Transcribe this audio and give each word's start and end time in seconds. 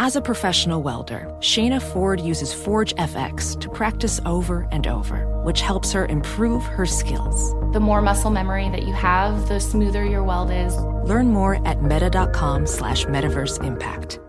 As 0.00 0.14
a 0.14 0.20
professional 0.20 0.80
welder, 0.80 1.26
Shayna 1.40 1.82
Ford 1.82 2.20
uses 2.20 2.54
Forge 2.54 2.94
FX 2.94 3.60
to 3.60 3.68
practice 3.68 4.20
over 4.24 4.68
and 4.70 4.86
over, 4.86 5.26
which 5.42 5.60
helps 5.60 5.90
her 5.90 6.06
improve 6.06 6.62
her 6.62 6.86
skills. 6.86 7.52
The 7.72 7.80
more 7.80 8.00
muscle 8.00 8.30
memory 8.30 8.68
that 8.68 8.84
you 8.84 8.92
have, 8.92 9.48
the 9.48 9.58
smoother 9.58 10.04
your 10.04 10.22
weld 10.22 10.52
is. 10.52 10.76
Learn 11.04 11.32
more 11.32 11.66
at 11.66 11.82
meta.com 11.82 12.64
slash 12.68 13.06
metaverse 13.06 13.60
impact. 13.64 14.20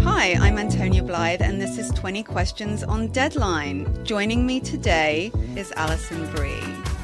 Hi, 0.00 0.32
I'm 0.32 0.58
Antonia 0.58 1.04
Blythe, 1.04 1.40
and 1.40 1.60
this 1.60 1.78
is 1.78 1.92
20 1.92 2.24
Questions 2.24 2.82
on 2.82 3.12
Deadline. 3.12 4.04
Joining 4.04 4.44
me 4.44 4.58
today 4.58 5.30
is 5.54 5.72
Alison 5.76 6.28
Brie. 6.32 6.91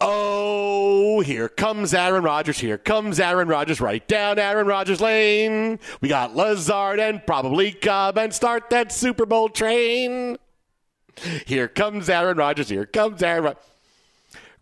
Oh, 0.00 1.20
here 1.20 1.48
comes 1.48 1.92
Aaron 1.92 2.24
Rodgers. 2.24 2.58
Here 2.58 2.78
comes 2.78 3.20
Aaron 3.20 3.48
Rodgers. 3.48 3.80
Right 3.80 4.06
down 4.08 4.38
Aaron 4.38 4.66
Rodgers 4.66 5.00
Lane. 5.00 5.78
We 6.00 6.08
got 6.08 6.34
Lazard 6.34 6.98
and 6.98 7.24
probably 7.26 7.72
Cobb 7.72 8.16
and 8.16 8.32
start 8.32 8.70
that 8.70 8.92
Super 8.92 9.26
Bowl 9.26 9.50
train. 9.50 10.38
Here 11.46 11.68
comes 11.68 12.08
Aaron 12.08 12.38
Rodgers. 12.38 12.70
Here 12.70 12.86
comes 12.86 13.22
Aaron 13.22 13.44
Rodgers. 13.44 13.62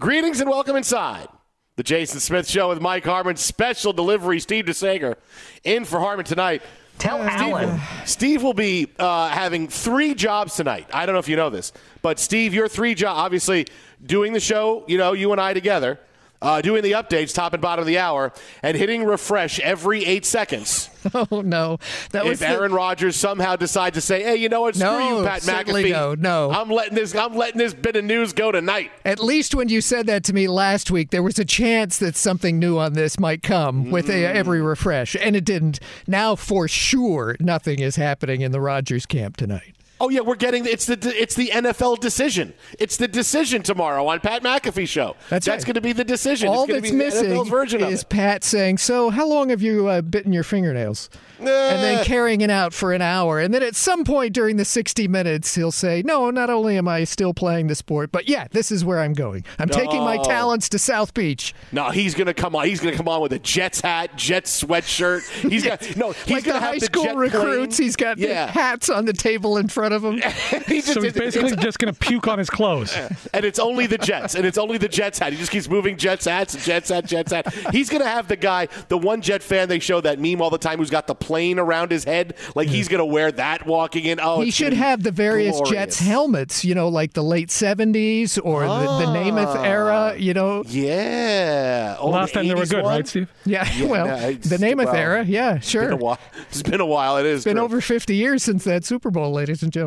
Greetings 0.00 0.40
and 0.40 0.50
welcome 0.50 0.74
inside 0.74 1.28
the 1.76 1.84
Jason 1.84 2.18
Smith 2.18 2.48
Show 2.48 2.70
with 2.70 2.80
Mike 2.80 3.04
Harmon. 3.04 3.36
Special 3.36 3.92
delivery, 3.92 4.40
Steve 4.40 4.64
DeSaegher 4.64 5.14
in 5.62 5.84
for 5.84 6.00
Harmon 6.00 6.24
tonight. 6.24 6.62
Tell 6.98 7.18
Steve, 7.18 7.40
Alan. 7.40 7.80
Steve 8.04 8.42
will 8.42 8.54
be 8.54 8.88
uh, 8.98 9.28
having 9.28 9.68
three 9.68 10.14
jobs 10.14 10.56
tonight. 10.56 10.88
I 10.92 11.06
don't 11.06 11.14
know 11.14 11.20
if 11.20 11.28
you 11.28 11.36
know 11.36 11.50
this, 11.50 11.72
but 12.02 12.18
Steve, 12.18 12.52
your 12.52 12.68
three 12.68 12.94
jobs, 12.94 13.18
obviously 13.18 13.66
doing 14.04 14.32
the 14.32 14.40
show, 14.40 14.84
you 14.88 14.98
know, 14.98 15.12
you 15.12 15.32
and 15.32 15.40
I 15.40 15.54
together, 15.54 15.98
uh, 16.40 16.60
doing 16.60 16.82
the 16.82 16.92
updates, 16.92 17.34
top 17.34 17.52
and 17.52 17.62
bottom 17.62 17.80
of 17.82 17.86
the 17.86 17.98
hour, 17.98 18.32
and 18.62 18.76
hitting 18.76 19.04
refresh 19.04 19.58
every 19.60 20.04
eight 20.04 20.24
seconds. 20.26 20.90
Oh 21.14 21.42
no, 21.42 21.78
that 22.10 22.24
was 22.26 22.42
if 22.42 22.48
Aaron 22.48 22.72
the, 22.72 22.76
Rodgers 22.76 23.14
somehow 23.16 23.54
decides 23.56 23.94
to 23.94 24.00
say, 24.00 24.22
"Hey, 24.22 24.36
you 24.36 24.48
know 24.48 24.62
what? 24.62 24.74
Screw 24.74 24.88
No, 24.88 25.20
you, 25.20 25.24
Pat 25.26 25.42
McAfee. 25.42 25.90
no, 25.92 26.14
no. 26.14 26.50
I'm 26.50 26.68
letting 26.68 26.96
this. 26.96 27.14
I'm 27.14 27.34
letting 27.36 27.56
this 27.56 27.72
bit 27.72 27.94
of 27.94 28.04
news 28.04 28.32
go 28.32 28.50
tonight." 28.50 28.90
At 29.04 29.20
least 29.20 29.54
when 29.54 29.68
you 29.68 29.80
said 29.80 30.06
that 30.06 30.24
to 30.24 30.32
me 30.34 30.48
last 30.48 30.90
week, 30.90 31.10
there 31.10 31.22
was 31.22 31.38
a 31.38 31.44
chance 31.44 31.98
that 31.98 32.16
something 32.16 32.58
new 32.58 32.78
on 32.78 32.94
this 32.94 33.18
might 33.18 33.42
come 33.44 33.90
with 33.92 34.10
a, 34.10 34.26
every 34.26 34.60
refresh, 34.60 35.14
and 35.14 35.36
it 35.36 35.44
didn't. 35.44 35.78
Now, 36.08 36.34
for 36.34 36.66
sure, 36.66 37.36
nothing 37.38 37.78
is 37.78 37.94
happening 37.96 38.40
in 38.40 38.50
the 38.50 38.60
Rodgers 38.60 39.06
camp 39.06 39.36
tonight. 39.36 39.74
Oh 40.00 40.10
yeah, 40.10 40.20
we're 40.20 40.36
getting 40.36 40.64
it's 40.64 40.86
the 40.86 40.98
it's 41.20 41.34
the 41.34 41.48
NFL 41.48 41.98
decision. 41.98 42.54
It's 42.78 42.96
the 42.96 43.08
decision 43.08 43.62
tomorrow 43.62 44.06
on 44.06 44.20
Pat 44.20 44.42
McAfee 44.42 44.88
show. 44.88 45.16
That's 45.28 45.46
That's 45.46 45.62
right. 45.62 45.66
going 45.66 45.74
to 45.74 45.80
be 45.80 45.92
the 45.92 46.04
decision. 46.04 46.48
All 46.48 46.66
that's 46.66 46.90
be 46.90 46.96
missing 46.96 47.44
version 47.44 47.82
is. 47.82 48.04
Pat 48.04 48.44
saying, 48.44 48.78
"So, 48.78 49.10
how 49.10 49.26
long 49.26 49.48
have 49.48 49.60
you 49.60 49.88
uh, 49.88 50.02
bitten 50.02 50.32
your 50.32 50.44
fingernails?" 50.44 51.10
and 51.38 51.46
then 51.46 52.04
carrying 52.04 52.40
it 52.40 52.50
out 52.50 52.72
for 52.72 52.92
an 52.92 53.02
hour, 53.02 53.38
and 53.38 53.54
then 53.54 53.62
at 53.62 53.76
some 53.76 54.04
point 54.04 54.34
during 54.34 54.56
the 54.56 54.64
sixty 54.64 55.08
minutes, 55.08 55.54
he'll 55.54 55.72
say, 55.72 56.02
"No, 56.04 56.30
not 56.30 56.48
only 56.48 56.76
am 56.76 56.86
I 56.86 57.04
still 57.04 57.34
playing 57.34 57.66
the 57.66 57.74
sport, 57.74 58.12
but 58.12 58.28
yeah, 58.28 58.46
this 58.52 58.70
is 58.70 58.84
where 58.84 59.00
I'm 59.00 59.14
going. 59.14 59.44
I'm 59.58 59.68
taking 59.68 60.00
my 60.00 60.18
talents 60.18 60.68
to 60.70 60.78
South 60.78 61.12
Beach." 61.12 61.54
No, 61.72 61.90
he's 61.90 62.14
going 62.14 62.26
to 62.26 62.34
come 62.34 62.54
on. 62.54 62.66
He's 62.66 62.80
going 62.80 62.92
to 62.92 62.96
come 62.96 63.08
on 63.08 63.20
with 63.20 63.32
a 63.32 63.38
Jets 63.38 63.80
hat, 63.80 64.16
Jets 64.16 64.62
sweatshirt. 64.62 65.28
He's 65.50 65.64
got 65.64 65.96
no. 65.96 66.12
He's 66.12 66.30
like 66.30 66.44
going 66.44 66.54
the 66.54 66.60
to 66.60 66.60
have 66.60 66.74
high 66.74 66.78
school 66.78 67.16
recruits, 67.16 67.76
plane. 67.76 67.86
he's 67.86 67.96
got 67.96 68.18
yeah. 68.18 68.46
hats 68.46 68.88
on 68.88 69.04
the 69.04 69.12
table 69.12 69.56
in 69.56 69.68
front 69.68 69.87
of 69.92 70.04
him. 70.04 70.20
He 70.68 70.80
just- 70.80 70.94
So 70.94 71.02
he's 71.02 71.12
basically 71.12 71.56
just 71.56 71.78
going 71.78 71.92
to 71.92 71.98
puke 71.98 72.28
on 72.28 72.38
his 72.38 72.50
clothes. 72.50 72.94
and 73.32 73.44
it's 73.44 73.58
only 73.58 73.86
the 73.86 73.98
Jets, 73.98 74.34
and 74.34 74.44
it's 74.44 74.58
only 74.58 74.78
the 74.78 74.88
Jets 74.88 75.18
hat. 75.18 75.32
He 75.32 75.38
just 75.38 75.50
keeps 75.50 75.68
moving 75.68 75.96
Jets 75.96 76.26
hats, 76.26 76.64
Jets 76.64 76.90
hat, 76.90 77.06
Jets 77.06 77.32
hat. 77.32 77.52
He's 77.72 77.88
gonna 77.88 78.06
have 78.06 78.28
the 78.28 78.36
guy, 78.36 78.68
the 78.88 78.98
one 78.98 79.20
Jet 79.20 79.42
fan 79.42 79.68
they 79.68 79.78
show 79.78 80.00
that 80.00 80.18
meme 80.18 80.40
all 80.42 80.50
the 80.50 80.58
time, 80.58 80.78
who's 80.78 80.90
got 80.90 81.06
the 81.06 81.14
plane 81.14 81.58
around 81.58 81.90
his 81.90 82.04
head, 82.04 82.34
like 82.54 82.68
he's 82.68 82.88
gonna 82.88 83.06
wear 83.06 83.30
that 83.32 83.66
walking 83.66 84.04
in. 84.04 84.20
Oh, 84.20 84.40
he 84.40 84.50
should 84.50 84.72
have 84.72 85.02
the 85.02 85.10
various 85.10 85.56
glorious. 85.56 85.70
Jets 85.70 85.98
helmets, 86.00 86.64
you 86.64 86.74
know, 86.74 86.88
like 86.88 87.12
the 87.12 87.22
late 87.22 87.48
70s 87.48 88.38
or 88.42 88.62
the, 88.62 88.68
the 88.68 88.74
ah. 88.74 89.14
Namath 89.14 89.64
era, 89.64 90.14
you 90.18 90.34
know. 90.34 90.62
Yeah. 90.66 91.96
Oh, 91.98 92.10
Last 92.10 92.32
the 92.32 92.40
time 92.40 92.48
they 92.48 92.54
were 92.54 92.66
good, 92.66 92.84
one? 92.84 92.94
right, 92.96 93.08
Steve? 93.08 93.32
Yeah, 93.44 93.68
Yeah, 93.74 93.86
well, 93.86 94.06
no, 94.06 94.32
the 94.32 94.56
Namath 94.56 94.86
well, 94.86 94.94
era, 94.94 95.24
yeah, 95.24 95.56
It's 95.56 95.72
been 95.72 95.92
a 95.92 95.98
sure. 95.98 96.18
It's 96.50 96.62
been 96.62 96.80
a 96.80 96.86
while. 96.86 97.16
It 97.18 97.26
is. 97.26 97.36
It's 97.38 97.44
been 97.44 97.56
true. 97.56 97.64
over 97.64 97.80
50 97.80 98.14
years 98.14 98.42
since 98.42 98.64
that 98.64 98.84
Super 98.84 99.10
Bowl, 99.10 99.32
ladies 99.32 99.62
and 99.62 99.72
gentlemen. 99.72 99.77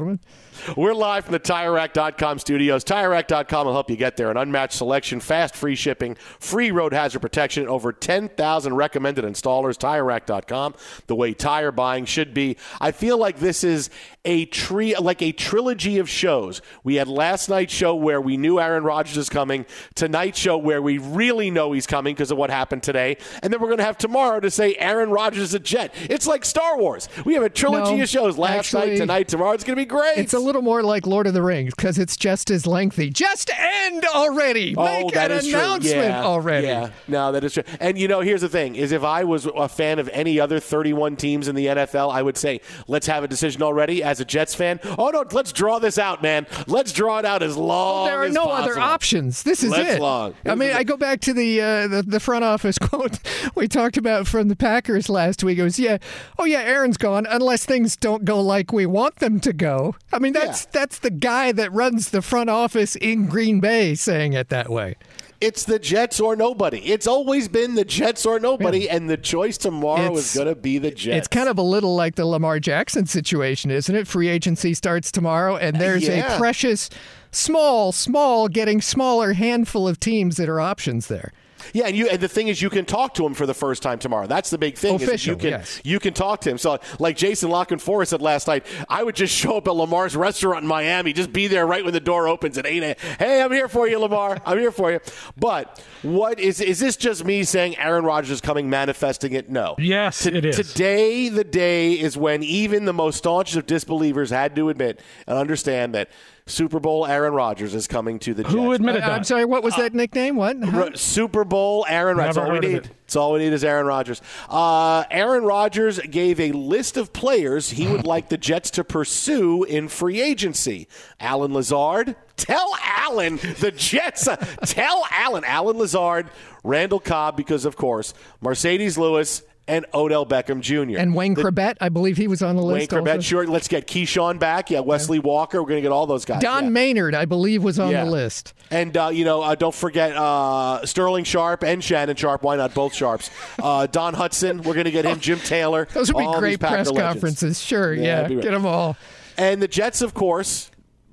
We're 0.78 0.94
live 0.94 1.26
from 1.26 1.32
the 1.34 1.40
TireRack.com 1.40 2.40
studios. 2.40 2.84
TireRack.com 2.84 3.66
will 3.66 3.74
help 3.74 3.90
you 3.90 3.96
get 3.96 4.18
there. 4.18 4.30
An 4.30 4.38
unmatched 4.38 4.74
selection, 4.78 5.20
fast 5.20 5.56
free 5.56 5.76
shipping, 5.76 6.16
free 6.40 6.72
road 6.72 6.94
hazard 6.94 7.20
protection, 7.22 7.68
over 7.68 7.92
10,000 7.92 8.74
recommended 8.76 9.26
installers. 9.26 9.78
TireRack.com, 9.78 10.76
the 11.08 11.16
way 11.16 11.34
tire 11.34 11.72
buying 11.72 12.06
should 12.06 12.34
be. 12.34 12.58
I 12.80 12.92
feel 12.92 13.18
like 13.18 13.40
this 13.40 13.64
is 13.64 13.90
a 14.24 14.46
tree, 14.46 14.96
like 14.96 15.22
a 15.22 15.32
trilogy 15.32 15.98
of 15.98 16.08
shows. 16.08 16.62
We 16.84 16.96
had 16.96 17.08
last 17.08 17.50
night's 17.50 17.74
show 17.74 17.96
where 17.96 18.22
we 18.22 18.38
knew 18.38 18.60
Aaron 18.60 18.84
Rodgers 18.84 19.18
is 19.18 19.30
coming, 19.30 19.66
tonight's 19.96 20.38
show 20.38 20.58
where 20.58 20.82
we 20.82 21.00
really 21.00 21.50
know 21.50 21.72
he's 21.72 21.88
coming 21.88 22.14
because 22.14 22.30
of 22.30 22.38
what 22.38 22.52
happened 22.52 22.84
today, 22.84 23.18
and 23.42 23.52
then 23.52 23.60
we're 23.60 23.68
going 23.68 23.80
to 23.80 23.84
have 23.84 23.98
tomorrow 23.98 24.40
to 24.40 24.52
say 24.52 24.76
Aaron 24.76 25.10
Rodgers 25.10 25.42
is 25.42 25.54
a 25.56 25.60
Jet. 25.60 25.94
It's 26.04 26.28
like 26.28 26.46
Star 26.46 26.78
Wars. 26.78 27.10
We 27.26 27.34
have 27.34 27.44
a 27.44 27.50
trilogy 27.50 27.96
No, 27.96 28.04
of 28.04 28.10
shows 28.10 28.38
last 28.38 28.74
actually, 28.74 28.92
night, 28.92 28.98
tonight, 28.98 29.28
tomorrow. 29.28 29.54
It's 29.54 29.64
going 29.64 29.76
to 29.76 29.81
be 29.81 29.81
great. 29.86 30.18
It's 30.18 30.34
a 30.34 30.40
little 30.40 30.62
more 30.62 30.84
like 30.84 31.06
Lord 31.06 31.28
of 31.28 31.34
the 31.34 31.42
Rings 31.42 31.74
because 31.76 31.98
it's 31.98 32.16
just 32.18 32.50
as 32.52 32.66
lengthy. 32.68 33.10
Just 33.10 33.50
end 33.58 34.06
already. 34.06 34.76
Oh, 34.78 34.84
Make 34.84 35.16
an 35.16 35.32
announcement 35.32 35.84
Yeah, 35.86 36.24
already. 36.24 36.68
Yeah, 36.68 36.90
no, 37.08 37.32
that 37.32 37.44
is 37.44 37.54
true. 37.54 37.64
And 37.80 37.98
you 37.98 38.08
know, 38.08 38.22
here's 38.22 38.42
the 38.42 38.50
thing: 38.50 38.76
is 38.76 38.92
if 38.92 39.04
I 39.04 39.24
was 39.24 39.46
a 39.46 39.68
fan 39.70 40.00
of 40.00 40.10
any 40.10 40.40
other 40.40 40.60
31 40.60 41.16
teams 41.16 41.48
in 41.48 41.56
the 41.56 41.68
NFL, 41.68 42.12
I 42.14 42.22
would 42.22 42.38
say, 42.38 42.62
let's 42.88 43.08
have 43.08 43.24
a 43.24 43.28
decision 43.28 43.62
already. 43.64 44.04
As 44.04 44.20
a 44.20 44.26
Jets 44.26 44.56
fan, 44.56 44.80
oh 44.98 45.10
no, 45.10 45.26
let's 45.32 45.52
draw 45.52 45.80
this 45.80 45.98
out, 45.98 46.22
man. 46.22 46.48
Let's 46.68 46.92
draw 46.92 47.20
it 47.20 47.26
out 47.26 47.44
as 47.44 47.58
long. 47.58 48.08
As 48.08 48.12
there 48.12 48.22
are 48.24 48.30
no 48.30 48.46
possible. 48.46 48.72
other 48.72 48.80
options. 48.80 49.44
This 49.44 49.64
is 49.64 49.72
Let's 49.72 49.96
it. 49.96 50.02
long. 50.02 50.34
I 50.46 50.56
mean, 50.56 50.72
I 50.72 50.84
go 50.84 50.98
back 50.98 51.22
to 51.22 51.34
the, 51.34 51.62
uh, 51.62 51.88
the 51.88 52.04
the 52.04 52.20
front 52.20 52.44
office 52.44 52.78
quote 52.82 53.20
we 53.56 53.68
talked 53.68 53.98
about 53.98 54.28
from 54.28 54.48
the 54.48 54.56
Packers 54.56 55.10
last 55.10 55.44
week. 55.44 55.58
It 55.58 55.64
was, 55.64 55.80
"Yeah, 55.80 55.98
oh 56.38 56.46
yeah, 56.46 56.60
Aaron's 56.62 56.98
gone 56.98 57.26
unless 57.30 57.66
things 57.66 57.96
don't 57.96 58.26
go 58.26 58.42
like 58.42 58.72
we 58.72 58.86
want 58.86 59.18
them 59.18 59.40
to 59.42 59.54
go." 59.54 59.71
I 60.14 60.20
mean, 60.20 60.34
that's 60.34 60.66
that's 60.66 61.00
the 61.00 61.10
guy 61.10 61.52
that 61.52 61.72
runs 61.72 62.10
the 62.10 62.22
front 62.22 62.50
office 62.50 62.96
in 62.96 63.28
Green 63.28 63.60
Bay 63.60 63.96
saying 63.96 64.34
it 64.34 64.50
that 64.50 64.70
way. 64.70 64.96
It's 65.40 65.64
the 65.64 65.80
Jets 65.80 66.20
or 66.20 66.36
nobody. 66.36 66.78
It's 66.86 67.08
always 67.08 67.48
been 67.48 67.74
the 67.74 67.84
Jets 67.84 68.28
or 68.28 68.40
nobody, 68.40 68.88
and 68.88 69.10
the 69.10 69.18
choice 69.18 69.58
tomorrow 69.58 70.02
It's- 70.12 70.30
is 70.30 70.36
going 70.36 70.48
to 70.48 70.54
be 70.56 70.78
the 70.78 70.92
Jets. 70.92 71.18
It's 71.18 71.28
kind 71.28 71.50
of 71.50 71.58
a 71.58 71.64
little 71.64 71.96
like 71.96 72.14
the 72.14 72.28
Lamar 72.28 72.60
Jackson 72.60 73.08
situation, 73.08 73.72
isn't 73.72 73.96
it? 73.96 74.08
Free 74.08 74.28
agency 74.28 74.76
starts 74.76 75.12
tomorrow, 75.12 75.56
and 75.58 75.78
uh, 75.78 75.80
there's 75.80 76.04
Yeah. 76.08 76.36
a 76.36 76.38
precious, 76.38 76.92
small, 77.32 77.92
small, 77.92 78.50
getting 78.50 78.82
smaller 78.82 79.34
handful 79.34 79.88
of 79.88 80.00
teams 80.00 80.38
that 80.38 80.48
are 80.48 80.62
options 80.62 81.08
there. 81.08 81.32
Yeah, 81.74 81.88
and 81.88 81.96
you 81.96 82.08
and 82.10 82.20
the 82.20 82.28
thing 82.28 82.48
is, 82.48 82.62
you 82.62 82.70
can 82.70 82.86
talk 82.86 83.14
to 83.16 83.26
him 83.26 83.34
for 83.34 83.46
the 83.46 83.54
first 83.54 83.82
time 83.82 84.00
tomorrow. 84.00 84.28
That's 84.28 84.50
the 84.50 84.58
big 84.58 84.78
thing. 84.78 84.96
is 84.96 85.04
Official, 85.04 85.34
you 85.34 85.38
can 85.38 85.50
yes. 85.50 85.82
you 85.84 86.00
can 86.00 86.14
talk 86.14 86.42
to 86.42 86.50
him. 86.50 86.58
So, 86.58 86.80
like 87.00 87.18
Jason 87.18 87.50
Lock 87.50 87.72
and 87.72 87.82
Forrest 87.82 88.12
said 88.12 88.22
last 88.22 88.48
night, 88.48 88.66
I 88.90 89.04
would 89.04 89.16
just 89.16 89.34
show 89.34 89.58
up 89.58 89.68
at 89.68 89.76
Lamar's 89.76 90.16
restaurant 90.16 90.64
in 90.64 90.68
Miami, 90.68 91.14
just 91.14 91.34
be 91.34 91.48
there 91.48 91.66
right 91.66 91.84
when 91.84 91.94
the 91.94 92.00
door 92.00 92.28
opens 92.28 92.58
at 92.58 92.66
eight. 92.66 92.82
Hey, 93.20 93.42
I'm 93.42 93.52
here 93.52 93.68
for 93.68 93.88
you, 93.88 94.00
Lamar. 94.00 94.38
I'm 94.46 94.58
here 94.58 94.72
for 94.72 94.92
you. 94.92 95.00
But 95.38 95.84
what 96.02 96.40
is 96.40 96.62
is 96.62 96.80
this 96.80 96.98
just 96.98 97.26
me 97.26 97.44
saying 97.44 97.78
Aaron 97.78 98.04
Rodgers 98.04 98.32
is 98.32 98.42
coming, 98.42 98.70
manifesting 98.70 99.34
it? 99.34 99.50
No. 99.50 99.76
Yes, 99.78 100.26
it 100.26 100.46
is. 100.46 100.56
Today, 100.56 101.30
the 101.30 101.44
day 101.44 101.94
is 101.94 102.18
when 102.18 102.44
even 102.44 102.86
the 102.86 102.94
most 102.94 103.18
staunch 103.18 103.56
of 103.56 103.66
disbelievers 103.66 104.30
had 104.30 104.56
to 104.56 104.70
admit 104.70 105.02
and 105.28 105.38
understand 105.38 105.94
that 105.96 106.10
Super 106.52 106.80
Bowl 106.80 107.06
Aaron 107.08 107.34
Rodgers 107.34 107.74
is 107.74 107.88
coming 107.88 108.20
to 108.20 108.34
the 108.34 108.44
Jets. 108.44 108.54
Who 108.56 108.72
admitted 108.74 109.04
Uh, 109.04 109.12
I'm 109.12 109.24
sorry, 109.24 109.46
what 109.46 109.64
was 109.64 109.76
that 109.78 109.94
nickname? 109.94 110.36
What? 110.36 110.58
Huh? 110.64 110.82
R- 110.90 110.96
Super 110.96 111.44
Bowl 111.44 111.86
Aaron 111.90 112.18
Rodgers. 112.18 112.36
That's 112.36 112.48
all 112.48 112.54
we 112.54 112.60
need. 112.60 112.76
it. 112.78 112.84
That's 112.84 113.16
all 113.16 113.34
we 113.34 113.40
need 113.40 113.54
is 113.54 113.64
Aaron 113.64 113.86
Rodgers. 113.88 114.22
Uh, 114.50 115.04
Aaron 115.12 115.44
Rodgers 115.44 116.00
gave 116.00 116.40
a 116.40 116.52
list 116.52 116.98
of 116.98 117.12
players 117.14 117.72
he 117.72 117.88
would 117.88 118.06
like 118.06 118.30
the 118.30 118.38
Jets 118.38 118.70
to 118.72 118.84
pursue 118.84 119.64
in 119.64 119.88
free 119.88 120.22
agency. 120.22 120.88
Allen 121.20 121.54
Lazard. 121.54 122.16
Tell 122.38 122.76
Alan 122.84 123.38
the 123.60 123.72
Jets. 123.76 124.28
uh, 124.28 124.36
tell 124.66 125.06
Alan. 125.12 125.44
Allen 125.46 125.78
Lazard, 125.78 126.30
Randall 126.64 127.00
Cobb, 127.00 127.38
because 127.38 127.66
of 127.66 127.76
course 127.76 128.14
Marcedes 128.44 128.98
Lewis 128.98 129.44
and 129.72 129.86
Odell 129.94 130.26
Beckham 130.26 130.60
Jr. 130.60 131.00
And 131.00 131.16
Wayne 131.16 131.34
The- 131.34 131.76
I 131.80 131.88
believe 131.88 132.18
he 132.18 132.28
was 132.28 132.42
on 132.42 132.58
the 132.58 132.62
Wayne 132.64 132.80
list. 132.80 132.92
Chrebet, 132.92 133.08
also. 133.08 133.22
sure. 133.22 133.48
Let's 133.48 133.70
get 133.70 133.88
Keyshawn 133.88 134.38
back. 134.38 134.70
Yeah, 134.70 134.82
Wesley 134.82 135.20
Walker. 135.20 135.62
We're 135.62 135.70
going 135.70 135.78
to 135.78 135.82
get 135.82 135.94
all 135.94 136.06
those 136.06 136.26
guys. 136.26 136.42
Don 136.42 136.66
yeah. 136.66 136.70
Maynard, 136.72 137.16
I 137.16 137.26
believe, 137.26 137.64
was 137.64 137.80
on 137.80 137.92
Yeah. 137.92 138.04
the 138.04 138.12
list. 138.12 138.54
And, 138.70 138.96
uh, 138.98 139.10
you 139.14 139.24
know, 139.24 139.42
uh, 139.42 139.56
don't 139.56 139.74
forget 139.74 140.16
uh, 140.16 140.86
Sterling 140.86 141.24
Sharpe 141.24 141.64
and 141.64 141.82
Shannon 141.84 142.16
Sharpe. 142.16 142.44
Why 142.44 142.58
not 142.58 142.74
both 142.74 142.94
Sharpes? 142.94 143.30
Uh, 143.62 143.88
Don 143.88 144.14
Hutson. 144.16 144.58
We're 144.64 144.74
going 144.74 144.86
to 144.86 144.92
get 144.92 145.06
him. 145.06 145.20
Jim 145.22 145.40
Taylor. 145.40 145.88
Those 145.94 146.14
would 146.14 146.20
be 146.20 146.40
great 146.40 146.60
press 146.60 146.92
conferences. 146.92 147.62
Sure, 147.62 147.94
Yeah, 147.94 148.28
yeah, 148.28 148.42
get 148.42 148.52
them 148.52 148.66
all. 148.66 148.98
And 149.38 149.62
the 149.62 149.68
Jets, 149.68 150.02
of 150.02 150.14
course, 150.14 150.71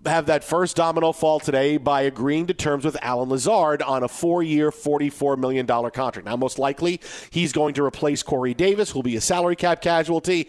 have 0.09 0.27
that 0.27 0.45
first 0.45 0.77
domino 0.77 1.13
fall 1.13 1.41
today 1.41 1.77
by 1.77 2.03
agreeing 2.03 2.47
to 2.47 2.55
terms 2.55 2.85
with 2.85 2.97
Allen 3.03 3.29
Lazard 3.29 3.83
on 3.83 4.03
a 4.03 4.09
four 4.09 4.43
year, 4.43 4.71
$44 4.71 5.39
million 5.39 5.67
contract. 5.67 6.25
Now, 6.25 6.37
most 6.37 6.59
likely, 6.59 7.01
he's 7.31 7.53
going 7.53 7.75
to 7.75 7.85
replace 7.85 8.23
Corey 8.23 8.55
Davis, 8.55 8.91
who'll 8.91 9.03
be 9.03 9.17
a 9.17 9.21
salary 9.21 9.57
cap 9.57 9.81
casualty. 9.81 10.49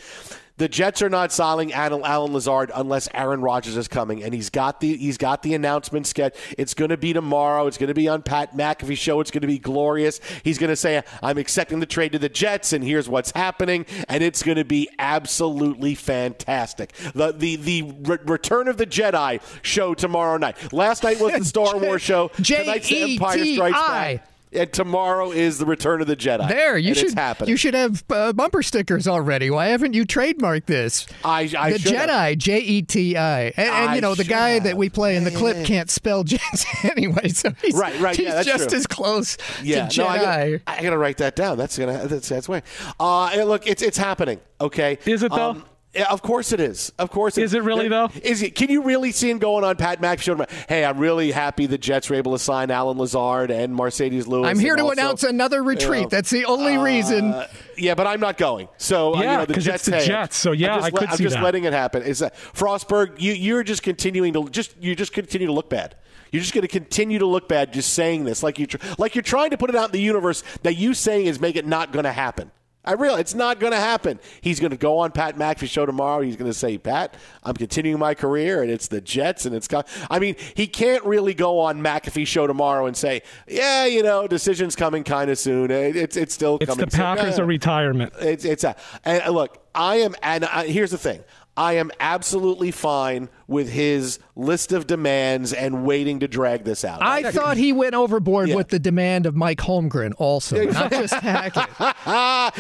The 0.59 0.67
Jets 0.67 1.01
are 1.01 1.09
not 1.09 1.31
signing 1.31 1.71
Allen 1.71 2.33
Lazard 2.33 2.69
unless 2.75 3.07
Aaron 3.13 3.41
Rodgers 3.41 3.77
is 3.77 3.87
coming, 3.87 4.21
and 4.23 4.33
he's 4.33 4.49
got 4.49 4.81
the 4.81 4.97
he's 4.97 5.17
got 5.17 5.41
the 5.41 5.53
announcement 5.53 6.05
sketch. 6.05 6.35
It's 6.57 6.73
going 6.73 6.89
to 6.89 6.97
be 6.97 7.13
tomorrow. 7.13 7.65
It's 7.65 7.77
going 7.77 7.87
to 7.87 7.93
be 7.93 8.09
on 8.09 8.21
Pat 8.21 8.55
McAfee 8.55 8.97
show. 8.97 9.21
It's 9.21 9.31
going 9.31 9.41
to 9.41 9.47
be 9.47 9.57
glorious. 9.57 10.19
He's 10.43 10.57
going 10.57 10.69
to 10.69 10.75
say, 10.75 11.01
"I'm 11.23 11.37
accepting 11.37 11.79
the 11.79 11.85
trade 11.85 12.11
to 12.11 12.19
the 12.19 12.27
Jets, 12.27 12.73
and 12.73 12.83
here's 12.83 13.07
what's 13.07 13.31
happening," 13.31 13.85
and 14.09 14.21
it's 14.21 14.43
going 14.43 14.57
to 14.57 14.65
be 14.65 14.89
absolutely 14.99 15.95
fantastic. 15.95 16.91
The 17.15 17.31
the 17.31 17.55
the 17.55 17.81
re- 18.03 18.17
Return 18.25 18.67
of 18.67 18.75
the 18.75 18.85
Jedi 18.85 19.41
show 19.61 19.93
tomorrow 19.93 20.37
night. 20.37 20.73
Last 20.73 21.03
night 21.03 21.21
was 21.21 21.33
the 21.33 21.45
Star 21.45 21.77
Wars 21.77 22.01
show. 22.01 22.27
Tonight's 22.43 22.89
the 22.89 23.13
Empire 23.13 23.45
Strikes. 23.45 23.79
Back. 23.79 24.28
And 24.51 24.73
tomorrow 24.73 25.29
is 25.31 25.59
the 25.59 25.65
Return 25.67 26.01
of 26.01 26.07
the 26.07 26.15
Jedi. 26.15 26.47
There, 26.49 26.75
you 26.75 26.87
And 26.89 26.97
should 26.97 27.05
It's 27.05 27.13
happening. 27.13 27.49
you 27.51 27.55
should 27.57 27.75
have 27.75 28.03
uh, 28.09 28.33
bumper 28.33 28.63
stickers 28.63 29.07
already. 29.07 29.51
Why 29.51 29.67
haven't 29.67 29.93
you 29.93 30.05
trademarked 30.05 30.65
this? 30.65 31.05
I, 31.23 31.41
I 31.57 31.73
the. 31.73 31.77
Jedi, 31.77 32.35
J 32.37 32.59
E 32.59 32.81
T 32.81 33.15
I, 33.15 33.41
and, 33.43 33.53
and 33.57 33.95
you 33.95 34.01
know 34.01 34.15
the 34.15 34.23
guy 34.23 34.49
have. 34.51 34.63
that 34.63 34.75
we 34.75 34.89
play 34.89 35.15
in 35.17 35.23
the 35.23 35.29
clip 35.31 35.65
can't 35.67 35.89
spell 35.89 36.23
Jedi 36.23 36.91
anyway, 36.97 37.27
so 37.27 37.51
he's, 37.61 37.75
Right, 37.75 37.99
right, 37.99 38.15
he's 38.15 38.25
yeah, 38.25 38.33
that's 38.35 38.47
just 38.47 38.69
true. 38.69 38.77
as 38.79 38.87
close 38.87 39.37
Yeah, 39.63 39.87
to 39.87 39.99
no, 40.01 40.07
I 40.07 40.17
Jedi. 40.17 40.21
gotta, 40.23 40.61
I 40.79 40.81
gotta 40.83 40.97
write 40.97 41.17
that 41.17 41.35
down. 41.35 41.57
That's 41.59 41.77
gonna 41.77 42.07
that's 42.07 42.27
that's 42.29 42.49
way. 42.49 42.63
Uh, 42.99 43.43
look, 43.43 43.67
it's 43.67 43.83
it's 43.83 43.97
happening. 43.99 44.39
Okay, 44.59 44.97
Is 45.05 45.21
it, 45.23 45.31
though? 45.31 45.51
Um, 45.51 45.63
yeah, 45.95 46.05
of 46.11 46.21
course 46.21 46.51
it 46.51 46.59
is. 46.59 46.91
Of 46.99 47.09
course, 47.09 47.37
it 47.37 47.43
is. 47.43 47.51
Is 47.51 47.55
it 47.55 47.63
really, 47.63 47.87
though? 47.87 48.09
Is 48.23 48.43
it? 48.43 48.53
Can 48.53 48.69
you 48.69 48.83
really 48.83 49.11
see 49.11 49.29
him 49.29 49.39
going 49.39 49.63
on 49.63 49.75
Pat 49.75 49.99
McAfee? 50.01 50.19
show 50.21 50.45
Hey, 50.67 50.85
I'm 50.85 50.97
really 50.99 51.31
happy 51.31 51.65
the 51.65 51.77
Jets 51.79 52.09
were 52.09 52.15
able 52.15 52.33
to 52.33 52.39
sign 52.39 52.69
Allen 52.69 52.97
Lazard 52.97 53.49
and 53.49 53.75
Marcedes 53.75 54.27
Lewis. 54.27 54.47
I'm 54.47 54.59
here 54.59 54.75
to 54.75 54.83
also, 54.83 54.91
announce 54.93 55.23
another 55.23 55.63
retreat. 55.63 55.97
you 55.97 56.03
know, 56.03 56.09
That's 56.09 56.29
the 56.29 56.45
only 56.45 56.77
reason. 56.77 57.31
uh, 57.33 57.47
yeah, 57.77 57.95
but 57.95 58.05
I'm 58.07 58.19
not 58.19 58.37
going. 58.37 58.67
So 58.77 59.15
uh, 59.15 59.17
you 59.17 59.23
Yeah, 59.23 59.37
know, 59.37 59.45
it's 59.49 59.85
the 59.85 59.97
hey, 59.97 60.05
Jets, 60.05 60.37
so 60.37 60.51
yeah, 60.51 60.75
I'm 60.75 60.79
just, 60.81 60.85
I 60.85 60.91
could 60.99 61.09
I'm 61.09 61.17
see 61.17 61.23
just 61.23 61.35
that. 61.37 61.43
letting 61.43 61.63
it 61.63 61.73
happen. 61.73 62.03
Is 62.03 62.19
that 62.19 62.35
Frostberg? 62.35 63.19
You 63.19 63.33
you're 63.33 63.63
just 63.63 63.81
continuing 63.81 64.33
to 64.33 64.47
just 64.49 64.75
you 64.79 64.95
just 64.95 65.13
continue 65.13 65.47
to 65.47 65.53
look 65.53 65.69
bad. 65.69 65.95
You're 66.31 66.41
just 66.41 66.53
going 66.53 66.61
to 66.61 66.67
continue 66.67 67.17
to 67.17 67.25
look 67.25 67.49
bad 67.49 67.73
just 67.73 67.93
saying 67.93 68.25
this, 68.25 68.43
like 68.43 68.59
you 68.59 68.67
tr- 68.67 68.77
like 68.99 69.15
you're 69.15 69.23
trying 69.23 69.49
to 69.49 69.57
put 69.57 69.71
it 69.71 69.75
out 69.75 69.85
in 69.87 69.91
the 69.93 70.01
universe 70.01 70.43
that 70.61 70.75
you 70.75 70.93
saying 70.93 71.25
is 71.25 71.39
make 71.39 71.55
it 71.55 71.65
not 71.65 71.91
going 71.91 72.05
to 72.05 72.11
happen. 72.11 72.51
I 72.89 72.93
realize 72.93 73.19
it's 73.21 73.35
not 73.35 73.59
going 73.59 73.71
to 73.71 73.77
happen. 73.79 74.19
He's 74.41 74.59
going 74.59 74.71
to 74.71 74.77
go 74.77 74.97
on 74.97 75.11
Pat 75.11 75.37
McAfee 75.37 75.69
show 75.69 75.85
tomorrow. 75.85 76.21
He's 76.21 76.35
going 76.35 76.49
to 76.49 76.57
say, 76.57 76.77
"Pat, 76.79 77.13
I'm 77.43 77.53
continuing 77.53 77.99
my 77.99 78.15
career, 78.15 78.63
and 78.63 78.71
it's 78.71 78.87
the 78.87 78.99
Jets, 78.99 79.45
and 79.45 79.53
it's." 79.53 79.67
co-" 79.67 79.83
I 80.09 80.17
mean, 80.17 80.35
he 80.55 80.65
can't 80.65 81.03
really 81.05 81.35
go 81.35 81.59
on 81.59 81.81
McAfee 81.83 82.25
show 82.25 82.47
tomorrow 82.47 82.87
and 82.87 82.97
say, 82.97 83.21
"Yeah, 83.47 83.85
you 83.85 84.01
know, 84.01 84.25
decision's 84.27 84.75
coming 84.75 85.03
kind 85.03 85.29
of 85.29 85.37
soon. 85.37 85.69
It- 85.69 85.95
It's 85.95 86.17
it's 86.17 86.33
still 86.33 86.57
It's 86.61 86.67
coming." 86.69 86.85
the 86.85 86.91
soon." 86.91 86.99
Packers 86.99 87.37
of 87.37 87.47
retirement. 87.47 88.13
it's 88.19 88.43
it's 88.45 88.63
a 88.63 88.75
and 89.05 89.33
look. 89.35 89.63
I 89.75 89.97
am 89.97 90.15
and 90.23 90.45
uh, 90.45 90.63
here's 90.63 90.89
the 90.91 90.97
thing. 90.97 91.23
I 91.55 91.73
am 91.73 91.91
absolutely 91.99 92.71
fine 92.71 93.29
with 93.49 93.69
his 93.69 94.19
list 94.35 94.71
of 94.71 94.85
demands 94.87 95.51
and 95.51 95.83
waiting 95.83 96.19
to 96.19 96.27
drag 96.27 96.63
this 96.63 96.85
out. 96.85 97.01
I 97.01 97.31
thought 97.31 97.57
he 97.57 97.73
went 97.73 97.95
overboard 97.95 98.47
Yeah. 98.49 98.55
with 98.55 98.69
the 98.69 98.77
demand 98.79 99.25
of 99.25 99.35
Mike 99.35 99.57
Holmgren, 99.57 100.13
also, 100.17 100.63
not 100.65 100.91
just 100.91 101.13
Hackett. 101.15 101.67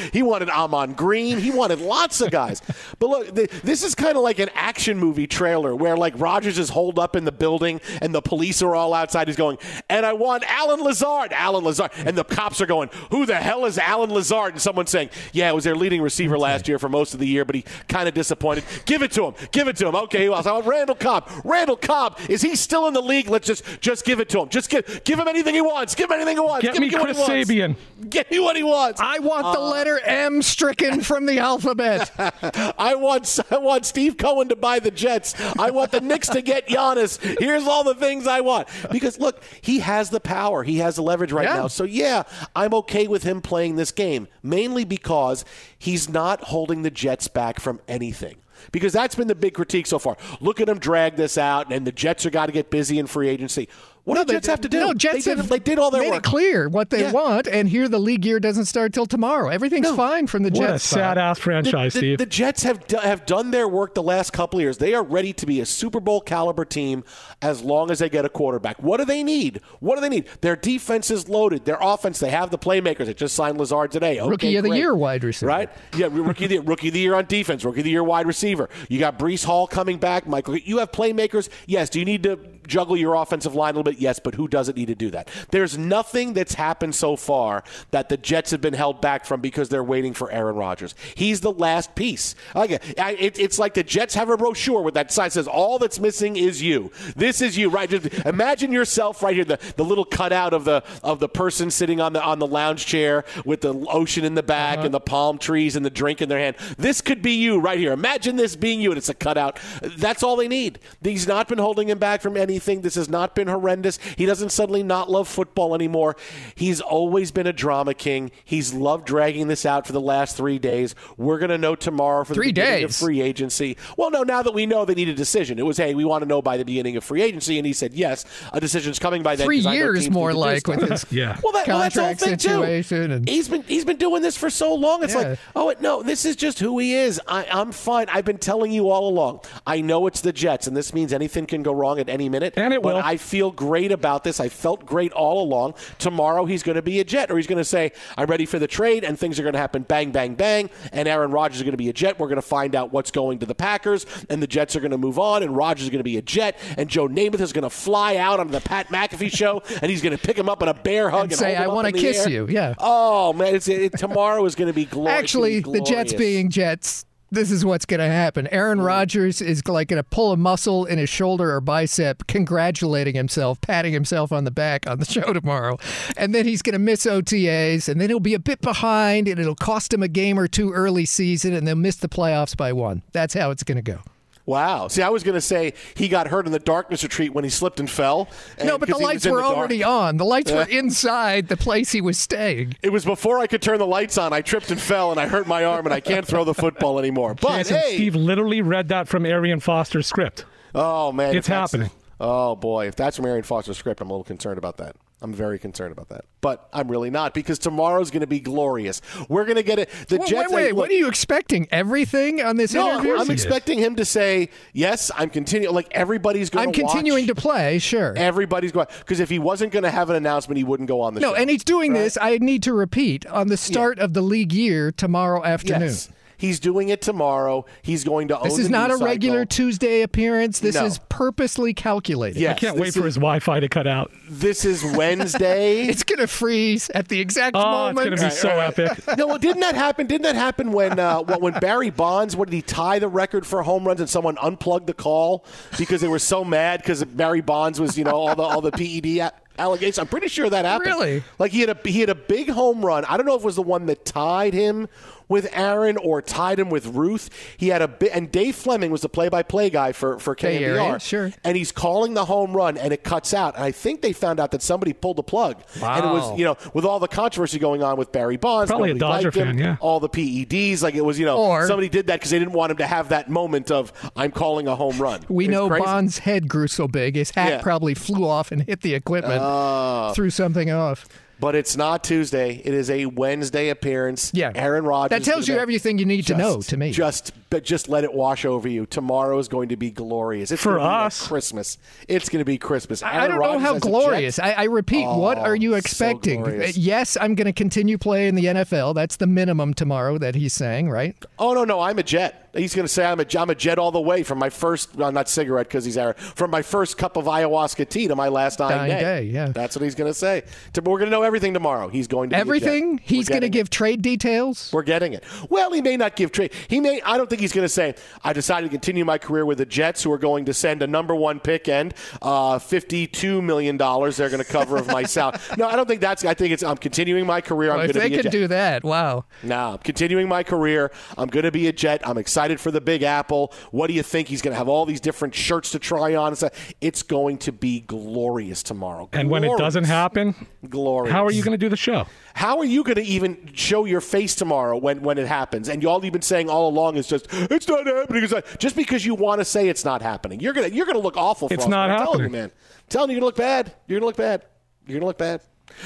he 0.13 0.23
wanted 0.23 0.49
Ahman 0.49 0.93
Green. 0.93 1.37
He 1.39 1.51
wanted 1.51 1.79
lots 1.79 2.21
of 2.21 2.31
guys. 2.31 2.61
but 2.97 3.09
look, 3.09 3.35
th- 3.35 3.49
this 3.63 3.83
is 3.83 3.93
kind 3.95 4.17
of 4.17 4.23
like 4.23 4.39
an 4.39 4.49
action 4.55 4.97
movie 4.97 5.27
trailer 5.27 5.75
where 5.75 5.95
like 5.95 6.13
Rodgers 6.17 6.57
is 6.57 6.69
holed 6.69 6.97
up 6.99 7.15
in 7.15 7.23
the 7.23 7.31
building 7.31 7.79
and 8.01 8.13
the 8.13 8.21
police 8.21 8.61
are 8.61 8.75
all 8.75 8.93
outside. 8.93 9.27
He's 9.27 9.37
going, 9.37 9.57
and 9.89 10.05
I 10.05 10.13
want 10.13 10.43
Allen 10.51 10.81
Lazard, 10.81 11.31
Allen 11.33 11.63
Lazard, 11.63 11.91
and 11.97 12.17
the 12.17 12.23
cops 12.23 12.59
are 12.61 12.65
going, 12.65 12.89
who 13.11 13.25
the 13.27 13.35
hell 13.35 13.65
is 13.65 13.77
Allen 13.77 14.09
Lazard? 14.11 14.53
And 14.53 14.61
someone's 14.61 14.89
saying, 14.89 15.11
yeah, 15.33 15.49
it 15.49 15.53
was 15.55 15.63
their 15.63 15.75
leading 15.75 16.01
receiver 16.01 16.37
last 16.37 16.67
year 16.67 16.79
for 16.79 16.89
most 16.89 17.13
of 17.13 17.19
the 17.19 17.27
year, 17.27 17.45
but 17.45 17.53
he 17.55 17.63
kind 17.87 18.07
of 18.07 18.15
disappointed. 18.15 18.63
Give 18.85 19.03
it 19.03 19.11
to 19.11 19.25
him. 19.25 19.33
Give 19.51 19.67
it 19.67 19.75
to 19.77 19.87
him. 19.87 19.95
Okay, 19.95 20.25
who 20.25 20.33
else? 20.33 20.45
I 20.47 20.53
want 20.53 20.65
Randall 20.79 20.95
Cobb. 20.95 21.29
Randall 21.43 21.75
Cobb, 21.75 22.19
is 22.29 22.41
he 22.41 22.55
still 22.55 22.87
in 22.87 22.93
the 22.93 23.01
league? 23.01 23.29
Let's 23.29 23.45
just 23.45 23.63
just 23.81 24.05
give 24.05 24.19
it 24.19 24.29
to 24.29 24.39
him. 24.41 24.49
Just 24.49 24.69
give 24.69 25.03
give 25.03 25.19
him 25.19 25.27
anything 25.27 25.53
he 25.53 25.61
wants. 25.61 25.93
Give 25.93 26.09
him 26.09 26.15
anything 26.15 26.37
he 26.37 26.41
wants. 26.41 26.63
Get 26.63 26.73
give 26.73 26.81
me 26.81 26.87
him 26.87 26.99
what 26.99 27.03
Chris 27.05 27.17
he 27.17 27.31
wants. 27.33 27.49
Sabian. 27.51 28.09
Get 28.09 28.31
me 28.31 28.39
what 28.39 28.55
he 28.55 28.63
wants. 28.63 29.01
I 29.01 29.19
want 29.19 29.43
the 29.53 29.59
uh, 29.59 29.69
letter 29.69 29.99
M 29.99 30.41
stricken 30.41 31.01
from 31.09 31.25
the 31.25 31.39
alphabet. 31.39 32.11
I 32.77 32.95
want 32.95 33.39
I 33.51 33.57
want 33.57 33.85
Steve 33.85 34.17
Cohen 34.17 34.47
to 34.49 34.55
buy 34.55 34.79
the 34.79 34.91
Jets. 34.91 35.35
I 35.59 35.71
want 35.71 35.91
the 35.91 36.01
Knicks 36.01 36.29
to 36.29 36.41
get 36.41 36.67
Giannis. 36.67 37.19
Here's 37.39 37.65
all 37.65 37.83
the 37.83 37.95
things 37.95 38.25
I 38.25 38.39
want. 38.41 38.67
Because 38.91 39.19
look, 39.19 39.43
he 39.61 39.79
has 39.79 40.09
the 40.09 40.21
power. 40.21 40.63
He 40.63 40.77
has 40.77 40.95
the 40.95 41.03
leverage 41.03 41.31
right 41.33 41.45
Yeah. 41.45 41.55
now. 41.55 41.67
So 41.67 41.83
yeah, 41.83 42.23
I'm 42.55 42.73
okay 42.75 43.07
with 43.07 43.23
him 43.23 43.41
playing 43.41 43.75
this 43.75 43.91
game, 43.91 44.27
mainly 44.41 44.85
because 44.85 45.43
he's 45.77 46.07
not 46.07 46.45
holding 46.45 46.83
the 46.83 46.91
Jets 46.91 47.27
back 47.27 47.59
from 47.59 47.81
anything. 47.87 48.37
Because 48.71 48.93
that's 48.93 49.15
been 49.15 49.27
the 49.27 49.35
big 49.35 49.53
critique 49.53 49.87
so 49.87 49.99
far. 49.99 50.17
Look 50.39 50.59
at 50.59 50.67
them 50.67 50.79
drag 50.79 51.15
this 51.15 51.37
out, 51.37 51.71
and 51.71 51.85
the 51.85 51.91
Jets 51.91 52.25
are 52.25 52.29
got 52.29 52.47
to 52.47 52.51
get 52.51 52.69
busy 52.69 52.99
in 52.99 53.07
free 53.07 53.29
agency. 53.29 53.69
What 54.09 54.17
do 54.17 54.25
the 54.25 54.33
Jets 54.33 54.47
have 54.47 54.61
to 54.61 54.69
do? 54.69 54.79
No, 54.79 54.93
Jets 54.93 55.25
they, 55.25 55.31
did, 55.31 55.37
have 55.37 55.49
they 55.49 55.59
did 55.59 55.79
all 55.79 55.91
their 55.91 56.01
made 56.01 56.09
work. 56.11 56.17
it 56.17 56.23
clear 56.23 56.67
what 56.69 56.89
they 56.89 57.01
Yeah. 57.01 57.11
want, 57.11 57.47
and 57.47 57.69
here 57.69 57.87
the 57.87 57.99
league 57.99 58.25
year 58.25 58.39
doesn't 58.39 58.65
start 58.65 58.93
till 58.93 59.05
tomorrow. 59.05 59.49
Everything's 59.49 59.89
fine 59.91 60.27
from 60.27 60.43
the 60.43 60.49
What 60.49 60.63
a 60.69 60.73
Jets. 60.73 60.83
sad 60.83 61.17
ass 61.17 61.39
franchise, 61.39 61.93
the, 61.93 61.99
Steve. 61.99 62.17
The 62.17 62.25
Jets 62.25 62.63
have 62.63 62.85
do, 62.87 62.97
have 62.97 63.25
done 63.25 63.51
their 63.51 63.67
work 63.67 63.93
the 63.93 64.03
last 64.03 64.33
couple 64.33 64.59
of 64.59 64.63
years. 64.63 64.77
They 64.79 64.93
are 64.93 65.03
ready 65.03 65.33
to 65.33 65.45
be 65.45 65.59
a 65.61 65.65
Super 65.65 65.99
Bowl 65.99 66.21
caliber 66.21 66.65
team 66.65 67.03
as 67.41 67.61
long 67.61 67.91
as 67.91 67.99
they 67.99 68.09
get 68.09 68.25
a 68.25 68.29
quarterback. 68.29 68.81
What 68.81 68.97
do 68.97 69.05
they 69.05 69.23
need? 69.23 69.61
What 69.79 69.95
do 69.95 70.01
they 70.01 70.09
need? 70.09 70.25
Their 70.41 70.55
defense 70.55 71.11
is 71.11 71.29
loaded. 71.29 71.65
Their 71.65 71.77
offense, 71.79 72.19
they 72.19 72.29
have 72.31 72.49
the 72.51 72.57
playmakers. 72.57 73.05
They 73.05 73.13
just 73.13 73.35
signed 73.35 73.57
Lazard 73.57 73.91
today. 73.91 74.19
Okay, 74.19 74.29
Rookie 74.29 74.55
of 74.55 74.63
the 74.63 74.69
great. 74.69 74.77
year 74.79 74.95
wide 74.95 75.23
receiver. 75.23 75.47
Right? 75.49 75.69
Yeah, 75.95 76.07
rookie 76.11 76.45
of 76.45 76.49
the 76.49 76.59
rookie 76.59 76.87
of 76.89 76.93
the 76.93 76.99
year 76.99 77.15
on 77.15 77.25
defense, 77.25 77.63
rookie 77.63 77.79
of 77.81 77.83
the 77.85 77.91
year 77.91 78.03
wide 78.03 78.25
receiver. 78.27 78.69
You 78.87 78.99
got 78.99 79.19
Breece 79.19 79.45
Hall 79.45 79.67
coming 79.67 79.97
back, 79.97 80.27
Michael. 80.27 80.57
You 80.57 80.79
have 80.79 80.91
playmakers. 80.91 81.49
Yes. 81.67 81.89
Do 81.89 81.99
you 81.99 82.05
need 82.05 82.23
to 82.23 82.39
juggle 82.69 82.95
your 82.95 83.15
offensive 83.15 83.55
line 83.55 83.73
a 83.73 83.77
little 83.79 83.91
bit? 83.91 83.99
Yes, 83.99 84.19
but 84.19 84.35
who 84.35 84.47
doesn't 84.47 84.77
need 84.77 84.87
to 84.87 84.95
do 84.95 85.09
that? 85.11 85.27
There's 85.51 85.77
nothing 85.77 86.33
that's 86.33 86.53
happened 86.53 86.95
so 86.95 87.15
far 87.17 87.63
that 87.91 88.07
the 88.09 88.15
Jets 88.17 88.51
have 88.51 88.61
been 88.61 88.73
held 88.73 89.01
back 89.01 89.25
from 89.25 89.41
because 89.41 89.67
they're 89.69 89.83
waiting 89.83 90.13
for 90.13 90.31
Aaron 90.31 90.55
Rodgers. 90.55 90.95
He's 91.15 91.41
the 91.41 91.51
last 91.51 91.95
piece. 91.95 92.35
Like. 92.55 92.81
It's 92.97 93.57
like 93.59 93.73
the 93.73 93.83
Jets 93.83 94.13
have 94.15 94.29
a 94.29 94.37
brochure 94.37 94.81
with 94.83 94.93
that 94.93 95.11
sign 95.11 95.31
says 95.31 95.47
all 95.47 95.79
that's 95.79 95.99
missing 95.99 96.37
is 96.37 96.61
you. 96.61 96.91
This 97.15 97.41
is 97.41 97.57
you, 97.57 97.69
right? 97.69 97.89
Just 97.89 98.05
imagine 98.25 98.71
yourself 98.71 99.23
right 99.23 99.33
here, 99.35 99.43
the, 99.45 99.59
the 99.75 99.83
little 99.83 100.05
cutout 100.05 100.53
of 100.53 100.63
the 100.65 100.83
of 101.03 101.19
the 101.19 101.27
person 101.27 101.71
sitting 101.71 101.99
on 101.99 102.13
the 102.13 102.21
on 102.23 102.37
the 102.39 102.45
lounge 102.47 102.85
chair 102.85 103.25
with 103.45 103.61
the 103.61 103.73
ocean 103.73 104.23
in 104.23 104.35
the 104.35 104.43
back 104.43 104.77
Uh-huh. 104.77 104.85
and 104.85 104.93
the 104.93 104.99
palm 104.99 105.37
trees 105.39 105.75
and 105.75 105.83
the 105.85 105.89
drink 105.89 106.21
in 106.21 106.29
their 106.29 106.37
hand. 106.39 106.55
This 106.77 107.01
could 107.01 107.21
be 107.21 107.31
you 107.33 107.59
right 107.59 107.79
here. 107.79 107.91
Imagine 107.91 108.35
this 108.35 108.55
being 108.55 108.79
you, 108.81 108.91
and 108.91 108.97
it's 108.97 109.09
a 109.09 109.13
cutout. 109.13 109.59
That's 109.81 110.21
all 110.21 110.35
they 110.35 110.47
need. 110.47 110.79
He's 111.01 111.27
not 111.27 111.47
been 111.47 111.57
holding 111.57 111.89
him 111.89 111.97
back 111.97 112.21
from 112.21 112.37
anything. 112.59 112.81
This 112.81 112.95
has 112.95 113.07
not 113.09 113.35
been 113.35 113.47
horrendous. 113.47 113.97
He 114.17 114.25
doesn't 114.25 114.49
suddenly 114.49 114.83
not 114.83 115.09
love 115.09 115.27
football 115.29 115.73
anymore. 115.73 116.15
He's 116.55 116.81
always 116.81 117.31
been 117.31 117.47
a 117.47 117.53
drama 117.53 117.93
king. 117.93 118.31
He's 118.43 118.73
loved 118.73 119.05
dragging 119.07 119.47
this 119.47 119.65
out 119.65 119.87
for 119.87 119.93
the 119.93 120.01
last 120.01 120.35
three 120.35 120.59
days. 120.59 120.93
We're 121.17 121.39
going 121.39 121.51
to 121.51 121.57
know 121.57 121.75
tomorrow 121.75 122.23
for 122.25 122.33
the 122.33 122.39
Three 122.39 122.47
beginning 122.47 122.83
of 122.83 122.89
days? 122.91 122.99
free 122.99 123.21
agency. 123.21 123.77
Well, 123.97 124.11
no, 124.11 124.23
now 124.23 124.41
that 124.43 124.53
we 124.53 124.65
know 124.65 124.83
they 124.83 124.93
need 124.93 125.07
a 125.09 125.13
decision, 125.13 125.57
it 125.57 125.65
was, 125.65 125.77
hey, 125.77 125.95
we 125.95 126.03
want 126.03 126.21
to 126.23 126.27
know 126.27 126.41
by 126.41 126.57
the 126.57 126.65
beginning 126.65 126.97
of 126.97 127.03
free 127.03 127.21
agency, 127.21 127.57
and 127.57 127.65
he 127.65 127.71
said 127.73 127.93
yes, 127.93 128.25
a 128.51 128.59
decision's 128.59 128.99
coming 128.99 129.23
by 129.23 129.35
then. 129.37 129.45
Three 129.47 129.59
'cause 129.59 129.65
I 129.67 129.71
know 129.71 129.75
years 129.77 130.09
more 130.09 130.33
like 130.33 130.67
with 130.67 130.81
his 130.89 131.05
Yeah. 131.11 131.39
Well, 131.41 131.53
that, 131.53 131.67
well, 131.67 131.77
the 131.77 131.83
contract 131.85 132.19
thing 132.19 132.37
situation 132.37 133.07
too. 133.07 133.13
and- 133.13 133.29
he's 133.29 133.47
been 133.47 133.63
he's 133.63 133.85
been 133.85 133.97
doing 133.97 134.21
this 134.21 134.35
for 134.35 134.49
so 134.49 134.73
long. 134.75 135.03
It's 135.03 135.13
Yeah. 135.13 135.19
like, 135.29 135.39
oh 135.55 135.73
no, 135.79 136.03
this 136.03 136.25
is 136.25 136.35
just 136.35 136.59
who 136.59 136.77
he 136.79 136.93
is. 136.93 137.21
I, 137.27 137.45
I'm 137.49 137.71
fine. 137.71 138.07
I've 138.09 138.25
been 138.25 138.37
telling 138.37 138.71
you 138.71 138.89
all 138.89 139.07
along. 139.07 139.41
I 139.65 139.81
know 139.81 140.07
it's 140.07 140.21
the 140.21 140.33
Jets, 140.33 140.67
and 140.67 140.75
this 140.75 140.93
means 140.93 141.13
anything 141.13 141.45
can 141.45 141.63
go 141.63 141.71
wrong 141.73 141.99
at 141.99 142.09
any 142.09 142.27
minute. 142.29 142.48
And 142.57 142.73
it 142.73 142.81
but 142.81 142.95
will. 142.95 143.01
I 143.03 143.17
feel 143.17 143.51
great 143.51 143.91
about 143.91 144.23
this. 144.23 144.39
I 144.39 144.49
felt 144.49 144.85
great 144.85 145.11
all 145.13 145.43
along. 145.43 145.75
Tomorrow 145.97 146.45
he's 146.45 146.63
going 146.63 146.75
to 146.75 146.81
be 146.81 146.99
a 146.99 147.03
Jet, 147.03 147.31
or 147.31 147.37
he's 147.37 147.47
going 147.47 147.57
to 147.57 147.65
say, 147.65 147.91
"I'm 148.17 148.27
ready 148.27 148.45
for 148.45 148.59
the 148.59 148.67
trade," 148.67 149.03
and 149.03 149.17
things 149.17 149.39
are 149.39 149.43
going 149.43 149.53
to 149.53 149.59
happen 149.59 149.83
bang, 149.83 150.11
bang, 150.11 150.35
bang. 150.35 150.69
And 150.91 151.07
Aaron 151.07 151.31
Rodgers 151.31 151.57
is 151.57 151.63
going 151.63 151.71
to 151.71 151.77
be 151.77 151.89
a 151.89 151.93
Jet. 151.93 152.19
We're 152.19 152.27
going 152.27 152.35
to 152.37 152.41
find 152.41 152.75
out 152.75 152.91
what's 152.91 153.11
going 153.11 153.39
to 153.39 153.45
the 153.45 153.55
Packers, 153.55 154.05
and 154.29 154.41
the 154.41 154.47
Jets 154.47 154.75
are 154.75 154.79
going 154.79 154.91
to 154.91 154.97
move 154.97 155.19
on, 155.19 155.43
and 155.43 155.55
Rodgers 155.55 155.83
is 155.83 155.89
going 155.89 155.99
to 155.99 156.03
be 156.03 156.17
a 156.17 156.21
Jet, 156.21 156.57
and 156.77 156.89
Joe 156.89 157.07
Namath 157.07 157.41
is 157.41 157.53
going 157.53 157.63
to 157.63 157.69
fly 157.69 158.17
out 158.17 158.39
on 158.39 158.49
the 158.49 158.61
Pat 158.61 158.87
McAfee 158.87 159.35
show, 159.35 159.61
and 159.81 159.89
he's 159.89 160.01
going 160.01 160.15
to 160.15 160.21
pick 160.23 160.37
him 160.37 160.49
up 160.49 160.61
in 160.61 160.67
a 160.67 160.73
bear 160.73 161.09
hug 161.09 161.23
And 161.23 161.31
and, 161.31 161.39
say, 161.39 161.55
"I 161.55 161.67
wanna 161.67 161.91
kiss 161.91 162.25
air." 162.25 162.29
you, 162.29 162.47
yeah. 162.49 162.75
Oh 162.77 163.33
man, 163.33 163.55
it's, 163.55 163.67
it, 163.67 163.97
tomorrow 163.97 164.45
is 164.45 164.55
going 164.55 164.67
to 164.67 164.73
be 164.73 164.85
glorious. 164.85 165.19
Actually, 165.19 165.59
the 165.61 165.81
Jets 165.81 166.13
being 166.13 166.49
Jets, 166.49 167.05
this 167.31 167.51
is 167.51 167.63
what's 167.63 167.85
going 167.85 167.99
to 167.99 168.07
happen. 168.07 168.47
Aaron 168.47 168.81
Rodgers 168.81 169.41
is 169.41 169.67
like 169.67 169.89
going 169.89 170.01
to 170.01 170.03
pull 170.03 170.31
a 170.31 170.37
muscle 170.37 170.85
in 170.85 170.97
his 170.97 171.09
shoulder 171.09 171.51
or 171.53 171.61
bicep, 171.61 172.27
congratulating 172.27 173.15
himself, 173.15 173.61
patting 173.61 173.93
himself 173.93 174.31
on 174.31 174.43
the 174.43 174.51
back 174.51 174.87
on 174.89 174.99
the 174.99 175.05
show 175.09 175.33
tomorrow. 175.33 175.77
And 176.17 176.33
then 176.33 176.45
he's 176.45 176.61
going 176.61 176.73
to 176.73 176.79
miss 176.79 177.05
OTAs, 177.05 177.87
and 177.87 177.99
then 177.99 178.09
he'll 178.09 178.19
be 178.19 178.33
a 178.33 178.39
bit 178.39 178.61
behind, 178.61 179.27
and 179.27 179.39
it'll 179.39 179.55
cost 179.55 179.93
him 179.93 180.03
a 180.03 180.07
game 180.07 180.39
or 180.39 180.47
two 180.47 180.71
early 180.71 181.05
season, 181.05 181.53
and 181.53 181.67
they'll 181.67 181.75
miss 181.75 181.97
the 181.97 182.09
playoffs 182.09 182.55
by 182.55 182.73
one. 182.73 183.03
That's 183.11 183.33
how 183.33 183.51
it's 183.51 183.63
going 183.63 183.77
to 183.77 183.81
go. 183.81 183.99
Wow. 184.49 184.87
See, 184.87 185.03
I 185.03 185.09
was 185.09 185.21
going 185.21 185.35
to 185.35 185.41
say 185.41 185.73
he 185.93 186.07
got 186.07 186.27
hurt 186.27 186.47
in 186.47 186.51
the 186.51 186.57
darkness 186.57 187.03
retreat 187.03 187.33
when 187.35 187.43
he 187.43 187.51
slipped 187.51 187.79
and 187.79 187.87
fell. 187.87 188.27
no, 188.63 188.79
but 188.79 188.89
the 188.89 188.97
lights 188.97 189.27
were 189.27 189.37
the 189.37 189.43
already 189.43 189.83
on. 189.83 190.17
The 190.17 190.25
lights 190.25 190.51
were 190.51 190.63
inside 190.63 191.49
the 191.49 191.55
place 191.55 191.91
he 191.91 192.01
was 192.01 192.17
staying. 192.17 192.73
It 192.81 192.91
was 192.91 193.05
before 193.05 193.37
I 193.37 193.45
could 193.45 193.61
turn 193.61 193.77
the 193.77 193.85
lights 193.85 194.17
on. 194.17 194.33
I 194.33 194.41
tripped 194.41 194.71
and 194.71 194.81
fell, 194.81 195.11
and 195.11 195.19
I 195.19 195.27
hurt 195.27 195.45
my 195.45 195.65
arm, 195.65 195.85
and 195.85 195.93
I 195.93 195.99
can't 195.99 196.25
throw 196.25 196.45
the 196.45 196.55
football 196.55 196.97
anymore. 196.97 197.35
But 197.35 197.59
Jason, 197.59 197.77
hey, 197.77 197.93
Steve 197.93 198.15
literally 198.15 198.63
read 198.63 198.87
that 198.87 199.07
from 199.07 199.23
Arian 199.23 199.59
Foster's 199.59 200.07
script. 200.07 200.45
oh 200.73 201.11
man, 201.11 201.35
It's 201.35 201.47
happening. 201.47 201.91
Oh 202.19 202.55
boy, 202.55 202.87
if 202.87 202.95
that's 202.95 203.17
from 203.17 203.27
Arian 203.27 203.43
Foster's 203.43 203.77
script, 203.77 204.01
I'm 204.01 204.09
a 204.09 204.13
little 204.13 204.23
concerned 204.23 204.57
about 204.57 204.77
that. 204.77 204.95
I'm 205.21 205.33
very 205.33 205.59
concerned 205.59 205.91
about 205.91 206.07
that, 206.09 206.23
but 206.39 206.69
I'm 206.71 206.89
really 206.89 207.09
not 207.09 207.33
because 207.33 207.59
tomorrow's 207.59 208.09
going 208.09 208.21
to 208.21 208.27
be 208.27 208.39
glorious. 208.39 209.01
We're 209.27 209.43
going 209.43 209.57
to 209.57 209.63
get 209.63 209.77
it. 209.77 209.89
The 210.07 210.17
Wait, 210.17 210.29
Jets. 210.29 210.49
wait, 210.49 210.55
wait, 210.55 210.67
look, 210.69 210.77
what 210.77 210.89
are 210.91 210.93
you 210.93 211.09
expecting? 211.09 211.67
Everything 211.71 212.41
on 212.41 212.55
this 212.55 212.73
No, 212.73 212.89
interview? 212.93 213.15
I'm, 213.15 213.21
I'm 213.21 213.31
expecting 213.31 213.79
him 213.79 213.97
to 213.97 214.05
say 214.05 214.47
yes. 214.71 215.11
I'm 215.17 215.29
continuing. 215.29 215.75
Like 215.75 215.89
everybody's 215.91 216.49
going. 216.49 216.67
I'm 216.67 216.73
continuing 216.73 217.27
to 217.27 217.35
play, 217.35 217.79
sure. 217.79 218.13
Everybody's 218.15 218.71
going 218.71 218.87
because 218.99 219.19
if 219.19 219.29
he 219.29 219.39
wasn't 219.39 219.73
going 219.73 219.83
to 219.83 219.91
have 219.91 220.09
an 220.09 220.15
announcement, 220.15 220.57
he 220.57 220.63
wouldn't 220.63 220.87
go 220.87 221.01
on 221.01 221.15
the 221.15 221.19
No, 221.19 221.31
show. 221.33 221.35
and 221.35 221.49
he's 221.49 221.65
doing 221.65 221.91
Right? 221.91 221.99
this, 221.99 222.17
I 222.21 222.37
need 222.37 222.63
to 222.63 222.73
repeat, 222.73 223.25
on 223.25 223.47
the 223.49 223.57
start 223.57 223.99
of 223.99 224.13
the 224.13 224.21
league 224.21 224.53
year 224.53 224.89
tomorrow 224.91 225.43
afternoon. 225.43 225.81
Yes. 225.89 226.09
He's 226.39 226.59
doing 226.59 226.89
it 226.89 227.01
tomorrow. 227.01 227.65
He's 227.83 228.03
going 228.03 228.29
to 228.29 228.39
This 228.43 228.57
is 228.57 228.65
the 228.67 228.71
not 228.71 228.89
a 228.89 228.93
news 228.93 229.01
regular 229.03 229.41
cycle. 229.41 229.49
Tuesday 229.55 230.01
appearance. 230.01 230.59
This 230.59 230.73
No. 230.75 230.85
is 230.85 230.99
purposely 231.09 231.73
calculated. 231.75 232.39
Yes, 232.39 232.55
I 232.55 232.59
can't 232.59 232.75
this 232.77 232.81
wait 232.81 232.93
for 232.93 233.05
his 233.05 233.15
Wi-Fi 233.15 233.59
to 233.59 233.67
cut 233.69 233.85
out. 233.85 234.11
This 234.27 234.65
is 234.65 234.83
Wednesday. 234.83 235.83
It's 235.89 236.03
going 236.03 236.19
to 236.19 236.27
freeze 236.27 236.89
at 236.91 237.09
the 237.09 237.19
exact 237.19 237.55
Oh, 237.55 237.61
moment. 237.61 238.13
it's 238.13 238.21
going 238.21 238.31
to 238.31 238.35
be 238.35 238.39
so 238.41 238.49
epic. 238.49 239.17
no, 239.17 239.27
well, 239.27 239.37
didn't 239.37 239.59
that 239.61 239.75
happen? 239.75 240.07
Didn't 240.07 240.23
that 240.23 240.35
happen 240.35 240.71
when 240.71 240.97
uh, 240.97 241.19
what, 241.19 241.41
when 241.41 241.53
Barry 241.59 241.89
Bonds? 241.89 242.35
What 242.35 242.49
did 242.49 242.55
he 242.55 242.61
tie 242.61 242.99
the 242.99 243.07
record 243.09 243.45
for 243.45 243.61
home 243.63 243.85
runs 243.85 243.99
and 243.99 244.09
someone 244.09 244.37
unplugged 244.41 244.87
the 244.87 244.93
call 244.93 245.43
because 245.77 245.99
they 246.01 246.07
were 246.07 246.19
so 246.19 246.45
mad 246.45 246.81
because 246.81 247.03
Barry 247.03 247.41
Bonds 247.41 247.79
was 247.81 247.97
you 247.97 248.03
know 248.05 248.11
all 248.11 248.35
the 248.35 248.43
all 248.43 248.61
the 248.61 248.71
PED 248.71 249.17
a- 249.17 249.33
allegations. 249.59 249.99
I'm 249.99 250.07
pretty 250.07 250.27
sure 250.29 250.49
that 250.49 250.65
happened. 250.65 250.87
Really? 250.87 251.23
Like 251.37 251.51
he 251.51 251.61
had 251.61 251.69
a 251.69 251.77
he 251.89 251.99
had 251.99 252.09
a 252.09 252.15
big 252.15 252.49
home 252.49 252.83
run. 252.85 253.05
I 253.05 253.17
don't 253.17 253.25
know 253.25 253.35
if 253.35 253.41
it 253.41 253.45
was 253.45 253.55
the 253.55 253.61
one 253.63 253.85
that 253.87 254.05
tied 254.05 254.53
him 254.53 254.87
with 255.27 255.47
Aaron 255.53 255.95
or 255.97 256.23
tied 256.23 256.59
him 256.59 256.71
with 256.71 256.87
Ruth. 256.87 257.29
He 257.55 257.67
had 257.67 257.83
a 257.83 257.87
bit, 257.87 258.09
and 258.15 258.31
Dave 258.31 258.55
Flemming 258.55 258.89
was 258.89 259.01
the 259.01 259.09
play-by-play 259.09 259.69
guy 259.69 259.91
for 259.91 260.17
for 260.17 260.35
KNBR. 260.35 260.61
Area, 260.61 260.99
sure. 260.99 261.31
And 261.43 261.55
he's 261.55 261.71
calling 261.71 262.15
the 262.15 262.25
home 262.25 262.51
run, 262.55 262.77
and 262.77 262.91
it 262.91 263.03
cuts 263.03 263.31
out. 263.33 263.53
And 263.55 263.63
I 263.63 263.71
think 263.71 264.01
they 264.01 264.11
found 264.11 264.39
out 264.39 264.49
that 264.51 264.63
somebody 264.63 264.91
pulled 264.91 265.17
the 265.17 265.23
plug. 265.23 265.61
Wow. 265.79 265.95
And 265.97 266.05
it 266.05 266.09
was 266.09 266.39
you 266.39 266.45
know 266.45 266.57
with 266.73 266.83
all 266.85 266.99
the 266.99 267.07
controversy 267.07 267.59
going 267.59 267.83
on 267.83 267.97
with 267.97 268.11
Barry 268.11 268.37
Bonds, 268.37 268.71
Probably 268.71 268.89
a 268.91 268.95
Dodger 268.95 269.27
him, 269.27 269.31
fan, 269.49 269.57
yeah. 269.59 269.77
All 269.81 269.99
the 269.99 270.09
PEDs, 270.09 270.81
like 270.81 270.95
it 270.95 271.05
was 271.05 271.19
you 271.19 271.25
know 271.25 271.37
Or- 271.37 271.67
somebody 271.67 271.89
did 271.89 272.07
that 272.07 272.15
because 272.15 272.31
they 272.31 272.39
didn't 272.39 272.53
want 272.53 272.71
him 272.71 272.77
to 272.77 272.87
have 272.87 273.09
that 273.09 273.29
moment 273.29 273.69
of 273.69 273.93
I'm 274.15 274.31
calling 274.31 274.67
a 274.67 274.75
home 274.75 274.97
run. 274.97 275.21
we 275.29 275.45
It's 275.45 275.51
know 275.51 275.67
crazy. 275.67 275.85
Bond's 275.85 276.17
head 276.19 276.47
grew 276.47 276.67
so 276.67 276.87
big, 276.87 277.15
his 277.15 277.29
hat 277.31 277.49
Yeah. 277.49 277.61
probably 277.61 277.93
flew 277.93 278.25
off 278.27 278.51
and 278.51 278.63
hit 278.63 278.81
the 278.81 278.95
equipment, 278.95 279.41
Oh. 279.49 280.13
threw 280.13 280.29
something 280.29 280.69
off. 280.71 281.07
But 281.41 281.55
it's 281.55 281.77
not 281.77 282.03
Tuesday. 282.03 282.61
It 282.65 282.73
is 282.73 282.89
a 282.89 283.05
Wednesday 283.05 283.69
appearance. 283.69 284.29
Yeah. 284.33 284.51
Aaron 284.55 284.83
Rodgers. 284.83 285.17
That 285.17 285.23
tells 285.23 285.47
you 285.47 285.53
gonna- 285.53 285.61
everything 285.61 285.97
you 285.97 286.03
need 286.05 286.27
to 286.27 286.35
know 286.35 286.59
to 286.63 286.75
me. 286.75 286.91
Just, 286.91 287.31
but 287.49 287.63
just 287.63 287.87
let 287.87 288.03
it 288.03 288.13
wash 288.13 288.43
over 288.43 288.67
you. 288.67 288.85
Tomorrow 288.85 289.39
is 289.39 289.47
going 289.47 289.69
to 289.69 289.77
be 289.77 289.89
glorious. 289.89 290.51
It's 290.51 290.61
For 290.61 290.71
gonna 290.73 290.79
be 290.81 290.83
like 290.87 291.05
us. 291.05 291.27
Christmas. 291.29 291.77
It's 292.09 292.27
going 292.27 292.41
to 292.41 292.45
be 292.45 292.57
Christmas. 292.57 293.01
I 293.03 293.25
don't 293.29 293.39
know 293.39 293.57
how 293.57 293.75
as 293.75 293.77
a 293.77 293.79
Jet- 293.79 293.81
glorious. 293.89 294.37
I, 294.37 294.51
I 294.51 294.63
repeat, 294.65 295.05
oh, 295.05 295.17
what 295.17 295.37
Oh, 295.37 295.43
are 295.43 295.55
you 295.55 295.75
expecting? 295.75 296.41
glorious. 296.41 296.75
yes, 296.75 297.15
I'm 297.21 297.35
going 297.35 297.45
to 297.45 297.53
continue 297.53 297.97
playing 297.97 298.35
the 298.35 298.43
NFL. 298.43 298.93
That's 298.93 299.15
the 299.15 299.27
minimum 299.27 299.73
tomorrow 299.73 300.17
that 300.17 300.35
he's 300.35 300.51
saying, 300.51 300.89
right? 300.89 301.15
Oh 301.37 301.53
no, 301.53 301.63
no, 301.63 301.79
I'm 301.79 301.97
a 301.99 302.03
Jet. 302.03 302.48
He's 302.53 302.73
going 302.75 302.85
to 302.85 302.91
say 302.91 303.05
I'm 303.05 303.19
a, 303.19 303.25
I'm 303.37 303.49
a 303.49 303.55
jet 303.55 303.77
all 303.77 303.91
the 303.91 304.01
way 304.01 304.23
from 304.23 304.39
my 304.39 304.49
first, 304.49 304.95
well, 304.95 305.11
not 305.11 305.29
cigarette 305.29 305.67
because 305.67 305.85
he's 305.85 305.97
Aaron, 305.97 306.15
from 306.15 306.49
my 306.51 306.61
first 306.61 306.97
cup 306.97 307.15
of 307.17 307.25
ayahuasca 307.25 307.89
tea 307.89 308.07
to 308.07 308.15
my 308.15 308.27
last 308.27 308.59
dying, 308.59 308.89
Dying 308.89 308.99
day, 309.03 309.23
yeah. 309.23 309.49
That's 309.49 309.75
what 309.75 309.83
he's 309.83 309.95
going 309.95 310.09
to 310.09 310.13
say. 310.17 310.43
We're 310.75 310.97
going 310.97 311.05
to 311.05 311.09
know 311.11 311.23
everything 311.23 311.53
tomorrow. 311.53 311.89
He's 311.89 312.07
going 312.07 312.29
to 312.31 312.35
be 312.35 312.39
a 312.39 312.43
jet. 312.43 312.47
Everything? 312.47 312.99
He's 313.03 313.29
going 313.29 313.41
to 313.41 313.49
give 313.49 313.69
trade 313.69 314.01
details? 314.01 314.71
We're 314.73 314.83
getting 314.83 315.13
it. 315.13 315.23
Well, 315.49 315.71
he 315.73 315.81
may 315.81 315.97
not 315.97 316.15
give 316.15 316.31
trade. 316.31 316.53
He 316.67 316.79
may. 316.79 317.01
I 317.01 317.17
don't 317.17 317.29
think 317.29 317.41
he's 317.41 317.51
going 317.53 317.65
to 317.65 317.69
say, 317.69 317.95
"I 318.23 318.33
decided 318.33 318.67
to 318.67 318.71
continue 318.71 319.05
my 319.05 319.17
career 319.17 319.45
with 319.45 319.57
the 319.59 319.65
Jets, 319.65 320.01
who 320.03 320.11
are 320.11 320.17
going 320.17 320.45
to 320.45 320.53
send 320.53 320.81
a 320.81 320.87
number 320.87 321.13
one 321.13 321.39
pick 321.39 321.67
and 321.67 321.93
uh, 322.21 322.57
fifty-two 322.59 323.41
million 323.41 323.77
dollars. 323.77 324.17
They're 324.17 324.29
going 324.29 324.43
to 324.43 324.49
cover 324.49 324.77
of 324.77 324.87
my 324.87 325.03
salary." 325.03 325.37
No, 325.57 325.67
I 325.67 325.75
don't 325.75 325.87
think 325.87 325.99
that's. 326.01 326.23
I 326.25 326.33
think 326.33 326.53
it's. 326.53 326.63
I'm 326.63 326.77
continuing 326.77 327.25
my 327.25 327.41
career. 327.41 327.71
I'm 327.71 327.77
Well, 327.79 327.87
going 327.87 327.89
if 327.89 327.93
to 327.95 327.99
they 327.99 328.09
be 328.09 328.15
a 328.15 328.17
could 328.19 328.23
Jet. 328.31 328.31
do 328.31 328.47
that, 328.47 328.83
wow. 328.83 329.25
No, 329.43 329.71
I'm 329.73 329.77
continuing 329.79 330.27
my 330.29 330.43
career. 330.43 330.91
I'm 331.17 331.27
going 331.27 331.43
to 331.43 331.51
be 331.51 331.67
a 331.67 331.73
Jet. 331.73 332.01
I'm 332.07 332.17
excited 332.17 332.38
for 332.59 332.71
the 332.71 332.81
Big 332.81 333.03
Apple. 333.03 333.53
What 333.71 333.87
do 333.87 333.93
you 333.93 334.03
think? 334.03 334.27
He's 334.27 334.41
going 334.41 334.53
to 334.53 334.57
have 334.57 334.67
all 334.69 334.85
these 334.85 335.01
different 335.01 335.35
shirts 335.35 335.71
to 335.71 335.79
try 335.79 336.15
on. 336.15 336.35
It's 336.81 337.03
going 337.03 337.37
to 337.39 337.51
be 337.51 337.81
glorious 337.81 338.63
tomorrow. 338.63 339.09
And 339.13 339.29
when 339.29 339.43
it 339.43 339.57
doesn't 339.57 339.85
happen, 339.85 340.35
glorious. 340.69 341.11
how 341.11 341.25
are 341.25 341.31
you 341.31 341.43
going 341.43 341.51
to 341.51 341.57
do 341.57 341.69
the 341.69 341.77
show? 341.77 342.05
How 342.33 342.59
are 342.59 342.65
you 342.65 342.83
going 342.83 342.95
to 342.95 343.03
even 343.03 343.51
show 343.53 343.85
your 343.85 344.01
face 344.01 344.35
tomorrow 344.35 344.77
when, 344.77 345.01
when 345.01 345.17
it 345.17 345.27
happens? 345.27 345.69
And 345.69 345.83
you 345.83 345.89
all 345.89 346.03
you've 346.03 346.13
been 346.13 346.21
saying 346.21 346.49
all 346.49 346.69
along 346.69 346.97
is 346.97 347.07
just 347.07 347.27
it's 347.31 347.67
not 347.67 347.85
happening. 347.85 348.23
It's 348.23 348.33
not, 348.33 348.45
just 348.59 348.75
because 348.75 349.05
you 349.05 349.15
want 349.15 349.39
to 349.41 349.45
say 349.45 349.67
it's 349.67 349.83
not 349.83 350.01
happening, 350.01 350.39
you're 350.39 350.53
gonna 350.53 350.67
you're 350.67 350.85
gonna 350.85 350.99
look 350.99 351.17
awful. 351.17 351.49
It's 351.51 351.67
not 351.67 351.89
I'm 351.89 351.97
telling 351.97 352.19
you, 352.19 352.23
happening. 352.25 352.31
man. 352.31 352.51
I'm 352.51 352.85
telling 352.89 353.09
you, 353.09 353.15
you're 353.15 353.21
gonna 353.21 353.27
look 353.27 353.35
bad. 353.35 353.73
You're 353.87 353.99
gonna 353.99 354.07
look 354.07 354.17
bad. 354.17 354.45
You're 354.87 354.99
gonna 354.99 355.07
look 355.07 355.17
bad. 355.17 355.41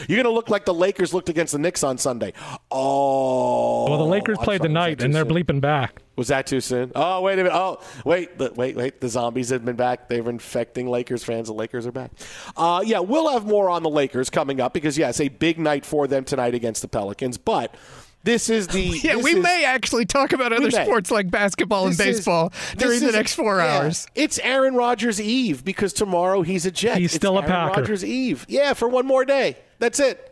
You're 0.07 0.21
gonna 0.21 0.33
look 0.33 0.49
like 0.49 0.65
the 0.65 0.73
Lakers 0.73 1.13
looked 1.13 1.29
against 1.29 1.53
the 1.53 1.59
Knicks 1.59 1.83
on 1.83 1.97
Sunday. 1.97 2.33
Oh, 2.71 3.85
Well, 3.89 3.97
the 3.97 4.03
Lakers 4.05 4.37
I'm 4.39 4.43
played 4.45 4.59
sorry, 4.61 4.69
was 4.69 4.69
tonight, 4.69 5.01
and 5.03 5.13
they're 5.15 5.23
soon? 5.25 5.33
bleeping 5.33 5.61
back. 5.61 6.01
Was 6.15 6.27
that 6.27 6.45
too 6.45 6.61
soon? 6.61 6.91
Oh, 6.95 7.21
wait 7.21 7.33
a 7.33 7.37
minute. 7.37 7.53
Oh, 7.55 7.79
wait, 8.05 8.37
the, 8.37 8.51
wait, 8.55 8.75
wait. 8.75 9.01
The 9.01 9.09
zombies 9.09 9.49
have 9.49 9.65
been 9.65 9.75
back. 9.75 10.09
They're 10.09 10.29
infecting 10.29 10.87
Lakers 10.87 11.23
fans. 11.23 11.47
The 11.47 11.53
Lakers 11.53 11.87
are 11.87 11.91
back. 11.91 12.11
Uh, 12.55 12.83
yeah, 12.85 12.99
we'll 12.99 13.31
have 13.31 13.45
more 13.45 13.69
on 13.69 13.81
the 13.83 13.89
Lakers 13.89 14.29
coming 14.29 14.61
up 14.61 14.73
because, 14.73 14.97
yes, 14.97 15.19
a 15.19 15.29
big 15.29 15.57
night 15.57 15.85
for 15.85 16.05
them 16.07 16.23
tonight 16.23 16.53
against 16.53 16.81
the 16.83 16.87
Pelicans. 16.87 17.39
But 17.39 17.73
this 18.23 18.47
is 18.49 18.67
the. 18.67 18.83
Yeah, 19.03 19.15
we 19.15 19.31
is- 19.31 19.43
may 19.43 19.65
actually 19.65 20.05
talk 20.05 20.33
about 20.33 20.53
other 20.53 20.69
sports 20.69 21.09
like 21.09 21.31
basketball 21.31 21.85
and 21.87 21.93
this 21.95 21.99
is- 22.07 22.17
baseball 22.17 22.49
this 22.49 22.75
during 22.77 22.99
the 22.99 23.11
next 23.11 23.33
four 23.33 23.57
yeah, 23.57 23.79
hours. 23.79 24.05
It's 24.13 24.37
Aaron 24.39 24.75
Rodgers' 24.75 25.19
Eve 25.19 25.65
because 25.65 25.93
tomorrow 25.93 26.43
he's 26.43 26.65
a 26.67 26.71
Jet. 26.71 26.97
He's 26.99 27.05
It's 27.07 27.15
still 27.15 27.37
a 27.37 27.41
Aaron 27.41 27.51
Packer. 27.51 27.81
Rodgers' 27.81 28.05
Eve. 28.05 28.45
Yeah, 28.47 28.73
for 28.73 28.87
one 28.87 29.07
more 29.07 29.25
day. 29.25 29.57
That's 29.83 29.99
it. 29.99 30.29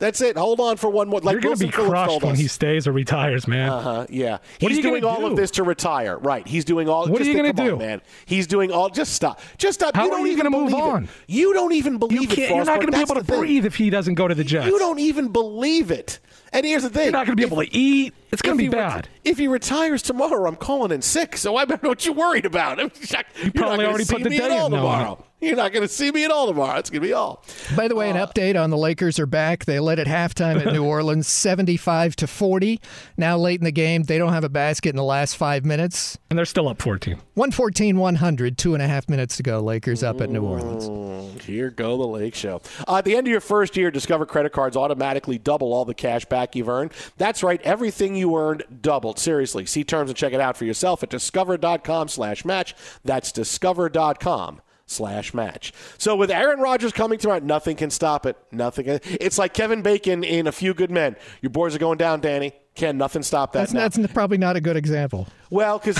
That's 0.00 0.20
it. 0.20 0.36
Hold 0.36 0.58
on 0.58 0.76
for 0.76 0.90
one 0.90 1.08
more. 1.08 1.20
Like 1.20 1.34
You're 1.34 1.40
going 1.40 1.56
to 1.56 1.66
be 1.66 1.70
Phillips 1.70 1.90
crushed 1.90 2.22
when 2.24 2.34
he 2.34 2.48
stays 2.48 2.88
or 2.88 2.92
retires, 2.92 3.46
man. 3.46 3.68
Uh-huh, 3.68 4.06
yeah. 4.08 4.32
What 4.32 4.40
are 4.40 4.68
He's 4.68 4.76
you 4.78 4.82
doing 4.82 5.04
all 5.04 5.24
of 5.24 5.36
this 5.36 5.52
to 5.52 5.62
retire. 5.62 6.18
Right. 6.18 6.44
He's 6.46 6.64
doing 6.64 6.88
all 6.88 7.06
What 7.08 7.20
are 7.22 7.24
you 7.24 7.36
come 7.36 7.46
on, 7.46 7.54
do? 7.54 7.76
man. 7.76 8.02
He's 8.26 8.48
doing 8.48 8.72
all 8.72 8.88
just 8.90 9.12
stop. 9.12 9.40
Just 9.56 9.78
stop. 9.78 9.94
How 9.94 10.04
you 10.06 10.10
are 10.10 10.16
don't 10.18 10.26
you 10.26 10.32
even 10.32 10.50
gonna 10.50 10.56
move 10.64 10.72
it. 10.72 10.74
on? 10.74 11.08
You 11.28 11.52
don't 11.52 11.72
even 11.74 11.98
believe 11.98 12.36
You 12.36 12.44
it. 12.44 12.50
you're 12.50 12.64
not 12.64 12.80
going 12.80 12.86
to 12.86 12.92
be 12.92 13.00
able 13.00 13.14
to 13.14 13.22
breathe 13.24 13.66
if 13.66 13.76
he 13.76 13.88
doesn't 13.88 14.14
go 14.14 14.26
to 14.26 14.34
the 14.34 14.42
Jets. 14.44 14.66
You 14.66 14.80
don't 14.80 14.98
even 14.98 15.28
believe 15.28 15.92
it. 15.92 16.18
And 16.52 16.64
here's 16.64 16.82
the 16.82 16.90
thing. 16.90 17.04
You're 17.04 17.12
not 17.12 17.26
going 17.26 17.36
to 17.36 17.40
be 17.40 17.44
If- 17.44 17.52
able 17.52 17.62
to 17.62 17.74
eat. 17.76 18.14
It's 18.30 18.42
going 18.42 18.56
to 18.56 18.58
be 18.58 18.64
he 18.64 18.68
ret- 18.68 18.76
bad. 19.04 19.08
if 19.24 19.38
he 19.38 19.48
retires 19.48 20.02
tomorrow, 20.02 20.46
I'm 20.46 20.56
calling 20.56 20.92
in 20.92 21.00
sick. 21.00 21.34
So 21.38 21.56
I 21.56 21.64
don't 21.64 21.82
know 21.82 21.88
what 21.88 22.04
you're 22.04 22.14
worried 22.14 22.44
about. 22.44 22.76
You're 22.78 22.86
not 22.86 23.24
probably 23.54 23.76
gonna 23.78 23.88
already 23.88 24.04
see 24.04 24.14
put 24.16 24.22
the 24.24 24.28
me 24.30 24.36
at 24.36 24.48
day 24.48 24.58
all 24.58 24.66
in 24.66 24.72
tomorrow. 24.72 25.24
You're 25.40 25.56
not 25.56 25.72
going 25.72 25.86
to 25.86 25.88
see 25.88 26.10
me 26.10 26.24
at 26.24 26.30
all 26.32 26.48
tomorrow. 26.48 26.78
It's 26.78 26.90
going 26.90 27.00
to 27.00 27.08
be 27.08 27.14
all. 27.14 27.42
By 27.76 27.86
the 27.88 27.94
way, 27.94 28.10
an 28.10 28.16
update 28.16 28.60
on 28.60 28.68
the 28.70 28.76
Lakers 28.76 29.18
are 29.20 29.24
back. 29.26 29.64
They 29.66 29.78
led 29.80 29.98
at 30.00 30.08
halftime 30.08 30.60
at 30.66 30.72
New 30.74 30.84
Orleans, 30.84 31.28
75 31.28 32.16
to 32.16 32.26
40. 32.26 32.80
Now 33.16 33.38
late 33.38 33.60
in 33.60 33.64
the 33.64 33.70
game, 33.70 34.02
they 34.02 34.18
don't 34.18 34.32
have 34.32 34.42
a 34.44 34.48
basket 34.48 34.90
in 34.90 34.96
the 34.96 35.04
last 35.04 35.36
five 35.36 35.64
minutes. 35.64 36.18
And 36.28 36.36
they're 36.38 36.44
still 36.44 36.68
up 36.68 36.82
14. 36.82 37.14
114 37.34 37.96
100, 37.96 38.58
two 38.58 38.74
and 38.74 38.82
a 38.82 38.88
half 38.88 39.08
minutes 39.08 39.36
to 39.38 39.42
go. 39.44 39.60
Lakers 39.60 40.02
up 40.02 40.20
at 40.20 40.28
New 40.28 40.42
Orleans. 40.44 41.44
Here 41.44 41.70
go 41.70 41.96
the 41.96 42.06
Lake 42.06 42.34
Show. 42.34 42.60
Uh, 42.86 42.96
at 42.96 43.04
the 43.06 43.16
end 43.16 43.26
of 43.28 43.30
your 43.30 43.40
first 43.40 43.76
year, 43.76 43.90
Discover 43.92 44.26
credit 44.26 44.52
cards 44.52 44.76
automatically 44.76 45.38
double 45.38 45.72
all 45.72 45.84
the 45.84 45.94
cash 45.94 46.24
back 46.24 46.37
you've 46.54 46.68
earned. 46.68 46.92
That's 47.16 47.42
right, 47.42 47.60
everything 47.62 48.14
you 48.14 48.36
earned 48.36 48.64
doubled. 48.82 49.18
Seriously, 49.18 49.66
see 49.66 49.84
terms 49.84 50.10
and 50.10 50.16
check 50.16 50.32
it 50.32 50.40
out 50.40 50.56
for 50.56 50.64
yourself 50.64 51.02
at 51.02 51.10
discover.com 51.10 52.08
slash 52.08 52.44
match. 52.44 52.74
That's 53.04 53.32
discover.com 53.32 54.60
slash 54.86 55.34
match. 55.34 55.72
So 55.98 56.16
with 56.16 56.30
Aaron 56.30 56.60
Rodgers 56.60 56.92
coming 56.92 57.18
tonight, 57.18 57.42
nothing 57.42 57.76
can 57.76 57.90
stop 57.90 58.26
it. 58.26 58.36
Nothing. 58.50 58.86
Can, 58.86 59.00
it's 59.04 59.38
like 59.38 59.54
Kevin 59.54 59.82
Bacon 59.82 60.24
in 60.24 60.46
A 60.46 60.52
Few 60.52 60.74
Good 60.74 60.90
Men. 60.90 61.16
Your 61.42 61.50
boys 61.50 61.74
are 61.74 61.78
going 61.78 61.98
down, 61.98 62.20
Danny. 62.20 62.54
Can 62.78 62.96
nothing 62.96 63.24
stop 63.24 63.52
that 63.54 63.58
That's, 63.58 63.72
now. 63.72 63.88
that's 63.88 64.12
probably 64.12 64.38
not 64.38 64.54
a 64.54 64.60
good 64.60 64.76
example. 64.76 65.26
Well, 65.50 65.80
because 65.80 65.98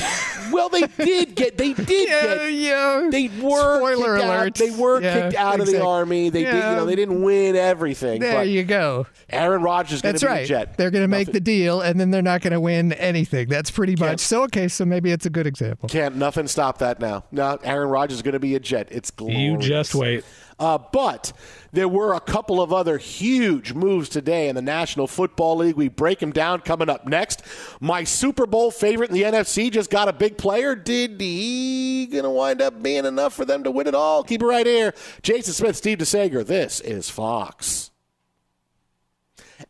well, 0.53 0.69
they 0.69 0.83
did 1.05 1.35
get 1.35 1.59
they 1.59 1.73
did 1.75 2.09
Yeah, 2.09 2.37
get 2.37 2.53
yeah. 2.53 3.09
they 3.11 3.27
were 3.43 3.79
Spoiler 3.79 4.15
alert. 4.17 4.47
out, 4.47 4.55
they 4.55 4.71
were 4.71 5.03
Yeah, 5.03 5.23
kicked 5.23 5.35
out 5.37 5.59
of 5.59 5.67
the 5.67 5.85
army. 5.85 6.29
They 6.31 6.45
did 6.45 6.55
you 6.55 6.61
know 6.61 6.87
they 6.87 6.95
didn't 6.95 7.21
win 7.23 7.57
everything. 7.57 8.21
There 8.21 8.33
but 8.35 8.49
you 8.49 8.63
go. 8.63 9.09
Aaron 9.29 9.61
Rodgers 9.63 9.95
is 9.95 10.03
going 10.03 10.13
That's 10.13 10.21
to 10.21 10.27
be 10.27 10.33
right. 10.33 10.45
a 10.45 10.47
jet. 10.47 10.77
They're 10.79 10.93
going 10.93 11.03
to 11.03 11.09
make 11.09 11.33
the 11.33 11.41
deal, 11.41 11.81
and 11.81 11.99
then 11.99 12.13
they're 12.13 12.23
not 12.23 12.43
going 12.43 12.53
to 12.53 12.61
win 12.61 12.93
anything. 12.93 13.49
That's 13.49 13.73
pretty 13.73 13.97
much 13.97 14.21
so. 14.21 14.45
Okay, 14.45 14.69
so 14.69 14.85
maybe 14.85 15.11
it's 15.11 15.27
a 15.27 15.31
good 15.31 15.49
example. 15.49 15.89
Can't 15.89 16.15
nothing 16.15 16.47
stop 16.47 16.79
that 16.79 17.01
now. 17.01 17.25
No, 17.33 17.59
Aaron 17.65 17.89
Rodgers 17.89 18.19
is 18.19 18.23
going 18.23 18.35
to 18.35 18.39
be 18.39 18.55
a 18.55 18.61
jet. 18.61 18.87
It's 18.93 19.11
glorious. 19.11 19.41
You 19.41 19.59
just 19.59 19.95
wait. 19.97 20.25
Uh, 20.59 20.79
but 20.93 21.33
there 21.73 21.89
were 21.89 22.15
a 22.15 22.21
couple 22.21 22.61
of 22.61 22.73
other 22.73 22.99
huge 22.99 23.73
moves 23.73 24.09
today 24.09 24.49
in 24.49 24.57
the 24.57 24.63
National 24.63 25.07
Football 25.07 25.59
League. 25.59 25.77
We 25.77 25.89
break 25.89 26.19
them 26.19 26.33
down 26.33 26.61
coming 26.61 26.89
up 26.89 27.07
next. 27.07 27.43
My 27.81 28.05
Super 28.05 28.47
Bowl 28.47 28.71
favorite 28.71 29.11
in 29.11 29.15
the 29.15 29.23
NFC 29.23 29.71
just 29.71 29.91
got 29.91 30.09
a 30.09 30.13
big 30.13 30.37
player. 30.37 30.75
Did 30.75 31.21
he 31.21 32.07
going 32.11 32.25
to 32.25 32.31
wind 32.31 32.61
up 32.61 32.83
being 32.83 33.05
enough 33.05 33.35
for 33.35 33.45
them 33.45 33.63
to 33.65 33.71
win 33.71 33.87
it 33.87 33.95
all? 33.95 34.25
Keep 34.25 34.43
it 34.43 34.47
right 34.47 34.67
here. 34.67 34.95
Jason 35.23 35.55
Smith, 35.55 35.77
Steve 35.77 35.99
DeSaegher. 35.99 36.45
This 36.45 36.81
is 36.81 37.09
Fox. 37.09 37.91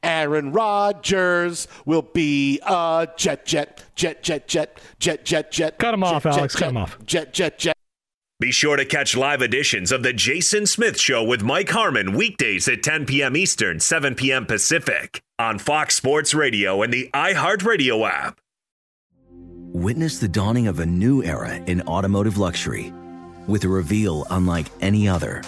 Aaron 0.03 0.53
Rodgers 0.53 1.67
will 1.87 2.03
be 2.03 2.61
a 2.67 3.09
jet, 3.17 3.45
jet, 3.47 3.83
jet, 3.95 4.23
jet, 4.23 4.47
jet, 4.47 4.81
jet, 4.99 5.25
jet, 5.25 5.51
jet. 5.51 5.79
Cut 5.79 5.95
him 5.95 6.01
jet, 6.01 6.07
off, 6.07 6.23
jet, 6.23 6.33
Alex. 6.33 6.55
Jet, 6.55 6.61
Cut 6.61 6.69
him 6.69 6.77
off. 6.77 6.99
Jet, 7.05 7.33
jet, 7.33 7.59
jet. 7.59 7.78
Be 8.41 8.53
sure 8.53 8.77
to 8.77 8.85
catch 8.85 9.17
live 9.17 9.43
editions 9.43 9.91
of 9.91 10.05
The 10.05 10.13
Jason 10.13 10.65
Smith 10.65 11.01
Show 11.01 11.25
with 11.25 11.43
Mike 11.43 11.71
Harmon 11.71 12.13
weekdays 12.13 12.69
at 12.69 12.85
10 12.85 13.05
p.m. 13.05 13.37
Eastern, 13.37 13.81
7 13.81 14.15
p.m. 14.15 14.47
Pacific 14.47 15.21
on 15.41 15.59
Fox 15.59 15.97
Sports 15.97 16.35
Radio 16.35 16.83
and 16.83 16.93
the 16.93 17.11
iHeartRadio 17.13 18.09
app. 18.09 18.39
Witness 19.73 20.21
the 20.21 20.29
dawning 20.29 20.69
of 20.69 20.79
a 20.79 20.87
new 20.87 21.21
era 21.25 21.57
in 21.67 21.83
automotive 21.89 22.39
luxury 22.39 22.93
with 23.49 23.65
a 23.65 23.69
reveal 23.69 24.25
unlike 24.31 24.69
any 24.81 25.09
other 25.09 25.43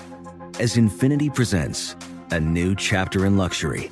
as 0.59 0.75
Infiniti 0.75 1.33
presents 1.33 1.95
a 2.33 2.41
new 2.41 2.75
chapter 2.75 3.25
in 3.25 3.37
luxury, 3.37 3.89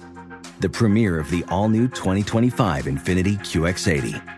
the 0.59 0.69
premiere 0.69 1.21
of 1.21 1.31
the 1.31 1.45
all 1.51 1.69
new 1.69 1.87
2025 1.87 2.87
Infiniti 2.87 3.39
QX80. 3.39 4.38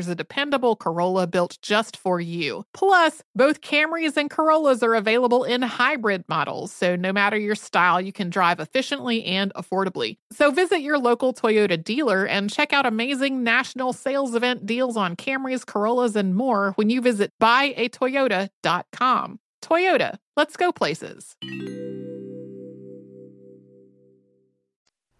a 0.07 0.15
dependable 0.15 0.75
Corolla 0.75 1.27
built 1.27 1.57
just 1.61 1.97
for 1.97 2.19
you. 2.19 2.65
Plus, 2.73 3.21
both 3.35 3.61
Camrys 3.61 4.17
and 4.17 4.29
Corollas 4.29 4.83
are 4.83 4.95
available 4.95 5.43
in 5.43 5.61
hybrid 5.61 6.23
models, 6.27 6.71
so 6.71 6.95
no 6.95 7.11
matter 7.11 7.37
your 7.37 7.55
style, 7.55 7.99
you 8.01 8.11
can 8.11 8.29
drive 8.29 8.59
efficiently 8.59 9.23
and 9.25 9.53
affordably. 9.53 10.17
So 10.31 10.51
visit 10.51 10.81
your 10.81 10.97
local 10.97 11.33
Toyota 11.33 11.81
dealer 11.81 12.25
and 12.25 12.49
check 12.49 12.73
out 12.73 12.85
amazing 12.85 13.43
national 13.43 13.93
sales 13.93 14.35
event 14.35 14.65
deals 14.65 14.97
on 14.97 15.15
Camrys, 15.15 15.65
Corollas, 15.65 16.15
and 16.15 16.35
more 16.35 16.71
when 16.75 16.89
you 16.89 17.01
visit 17.01 17.31
buyatoyota.com. 17.41 19.39
Toyota, 19.61 20.17
let's 20.35 20.57
go 20.57 20.71
places. 20.71 21.35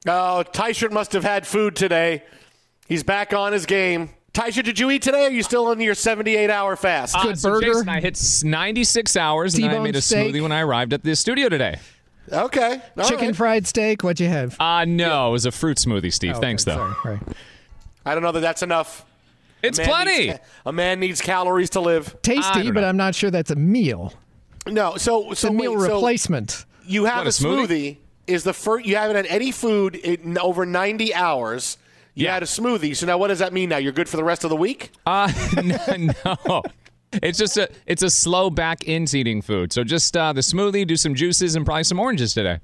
Oh, 0.07 0.43
Tyshirt 0.51 0.91
must 0.91 1.13
have 1.13 1.23
had 1.23 1.45
food 1.45 1.75
today. 1.75 2.23
He's 2.87 3.03
back 3.03 3.33
on 3.33 3.53
his 3.53 3.65
game. 3.65 4.09
Tyshirt, 4.33 4.63
did 4.63 4.79
you 4.79 4.89
eat 4.91 5.01
today? 5.01 5.25
Or 5.25 5.27
are 5.27 5.31
you 5.31 5.43
still 5.43 5.65
on 5.67 5.81
your 5.81 5.93
78 5.93 6.49
hour 6.49 6.75
fast? 6.77 7.15
Uh, 7.15 7.35
so 7.35 7.59
Jason, 7.59 7.89
I 7.89 7.99
hit 7.99 8.17
96 8.45 9.17
hours 9.17 9.55
and 9.55 9.65
I 9.65 9.67
T-bone 9.69 9.83
made 9.83 9.95
a 9.97 10.01
steak. 10.01 10.33
smoothie 10.33 10.41
when 10.41 10.53
I 10.53 10.61
arrived 10.61 10.93
at 10.93 11.03
the 11.03 11.15
studio 11.15 11.49
today. 11.49 11.79
Okay. 12.31 12.81
all 12.97 13.09
Chicken 13.09 13.27
right. 13.27 13.35
fried 13.35 13.67
steak. 13.67 14.03
What'd 14.03 14.21
you 14.21 14.29
have? 14.29 14.55
Uh, 14.59 14.85
no, 14.85 15.29
it 15.29 15.31
was 15.33 15.45
a 15.45 15.51
fruit 15.51 15.77
smoothie, 15.77 16.13
Steve. 16.13 16.33
Oh, 16.33 16.37
okay, 16.37 16.47
Thanks, 16.47 16.63
though. 16.63 16.75
sorry, 16.75 16.93
right. 17.15 17.21
I 18.05 18.13
don't 18.13 18.23
know 18.23 18.31
that 18.31 18.39
that's 18.39 18.63
enough. 18.63 19.05
It's 19.61 19.79
A 19.79 19.83
plenty. 19.83 20.27
needs- 20.27 20.39
a 20.65 20.71
man 20.71 20.99
needs 21.01 21.19
calories 21.19 21.71
to 21.71 21.81
live. 21.81 22.15
Tasty, 22.21 22.71
but 22.71 22.85
I'm 22.85 22.97
not 22.97 23.13
sure 23.15 23.31
that's 23.31 23.51
a 23.51 23.55
meal. 23.55 24.13
No, 24.65 24.95
so 24.95 25.31
It's 25.31 25.41
so 25.41 25.49
a 25.49 25.53
meal 25.53 25.75
wait, 25.75 25.87
so 25.87 25.95
replacement. 25.95 26.65
you 26.85 27.03
have 27.05 27.17
What, 27.17 27.25
a 27.25 27.29
a 27.29 27.31
smoothie? 27.31 27.67
smoothie? 27.67 27.97
Is 28.27 28.43
the 28.43 28.53
first 28.53 28.85
you 28.85 28.95
haven't 28.95 29.17
had 29.17 29.25
any 29.25 29.51
food 29.51 29.95
in 29.95 30.37
over 30.37 30.65
90 30.65 31.13
hours? 31.13 31.77
You 32.13 32.25
Yeah. 32.25 32.33
had 32.33 32.43
a 32.43 32.45
smoothie. 32.45 32.95
So 32.95 33.05
now 33.05 33.17
what 33.17 33.29
does 33.29 33.39
that 33.39 33.53
mean? 33.53 33.69
Now 33.69 33.77
you're 33.77 33.91
good 33.93 34.09
for 34.09 34.17
the 34.17 34.23
rest 34.23 34.43
of 34.43 34.49
the 34.49 34.55
week? 34.57 34.91
Uh, 35.05 35.31
no, 35.63 36.11
no. 36.25 36.63
It's 37.13 37.37
just 37.37 37.57
a 37.57 37.69
it's 37.85 38.03
a 38.03 38.09
slow 38.09 38.49
back 38.49 38.83
into 38.83 39.17
eating 39.17 39.41
food. 39.41 39.73
So 39.73 39.83
just 39.83 40.15
uh, 40.15 40.31
the 40.33 40.41
smoothie, 40.41 40.87
do 40.87 40.95
some 40.95 41.13
juices, 41.15 41.55
and 41.55 41.65
probably 41.65 41.83
some 41.83 41.99
oranges 41.99 42.33
today. 42.33 42.59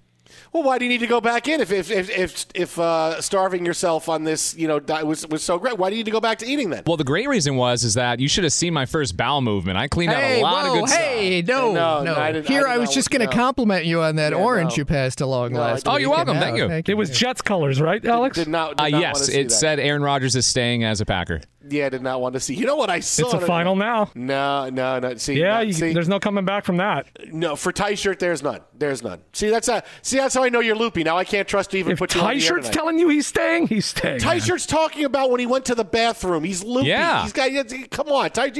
Well, 0.54 0.64
why 0.64 0.78
do 0.78 0.86
you 0.86 0.90
need 0.90 1.00
to 1.00 1.08
go 1.08 1.22
back 1.22 1.48
in 1.48 1.62
if 1.62 1.72
if 1.72 1.92
if 1.92 2.10
if, 2.10 2.46
if 2.56 2.80
uh, 2.80 3.22
starving 3.22 3.66
yourself 3.66 4.10
on 4.10 4.24
this 4.24 4.56
you 4.56 4.68
know 4.68 4.80
diet 4.80 5.06
was 5.06 5.28
was 5.28 5.44
so 5.44 5.58
great? 5.60 5.78
Why 5.78 5.90
do 5.90 5.96
you 5.96 6.00
need 6.00 6.06
to 6.06 6.12
go 6.12 6.20
back 6.22 6.38
to 6.40 6.46
eating 6.46 6.70
then? 6.70 6.84
Well, 6.86 6.98
the 6.98 7.04
great 7.04 7.28
reason 7.28 7.56
was 7.56 7.84
is 7.84 7.94
that 7.96 8.20
you 8.20 8.28
should 8.28 8.44
have 8.44 8.54
seen 8.54 8.74
my 8.74 8.86
first 8.86 9.16
bowel 9.18 9.42
movement. 9.42 9.78
I 9.78 9.88
cleaned 9.88 10.14
out 10.14 10.24
a 10.24 10.42
lot 10.42 10.66
whoa, 10.66 10.74
of 10.84 10.90
good 10.90 10.98
hey, 10.98 11.44
stuff. 11.44 11.58
no, 11.58 11.74
No, 11.74 12.04
no. 12.04 12.14
no, 12.14 12.20
I 12.20 12.32
didn't- 12.32 12.50
I 12.50 12.54
Here, 12.54 12.68
I, 12.68 12.78
was 12.78 12.94
just 12.94 13.10
going 13.10 13.28
to 13.28 13.34
compliment 13.34 13.86
you 13.86 14.02
on 14.02 14.16
that 14.18 14.32
Yeah, 14.34 14.38
orange 14.40 14.72
no. 14.72 14.76
you 14.78 14.86
passed 14.86 15.22
along 15.22 15.54
No, 15.54 15.60
last 15.60 15.88
I 15.88 15.94
Oh, 15.94 15.98
you're 15.98 16.10
welcome. 16.10 16.36
and 16.38 16.40
Thank 16.40 16.58
now- 16.58 16.76
you. 16.76 16.84
It 16.88 16.94
was. 16.96 17.10
Jets 17.10 17.42
colors, 17.42 17.82
right, 17.82 18.04
Alex? 18.06 18.38
Did 18.38 18.48
not. 18.48 18.78
Did 18.78 18.86
Uh, 18.86 18.90
not 18.90 19.02
yes, 19.02 19.26
see 19.28 19.40
it 19.40 19.44
that. 19.50 19.52
said 19.52 19.80
Aaron 19.80 20.02
Rodgers 20.02 20.36
is 20.36 20.46
staying 20.46 20.84
as 20.84 21.02
a 21.02 21.06
Packer. 21.06 21.42
Yeah, 21.70 21.88
I 21.88 21.90
did 21.90 22.04
not 22.04 22.22
want 22.22 22.34
to 22.34 22.40
see. 22.40 22.54
You 22.54 22.66
know 22.66 22.76
what 22.76 22.90
I 22.90 23.00
saw? 23.00 23.26
It's 23.26 23.34
a 23.34 23.42
final 23.42 23.76
now. 23.76 24.12
No, 24.14 24.70
no, 24.70 25.00
no. 25.00 25.16
See, 25.16 25.40
Yeah, 25.40 25.62
you, 25.62 25.74
see, 25.74 25.92
there's 25.92 26.08
no 26.08 26.20
coming 26.20 26.46
back 26.46 26.66
from 26.66 26.78
that. 26.78 27.08
no 27.34 27.56
for 27.56 27.72
tie 27.72 27.96
shirt. 27.96 28.20
There's 28.20 28.44
none. 28.44 28.62
There's 28.78 29.02
none. 29.02 29.22
See, 29.34 29.50
that's 29.50 29.68
a, 29.68 29.84
see, 30.04 30.18
that's 30.18 30.36
how 30.36 30.44
I 30.44 30.50
know 30.50 30.60
you're 30.60 30.76
loopy. 30.76 31.04
Now 31.04 31.18
I 31.18 31.24
can't 31.24 31.48
trust 31.48 31.72
to 31.72 31.80
even 31.80 31.94
If 31.94 32.00
put 32.00 32.14
you 32.14 32.22
air 32.22 32.28
Ty-shirt's 32.28 32.70
telling 32.70 33.00
you 33.00 33.10
he's 33.10 33.26
staying, 33.26 33.68
he's 33.68 33.88
staying. 33.88 34.20
Ty 34.20 34.38
Shirt's 34.40 34.68
talking 34.68 35.04
about 35.04 35.32
when 35.32 35.40
he 35.40 35.48
went 35.48 35.66
to 35.66 35.76
the 35.76 35.84
bathroom. 35.84 36.44
He's 36.44 36.64
loopy. 36.64 36.90
Yeah. 36.90 37.24
He's 37.24 37.34
got. 37.34 37.50
Come 37.90 38.10
on, 38.10 38.30
Ty. 38.30 38.52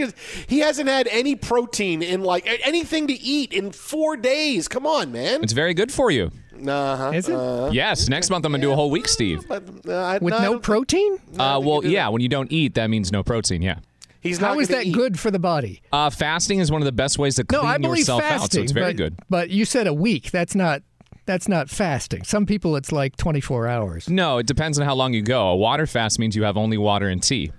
He 0.48 0.60
hasn't 0.60 0.90
had 0.90 1.08
any 1.08 1.36
protein 1.36 2.02
in 2.02 2.24
like 2.24 2.48
anything 2.66 3.08
to 3.08 3.14
eat 3.14 3.54
in 3.54 3.72
four 3.72 4.18
days. 4.18 4.68
Come 4.68 4.88
on, 4.88 5.12
man. 5.12 5.44
It's 5.44 5.54
very 5.54 5.76
good 5.76 5.92
for 5.92 6.10
you. 6.10 6.32
Uh-huh. 6.66 7.12
Is 7.14 7.28
it? 7.30 7.74
Yes, 7.74 8.08
next 8.10 8.30
month 8.30 8.46
I'm 8.46 8.52
gonna 8.52 8.62
do 8.62 8.72
a 8.72 8.76
whole 8.76 8.90
week, 8.92 9.08
Steve. 9.08 9.48
But, 9.48 9.64
uh, 9.88 9.94
I- 9.94 10.18
With 10.20 10.34
I 10.34 10.44
no 10.44 10.54
don't- 10.54 10.64
protein? 10.64 11.18
Uh, 11.38 11.60
well, 11.64 11.84
yeah, 11.86 12.06
that. 12.06 12.14
when 12.14 12.22
you 12.22 12.30
don't 12.30 12.52
eat, 12.52 12.76
that 12.76 12.90
means 12.90 13.12
no 13.12 13.24
protein. 13.24 13.62
Yeah. 13.62 13.80
He's 14.22 14.42
not 14.42 14.56
How 14.56 14.60
is 14.60 14.68
gonna 14.68 14.80
that 14.80 14.88
eat. 14.88 14.94
good 14.94 15.20
for 15.20 15.32
the 15.32 15.40
body? 15.40 15.82
Uh, 15.92 16.10
fasting 16.10 16.60
is 16.60 16.72
one 16.72 16.82
of 16.82 16.86
the 16.86 16.92
best 16.92 17.18
ways 17.20 17.36
to 17.36 17.46
No, 17.52 17.60
clean 17.60 17.72
I 17.72 17.78
believe 17.78 18.00
yourself 18.00 18.22
fasting. 18.24 18.44
out, 18.44 18.52
so 18.52 18.62
it's 18.62 18.72
very 18.72 18.94
but, 18.94 18.98
good. 18.98 19.16
But 19.30 19.50
you 19.50 19.64
said 19.66 19.88
a 19.88 19.94
week. 19.94 20.32
That's 20.32 20.56
not. 20.56 20.82
That's 21.26 21.48
not 21.50 21.70
fasting. 21.70 22.24
Some 22.24 22.46
people, 22.46 22.78
it's 22.78 22.92
like 22.94 23.18
24 23.18 23.68
hours. 23.68 24.10
No, 24.10 24.38
it 24.38 24.48
depends 24.48 24.80
on 24.80 24.86
how 24.86 24.96
long 24.96 25.14
you 25.14 25.22
go. 25.22 25.48
A 25.50 25.56
water 25.58 25.86
fast 25.86 26.20
means 26.20 26.38
you 26.38 26.44
have 26.44 26.56
only 26.56 26.78
water 26.78 27.10
and 27.10 27.22
tea. 27.22 27.52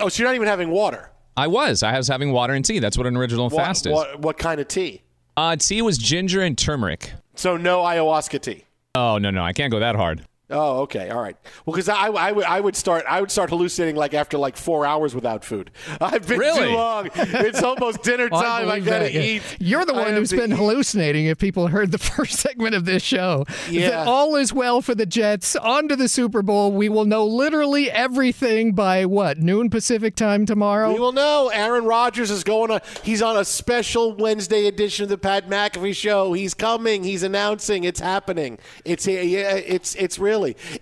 Oh, 0.00 0.10
so 0.10 0.22
you're 0.22 0.28
not 0.28 0.34
even 0.36 0.48
having 0.48 0.68
water. 0.70 1.10
I 1.34 1.46
was. 1.46 1.82
I 1.82 1.96
was 1.96 2.08
having 2.08 2.30
water 2.32 2.52
and 2.52 2.62
tea. 2.64 2.80
That's 2.80 2.98
what 2.98 3.06
an 3.06 3.16
original 3.16 3.48
What, 3.48 3.64
fast 3.64 3.86
is. 3.86 3.92
what, 3.92 4.20
what 4.20 4.36
kind 4.38 4.60
of 4.60 4.68
tea? 4.68 5.02
Uh, 5.36 5.56
tea 5.56 5.80
was 5.82 5.96
ginger 5.96 6.42
and 6.42 6.58
turmeric. 6.58 7.12
So 7.34 7.56
no 7.56 7.82
ayahuasca 7.82 8.40
tea. 8.40 8.64
Oh 8.94 9.18
no, 9.18 9.30
no, 9.30 9.42
I 9.42 9.52
can't 9.52 9.70
go 9.72 9.80
that 9.80 9.96
hard. 9.96 10.24
Oh, 10.50 10.80
okay, 10.82 11.08
all 11.08 11.22
right. 11.22 11.36
Well, 11.64 11.72
because 11.74 11.88
I, 11.88 12.08
I, 12.08 12.30
would, 12.30 12.44
I 12.44 12.60
would 12.60 12.76
start 12.76 13.04
I 13.08 13.20
would 13.22 13.30
start 13.30 13.48
hallucinating 13.48 13.96
like 13.96 14.12
after 14.12 14.36
like 14.36 14.58
four 14.58 14.84
hours 14.84 15.14
without 15.14 15.42
food. 15.42 15.70
I've 16.02 16.28
been 16.28 16.38
Really? 16.38 16.68
too 16.68 16.74
long. 16.74 17.08
It's 17.14 17.62
almost 17.62 18.02
dinner 18.02 18.28
I 18.30 18.42
time. 18.42 18.68
I, 18.68 18.74
believe 18.80 18.84
gotta 18.84 19.04
that, 19.04 19.14
yeah. 19.14 19.20
eat. 19.22 19.42
You're 19.58 19.86
the 19.86 19.94
one 19.94 20.08
have 20.08 20.16
who's 20.16 20.30
to 20.30 20.36
been 20.36 20.52
eat. 20.52 20.56
hallucinating. 20.56 21.26
If 21.26 21.38
people 21.38 21.66
heard 21.68 21.92
the 21.92 21.98
first 21.98 22.38
segment 22.40 22.74
of 22.74 22.84
this 22.84 23.02
show, 23.02 23.46
Yeah. 23.70 23.88
that 23.88 24.06
all 24.06 24.36
is 24.36 24.52
well 24.52 24.82
for 24.82 24.94
the 24.94 25.06
Jets. 25.06 25.56
On 25.56 25.88
to 25.88 25.96
the 25.96 26.08
Super 26.08 26.42
Bowl. 26.42 26.70
We 26.72 26.90
will 26.90 27.06
know 27.06 27.24
literally 27.24 27.90
everything 27.90 28.72
by 28.74 29.06
what 29.06 29.38
noon 29.38 29.70
Pacific 29.70 30.14
time 30.14 30.44
tomorrow. 30.44 30.92
We 30.92 31.00
will 31.00 31.12
know. 31.12 31.50
Aaron 31.54 31.84
Rodgers 31.86 32.30
is 32.30 32.44
going 32.44 32.70
on. 32.70 32.80
He's 33.02 33.22
on 33.22 33.38
a 33.38 33.46
special 33.46 34.14
Wednesday 34.14 34.66
edition 34.66 35.04
of 35.04 35.08
the 35.08 35.16
Pat 35.18 35.48
McAfee 35.48 35.96
Show. 35.96 36.34
He's 36.34 36.52
coming. 36.52 37.02
He's 37.02 37.22
announcing. 37.22 37.84
It's 37.84 38.00
happening. 38.00 38.58
It's 38.84 39.06
yeah, 39.06 39.54
it's 39.54 39.94
it's 39.94 40.18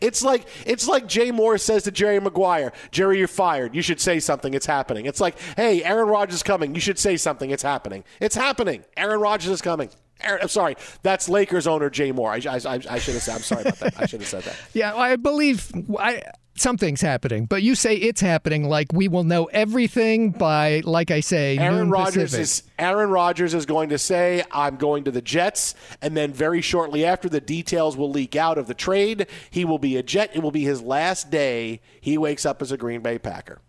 It's 0.01 0.23
like 0.23 0.47
it's 0.67 0.89
like 0.89 1.07
Jay 1.07 1.31
Mohr 1.31 1.61
says 1.61 1.83
to 1.85 1.91
Jerry 1.91 2.21
Maguire, 2.21 2.73
Jerry, 2.91 3.19
you're 3.19 3.29
fired. 3.29 3.75
You 3.75 3.83
should 3.83 4.01
say 4.01 4.21
something. 4.21 4.55
It's 4.55 4.67
happening. 4.67 5.07
It's 5.07 5.21
like, 5.21 5.39
hey, 5.57 5.85
Aaron 5.85 6.09
Rodgers 6.09 6.37
is 6.37 6.43
coming. 6.43 6.75
You 6.75 6.81
should 6.81 6.99
say 6.99 7.17
something. 7.17 7.51
It's 7.51 7.63
happening. 7.63 8.05
It's 8.21 8.35
happening. 8.35 8.85
Aaron 8.97 9.21
Rodgers 9.21 9.51
is 9.51 9.63
coming. 9.63 9.91
I'm 10.25 10.49
sorry. 10.49 10.77
That's 11.03 11.29
Lakers 11.29 11.67
owner 11.67 11.91
Jay 11.91 12.13
Mohr. 12.13 12.31
I, 12.31 12.51
I, 12.51 12.75
I, 12.75 12.95
I 12.95 12.99
should 12.99 13.15
have 13.15 13.23
said. 13.23 13.35
I'm 13.35 13.43
sorry 13.43 13.63
about 13.63 13.79
that. 13.79 13.95
I 14.01 14.07
should 14.07 14.21
have 14.21 14.29
said 14.29 14.45
that. 14.45 14.57
Yeah, 14.73 14.95
I 14.95 15.17
believe 15.17 15.71
I 15.99 16.23
something's 16.55 17.01
happening. 17.01 17.47
But 17.47 17.63
you 17.63 17.75
say 17.75 17.97
it's 17.97 18.21
happening 18.21 18.69
like 18.69 18.89
we 18.93 19.09
will 19.09 19.25
know 19.25 19.47
everything 19.47 20.31
by, 20.31 20.83
like 20.85 21.11
I 21.11 21.21
say, 21.21 21.59
Aaron 21.59 21.77
noon 21.77 21.91
Rodgers 21.91 22.35
is 22.35 22.63
Aaron 22.79 23.11
Rodgers 23.11 23.55
is 23.55 23.67
going 23.67 23.89
to 23.91 23.99
say, 23.99 24.43
"I'm 24.51 24.77
going 24.77 25.05
to 25.05 25.11
the 25.11 25.23
Jets," 25.23 25.75
and 26.01 26.17
then 26.17 26.33
very 26.33 26.61
shortly 26.61 27.05
after, 27.05 27.29
the 27.29 27.41
details 27.41 27.97
will 27.97 28.11
leak 28.11 28.37
out 28.37 28.59
of 28.59 28.67
the 28.67 28.75
trade. 28.75 29.27
He 29.51 29.65
will 29.65 29.79
be 29.79 29.97
a 29.97 30.03
Jet. 30.03 30.31
It 30.35 30.43
will 30.43 30.51
be 30.51 30.63
his 30.65 30.83
last 30.83 31.31
day. 31.31 31.81
He 32.01 32.19
wakes 32.19 32.45
up 32.47 32.63
as 32.63 32.73
a 32.73 32.77
Green 32.77 33.01
Bay 33.01 33.19
Packer. 33.19 33.61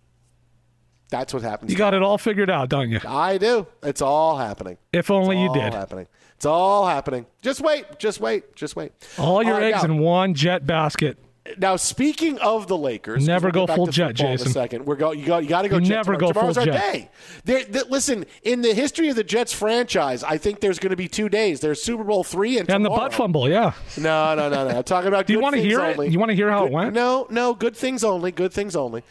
That's 1.09 1.31
what 1.33 1.43
happens. 1.43 1.71
You 1.71 1.77
got 1.77 1.93
it 1.93 2.01
all 2.01 2.17
figured 2.17 2.49
out, 2.49 2.69
don't 2.69 2.89
you? 2.89 2.99
I 3.07 3.37
do. 3.37 3.67
It's 3.83 4.01
all 4.01 4.37
happening. 4.37 4.77
If 4.91 5.11
only 5.11 5.35
It's 5.37 5.41
you 5.43 5.47
all 5.49 5.53
did. 5.69 5.73
Happening. 5.73 6.07
It's 6.35 6.45
all 6.45 6.87
happening. 6.87 7.27
Just 7.43 7.61
wait. 7.61 7.85
Just 7.99 8.19
wait. 8.19 8.55
Just 8.55 8.75
wait. 8.75 8.91
All 9.19 9.43
your 9.43 9.53
right, 9.53 9.71
eggs 9.71 9.83
now- 9.83 9.93
in 9.93 9.99
one 9.99 10.33
jet 10.33 10.65
basket. 10.65 11.19
Now, 11.57 11.75
speaking 11.75 12.39
of 12.39 12.67
the 12.67 12.77
Lakers, 12.77 13.27
Never 13.27 13.51
go 13.51 13.67
full 13.67 13.87
to 13.87 13.91
jet, 13.91 14.15
Jason. 14.15 14.47
a 14.47 14.51
second, 14.51 14.85
we're 14.85 14.95
go. 14.95 15.11
You 15.11 15.25
got. 15.25 15.43
You 15.43 15.49
got 15.49 15.63
to 15.63 15.69
go. 15.69 15.75
You 15.77 15.89
never 15.89 16.13
tomorrow. 16.13 16.19
go 16.19 16.25
full 16.27 16.53
Tomorrow's 16.53 16.57
our 16.57 16.65
jet. 16.65 17.09
day. 17.45 17.83
Listen, 17.89 18.25
in 18.43 18.61
the 18.61 18.73
history 18.73 19.09
of 19.09 19.17
the 19.17 19.25
Jets 19.25 19.51
franchise, 19.51 20.23
I 20.23 20.37
think 20.37 20.61
there's 20.61 20.79
going 20.79 20.91
to 20.91 20.95
be 20.95 21.09
two 21.09 21.27
days. 21.27 21.59
There's 21.59 21.83
Super 21.83 22.05
Bowl 22.05 22.23
three 22.23 22.59
and 22.59 22.69
And 22.69 22.85
the 22.85 22.89
butt 22.89 23.13
fumble, 23.13 23.49
yeah. 23.49 23.73
No, 23.97 24.35
no, 24.35 24.47
no, 24.49 24.69
no. 24.69 24.77
I'm 24.77 24.83
talking 24.83 25.09
about. 25.09 25.25
Do 25.27 25.33
you 25.33 25.41
wanna 25.41 25.57
things 25.57 25.67
hear 25.67 25.81
it? 25.83 26.11
You 26.11 26.17
wanna 26.17 26.33
hear 26.33 26.49
how 26.49 26.65
it 26.65 26.71
went? 26.71 26.93
No, 26.93 27.27
no. 27.29 27.53
Good 27.53 27.75
things 27.75 28.05
only. 28.05 28.31
Good 28.31 28.53
things 28.53 28.75
only. 28.77 29.03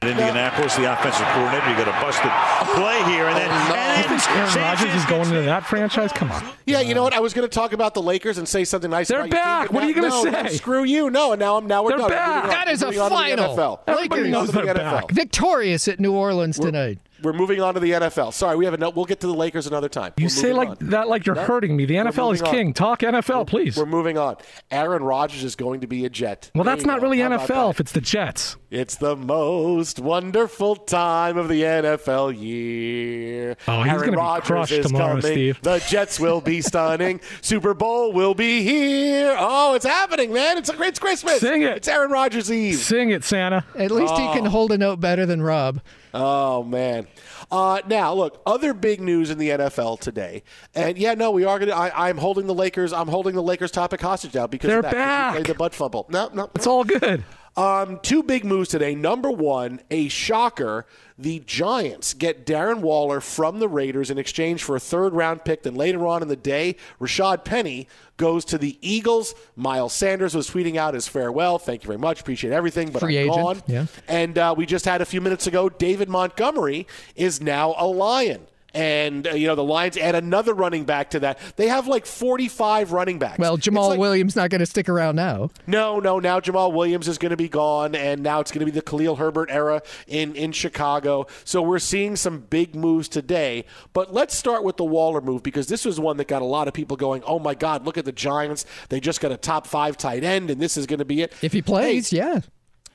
Indianapolis, 0.00 0.76
the 0.76 0.84
offensive 0.92 1.26
coordinator, 1.26 1.70
you 1.70 1.76
got 1.76 1.88
a 1.88 2.00
busted 2.00 2.30
play 2.76 3.02
here, 3.12 3.26
and 3.26 3.36
then, 3.36 3.48
oh, 3.50 3.74
and 3.74 4.04
You 4.04 4.16
think 4.16 4.30
Aaron 4.36 4.54
Rodgers 4.54 4.94
is 4.94 5.04
going 5.06 5.22
into 5.26 5.42
that 5.42 5.66
franchise? 5.66 6.12
Come 6.12 6.30
on. 6.30 6.44
Yeah, 6.66 6.80
you 6.80 6.94
know 6.94 7.02
what? 7.02 7.14
I 7.14 7.18
was 7.20 7.34
going 7.34 7.48
to 7.48 7.52
talk 7.52 7.72
about 7.72 7.94
the 7.94 8.02
Lakers 8.02 8.38
and 8.38 8.46
say 8.48 8.62
something 8.64 8.90
nice. 8.92 9.08
They're 9.08 9.18
about 9.24 9.26
your 9.28 9.36
team, 9.38 9.44
back. 9.44 9.72
What 9.72 9.82
are 9.82 9.88
you 9.88 9.94
gonna 9.94 10.08
no, 10.08 10.22
no, 10.22 10.42
say? 10.48 10.56
screw 10.56 10.84
you. 10.84 11.10
No, 11.10 11.32
and 11.32 11.40
now 11.40 11.56
I'm 11.56 11.66
now 11.66 11.82
we're 11.82 11.90
They're 11.90 11.98
done. 11.98 12.10
back. 12.10 12.28
We're 12.28 12.34
moving 12.42 12.50
on- 12.50 12.64
That 12.66 12.72
is 12.72 12.82
a 12.82 12.86
moving 12.86 13.00
the 13.02 13.08
final. 13.10 13.56
NFL. 13.56 13.80
Everybody 13.88 14.20
Moving 14.20 14.34
on 14.36 14.40
knows 14.44 14.52
the 14.52 14.62
they're 14.62 14.74
NFL. 14.74 15.00
back. 15.00 15.10
Victorious 15.10 15.88
at 15.88 15.98
New 15.98 16.12
Orleans 16.12 16.60
tonight. 16.60 16.98
We're 17.22 17.32
moving 17.32 17.60
on 17.60 17.74
to 17.74 17.80
the 17.80 17.90
NFL. 17.92 18.32
Sorry, 18.32 18.56
we 18.56 18.64
have 18.64 18.74
a 18.74 18.76
no, 18.76 18.90
we'll 18.90 19.04
get 19.04 19.20
to 19.20 19.26
the 19.26 19.34
Lakers 19.34 19.66
another 19.66 19.88
time. 19.88 20.12
You 20.16 20.26
We're 20.26 20.30
say 20.30 20.52
like 20.52 20.68
on. 20.68 20.76
that 20.90 21.08
like 21.08 21.26
you're 21.26 21.34
No, 21.34 21.42
hurting 21.42 21.76
me. 21.76 21.84
The 21.84 21.94
NFL 21.94 22.34
is 22.34 22.40
moving 22.40 22.46
on. 22.46 22.54
king. 22.54 22.72
Talk 22.74 23.00
NFL, 23.00 23.46
please. 23.46 23.76
We're 23.76 23.86
moving 23.86 24.16
on. 24.18 24.36
Aaron 24.70 25.02
Rodgers 25.02 25.42
is 25.44 25.56
going 25.56 25.80
to 25.80 25.86
be 25.86 26.04
a 26.04 26.10
Jet. 26.10 26.50
Well, 26.54 26.64
There 26.64 26.74
that's 26.74 26.86
not 26.86 26.98
go. 26.98 27.02
really 27.04 27.20
How 27.20 27.30
NFL 27.30 27.70
if 27.70 27.80
it's 27.80 27.92
the 27.92 28.00
Jets. 28.00 28.56
It's 28.70 28.96
the 28.96 29.16
most 29.16 29.98
wonderful 29.98 30.76
time 30.76 31.36
of 31.38 31.48
the 31.48 31.62
NFL 31.62 32.38
year. 32.38 33.56
Oh, 33.66 33.82
he's 33.82 33.92
Aaron 33.92 34.04
gonna 34.10 34.16
Rodgers 34.18 34.70
is 34.70 34.86
tomorrow, 34.86 35.20
coming. 35.20 35.22
Steve. 35.22 35.58
The 35.62 35.78
Jets 35.88 36.20
will 36.20 36.40
be 36.40 36.60
stunning. 36.60 37.20
Super 37.40 37.74
Bowl 37.74 38.12
will 38.12 38.34
be 38.34 38.62
here. 38.62 39.34
Oh, 39.38 39.74
it's 39.74 39.86
happening, 39.86 40.32
man! 40.32 40.58
It's 40.58 40.68
a 40.68 40.76
great 40.76 40.98
Christmas. 41.00 41.40
Sing 41.40 41.62
it. 41.62 41.78
It's 41.78 41.88
Aaron 41.88 42.10
Rodgers 42.10 42.50
Eve. 42.52 42.76
Sing 42.76 43.10
it, 43.10 43.24
Santa. 43.24 43.64
At 43.74 43.90
least 43.90 44.12
he 44.14 44.26
can 44.32 44.46
oh. 44.46 44.50
hold 44.50 44.72
a 44.72 44.78
note 44.78 45.00
better 45.00 45.24
than 45.26 45.42
Rob. 45.42 45.80
Oh 46.20 46.64
man! 46.64 47.06
Uh, 47.50 47.80
now 47.86 48.12
look, 48.12 48.42
other 48.44 48.74
big 48.74 49.00
news 49.00 49.30
in 49.30 49.38
the 49.38 49.50
NFL 49.50 50.00
today, 50.00 50.42
and 50.74 50.98
yeah, 50.98 51.14
no, 51.14 51.30
we 51.30 51.44
are 51.44 51.58
gonna. 51.60 51.72
I, 51.72 52.08
I'm 52.08 52.18
holding 52.18 52.46
the 52.48 52.54
Lakers. 52.54 52.92
I'm 52.92 53.06
holding 53.08 53.34
the 53.36 53.42
Lakers 53.42 53.70
topic 53.70 54.00
hostage 54.00 54.34
now 54.34 54.48
because 54.48 54.66
They're 54.68 54.78
of 54.78 54.84
that, 54.84 54.92
back. 54.92 55.32
played 55.34 55.46
the 55.46 55.54
butt 55.54 55.74
fumble. 55.74 56.06
No, 56.08 56.28
no, 56.34 56.50
It's 56.56 56.66
all 56.66 56.82
good. 56.82 57.24
Um, 57.58 57.98
two 58.02 58.22
big 58.22 58.44
moves 58.44 58.68
today. 58.68 58.94
Number 58.94 59.30
one, 59.32 59.80
a 59.90 60.06
shocker. 60.08 60.86
The 61.18 61.40
Giants 61.40 62.14
get 62.14 62.46
Darren 62.46 62.78
Waller 62.80 63.20
from 63.20 63.58
the 63.58 63.66
Raiders 63.68 64.10
in 64.12 64.18
exchange 64.18 64.62
for 64.62 64.76
a 64.76 64.80
third 64.80 65.12
round 65.12 65.44
pick. 65.44 65.64
Then 65.64 65.74
later 65.74 66.06
on 66.06 66.22
in 66.22 66.28
the 66.28 66.36
day, 66.36 66.76
Rashad 67.00 67.44
Penny 67.44 67.88
goes 68.16 68.44
to 68.44 68.58
the 68.58 68.78
Eagles. 68.80 69.34
Miles 69.56 69.92
Sanders 69.92 70.36
was 70.36 70.48
tweeting 70.48 70.76
out 70.76 70.94
his 70.94 71.08
farewell. 71.08 71.58
Thank 71.58 71.82
you 71.82 71.88
very 71.88 71.98
much. 71.98 72.20
Appreciate 72.20 72.52
everything, 72.52 72.90
but 72.92 73.00
Free 73.00 73.18
I'm 73.18 73.24
agent, 73.30 73.42
gone. 73.42 73.62
yeah. 73.66 73.86
And 74.06 74.38
uh, 74.38 74.54
we 74.56 74.64
just 74.64 74.84
had 74.84 75.00
a 75.00 75.04
few 75.04 75.20
minutes 75.20 75.48
ago, 75.48 75.68
David 75.68 76.08
Montgomery 76.08 76.86
is 77.16 77.40
now 77.40 77.74
a 77.76 77.86
Lion. 77.88 78.46
And, 78.74 79.26
uh, 79.26 79.30
you 79.30 79.46
know, 79.46 79.54
the 79.54 79.64
Lions 79.64 79.96
add 79.96 80.14
another 80.14 80.52
running 80.52 80.84
back 80.84 81.10
to 81.10 81.20
that. 81.20 81.38
They 81.56 81.68
have 81.68 81.88
like 81.88 82.04
45 82.04 82.92
running 82.92 83.18
backs. 83.18 83.38
Well, 83.38 83.56
Jamal 83.56 83.88
like- 83.88 83.98
Williams 83.98 84.36
not 84.36 84.50
going 84.50 84.58
to 84.60 84.66
stick 84.66 84.88
around 84.90 85.16
now. 85.16 85.50
no, 85.66 86.00
no. 86.00 86.18
Now 86.18 86.38
Jamaal 86.38 86.74
Williams 86.74 87.08
is 87.08 87.16
going 87.16 87.30
to 87.30 87.36
be 87.36 87.48
gone, 87.48 87.94
and 87.94 88.22
now 88.22 88.40
it's 88.40 88.52
going 88.52 88.60
to 88.60 88.66
be 88.66 88.70
the 88.70 88.82
Khalil 88.82 89.16
Herbert 89.16 89.50
era 89.50 89.82
in 90.06 90.34
in 90.36 90.52
Chicago. 90.52 91.26
So 91.44 91.62
we're 91.62 91.78
seeing 91.78 92.14
some 92.16 92.40
big 92.40 92.74
moves 92.74 93.08
today. 93.08 93.64
But 93.94 94.12
let's 94.12 94.36
start 94.36 94.64
with 94.64 94.76
the 94.76 94.84
Waller 94.84 95.20
move 95.22 95.42
because 95.42 95.68
this 95.68 95.84
was 95.84 95.98
one 95.98 96.18
that 96.18 96.28
got 96.28 96.42
a 96.42 96.46
lot 96.46 96.68
of 96.68 96.74
people 96.74 96.96
going. 96.96 97.22
Oh 97.26 97.38
my 97.38 97.54
God! 97.54 97.86
Look 97.86 97.96
at 97.96 98.04
the 98.04 98.12
Giants. 98.12 98.66
They 98.90 99.00
just 99.00 99.20
got 99.20 99.32
a 99.32 99.36
top 99.38 99.66
five 99.66 99.96
tight 99.96 100.24
end, 100.24 100.50
and 100.50 100.60
this 100.60 100.76
is 100.76 100.86
going 100.86 100.98
to 100.98 101.04
be 101.06 101.22
it. 101.22 101.32
If 101.40 101.52
he 101.52 101.62
plays, 101.62 102.12
yeah. 102.12 102.40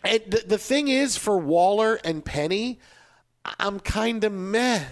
And 0.03 0.21
the, 0.27 0.43
the 0.45 0.57
thing 0.57 0.87
is, 0.87 1.17
for 1.17 1.37
Waller 1.37 1.99
and 2.03 2.23
Penny, 2.23 2.79
I'm 3.59 3.79
kind 3.79 4.23
of 4.23 4.31
meh 4.31 4.83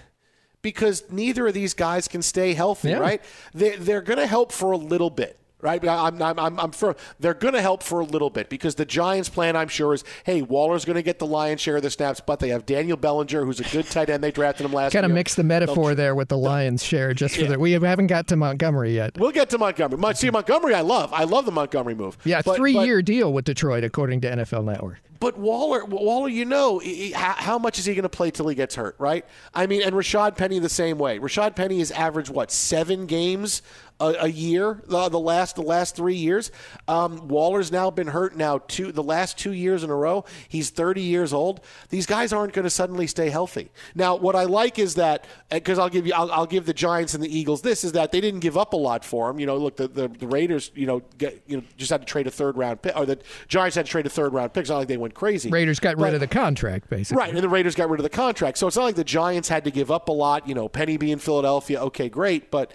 because 0.61 1.03
neither 1.11 1.47
of 1.47 1.53
these 1.53 1.73
guys 1.73 2.07
can 2.07 2.21
stay 2.21 2.53
healthy, 2.53 2.89
Yeah. 2.89 2.97
right? 2.99 3.21
They, 3.53 3.75
they're 3.75 4.01
going 4.01 4.19
to 4.19 4.27
help 4.27 4.51
for 4.51 4.71
a 4.71 4.77
little 4.77 5.09
bit. 5.09 5.37
Right, 5.61 5.85
I'm, 5.87 6.21
I'm, 6.21 6.39
I'm, 6.39 6.59
I'm 6.59 6.71
for. 6.71 6.95
They're 7.19 7.33
going 7.33 7.53
to 7.53 7.61
help 7.61 7.83
for 7.83 7.99
a 7.99 8.03
little 8.03 8.29
bit 8.29 8.49
because 8.49 8.75
the 8.75 8.85
Giants' 8.85 9.29
plan, 9.29 9.55
I'm 9.55 9.67
sure, 9.67 9.93
is 9.93 10.03
hey, 10.25 10.41
Waller's 10.41 10.85
going 10.85 10.95
to 10.95 11.03
get 11.03 11.19
the 11.19 11.27
lion's 11.27 11.61
share 11.61 11.77
of 11.77 11.83
the 11.83 11.91
snaps, 11.91 12.19
but 12.19 12.39
they 12.39 12.49
have 12.49 12.65
Daniel 12.65 12.97
Bellinger, 12.97 13.45
who's 13.45 13.59
a 13.59 13.63
good 13.65 13.85
tight 13.85 14.09
end. 14.09 14.23
They 14.23 14.31
drafted 14.31 14.65
him 14.65 14.73
last 14.73 14.93
Kind 14.93 15.05
of 15.05 15.11
mix 15.11 15.35
the 15.35 15.43
metaphor 15.43 15.93
there 15.95 16.15
with 16.15 16.29
the 16.29 16.37
Lions 16.37 16.83
share 16.83 17.13
just 17.13 17.35
for 17.35 17.41
Yeah. 17.41 17.49
the. 17.49 17.59
We 17.59 17.73
haven't 17.73 18.07
got 18.07 18.27
to 18.29 18.35
Montgomery 18.35 18.95
yet. 18.95 19.17
We'll 19.17 19.31
get 19.31 19.49
to 19.51 19.57
Montgomery. 19.57 19.99
Mon- 19.99 20.15
See, 20.15 20.29
Montgomery, 20.29 20.73
I 20.73 20.81
love. 20.81 21.13
I 21.13 21.25
love 21.25 21.45
the 21.45 21.51
Montgomery 21.51 21.95
move. 21.95 22.17
Yeah, 22.23 22.41
But- 22.43 22.55
three 22.55 22.73
but- 22.73 22.85
year 22.87 23.01
deal 23.01 23.31
with 23.31 23.45
Detroit, 23.45 23.83
according 23.83 24.21
to 24.21 24.29
NFL 24.31 24.63
Network. 24.65 24.99
But 25.19 25.37
Waller, 25.37 25.85
Waller, 25.85 26.29
you 26.29 26.45
know, 26.45 26.79
he- 26.79 27.11
how, 27.11 27.33
how 27.33 27.59
much 27.59 27.77
is 27.77 27.85
he 27.85 27.93
going 27.93 28.01
to 28.03 28.09
play 28.09 28.31
till 28.31 28.47
he 28.47 28.55
gets 28.55 28.73
hurt, 28.73 28.95
right? 28.97 29.23
I 29.53 29.67
mean, 29.67 29.83
and 29.83 29.93
Rashad 29.93 30.35
Penny 30.35 30.57
the 30.57 30.67
same 30.67 30.97
way. 30.97 31.19
Rashad 31.19 31.55
Penny 31.55 31.77
has 31.77 31.91
averaged 31.91 32.31
what 32.31 32.51
seven 32.51 33.05
games 33.05 33.61
a, 34.01 34.25
a 34.25 34.27
year 34.27 34.81
the, 34.87 35.09
the 35.09 35.19
last 35.19 35.55
the 35.55 35.61
last 35.61 35.95
three 35.95 36.15
years. 36.15 36.51
Um, 36.87 37.27
Waller's 37.27 37.71
now 37.71 37.91
been 37.91 38.07
hurt 38.07 38.35
now 38.35 38.59
two 38.67 38.91
the 38.91 39.03
last 39.03 39.37
two 39.37 39.53
years 39.53 39.83
in 39.83 39.89
a 39.89 39.95
row. 39.95 40.25
He's 40.49 40.69
30 40.69 41.01
years 41.01 41.33
old. 41.33 41.61
These 41.89 42.05
guys 42.05 42.33
aren't 42.33 42.53
going 42.53 42.63
to 42.63 42.69
suddenly 42.69 43.07
stay 43.07 43.29
healthy. 43.29 43.71
Now, 43.95 44.15
what 44.15 44.35
I 44.35 44.43
like 44.43 44.79
is 44.79 44.95
that 44.95 45.25
because 45.49 45.77
I'll 45.79 45.89
give 45.89 46.07
you, 46.07 46.13
I'll, 46.13 46.31
I'll 46.31 46.45
give 46.45 46.65
the 46.65 46.73
Giants 46.73 47.13
and 47.13 47.23
the 47.23 47.37
Eagles 47.37 47.61
this 47.61 47.83
is 47.83 47.91
that 47.93 48.11
they 48.11 48.21
didn't 48.21 48.39
give 48.39 48.57
up 48.57 48.73
a 48.73 48.77
lot 48.77 49.05
for 49.05 49.29
him. 49.29 49.39
You 49.39 49.45
know, 49.45 49.57
look, 49.57 49.77
the, 49.77 49.87
the, 49.87 50.07
the 50.07 50.27
Raiders, 50.27 50.71
you 50.75 50.87
know, 50.87 51.01
get, 51.17 51.41
you 51.47 51.57
know, 51.57 51.63
just 51.77 51.91
had 51.91 52.01
to 52.01 52.07
trade 52.07 52.27
a 52.27 52.31
third 52.31 52.57
round 52.57 52.81
pick, 52.81 52.95
or 52.95 53.05
the 53.05 53.19
Giants 53.47 53.75
had 53.75 53.85
to 53.85 53.91
trade 53.91 54.05
a 54.05 54.09
third 54.09 54.33
round 54.33 54.53
pick. 54.53 54.61
It's 54.61 54.69
not 54.69 54.77
like 54.77 54.87
they 54.87 54.97
went 54.97 55.13
crazy. 55.13 55.49
Raiders 55.49 55.79
got 55.79 55.97
rid 55.97 56.13
of 56.13 56.19
the 56.19 56.27
contract, 56.27 56.89
basically. 56.89 57.21
Right, 57.21 57.33
and 57.33 57.43
the 57.43 57.49
Raiders 57.49 57.75
got 57.75 57.89
rid 57.89 57.99
of 57.99 58.03
the 58.03 58.09
contract. 58.09 58.57
So 58.57 58.67
it's 58.67 58.77
not 58.77 58.83
like 58.83 58.95
the 58.95 59.03
Giants 59.03 59.49
had 59.49 59.63
to 59.65 59.71
give 59.71 59.91
up 59.91 60.09
a 60.09 60.13
lot. 60.13 60.47
You 60.47 60.55
know, 60.55 60.67
Penny 60.67 60.97
being 60.97 61.17
Philadelphia, 61.17 61.81
okay, 61.81 62.09
great, 62.09 62.51
but 62.51 62.73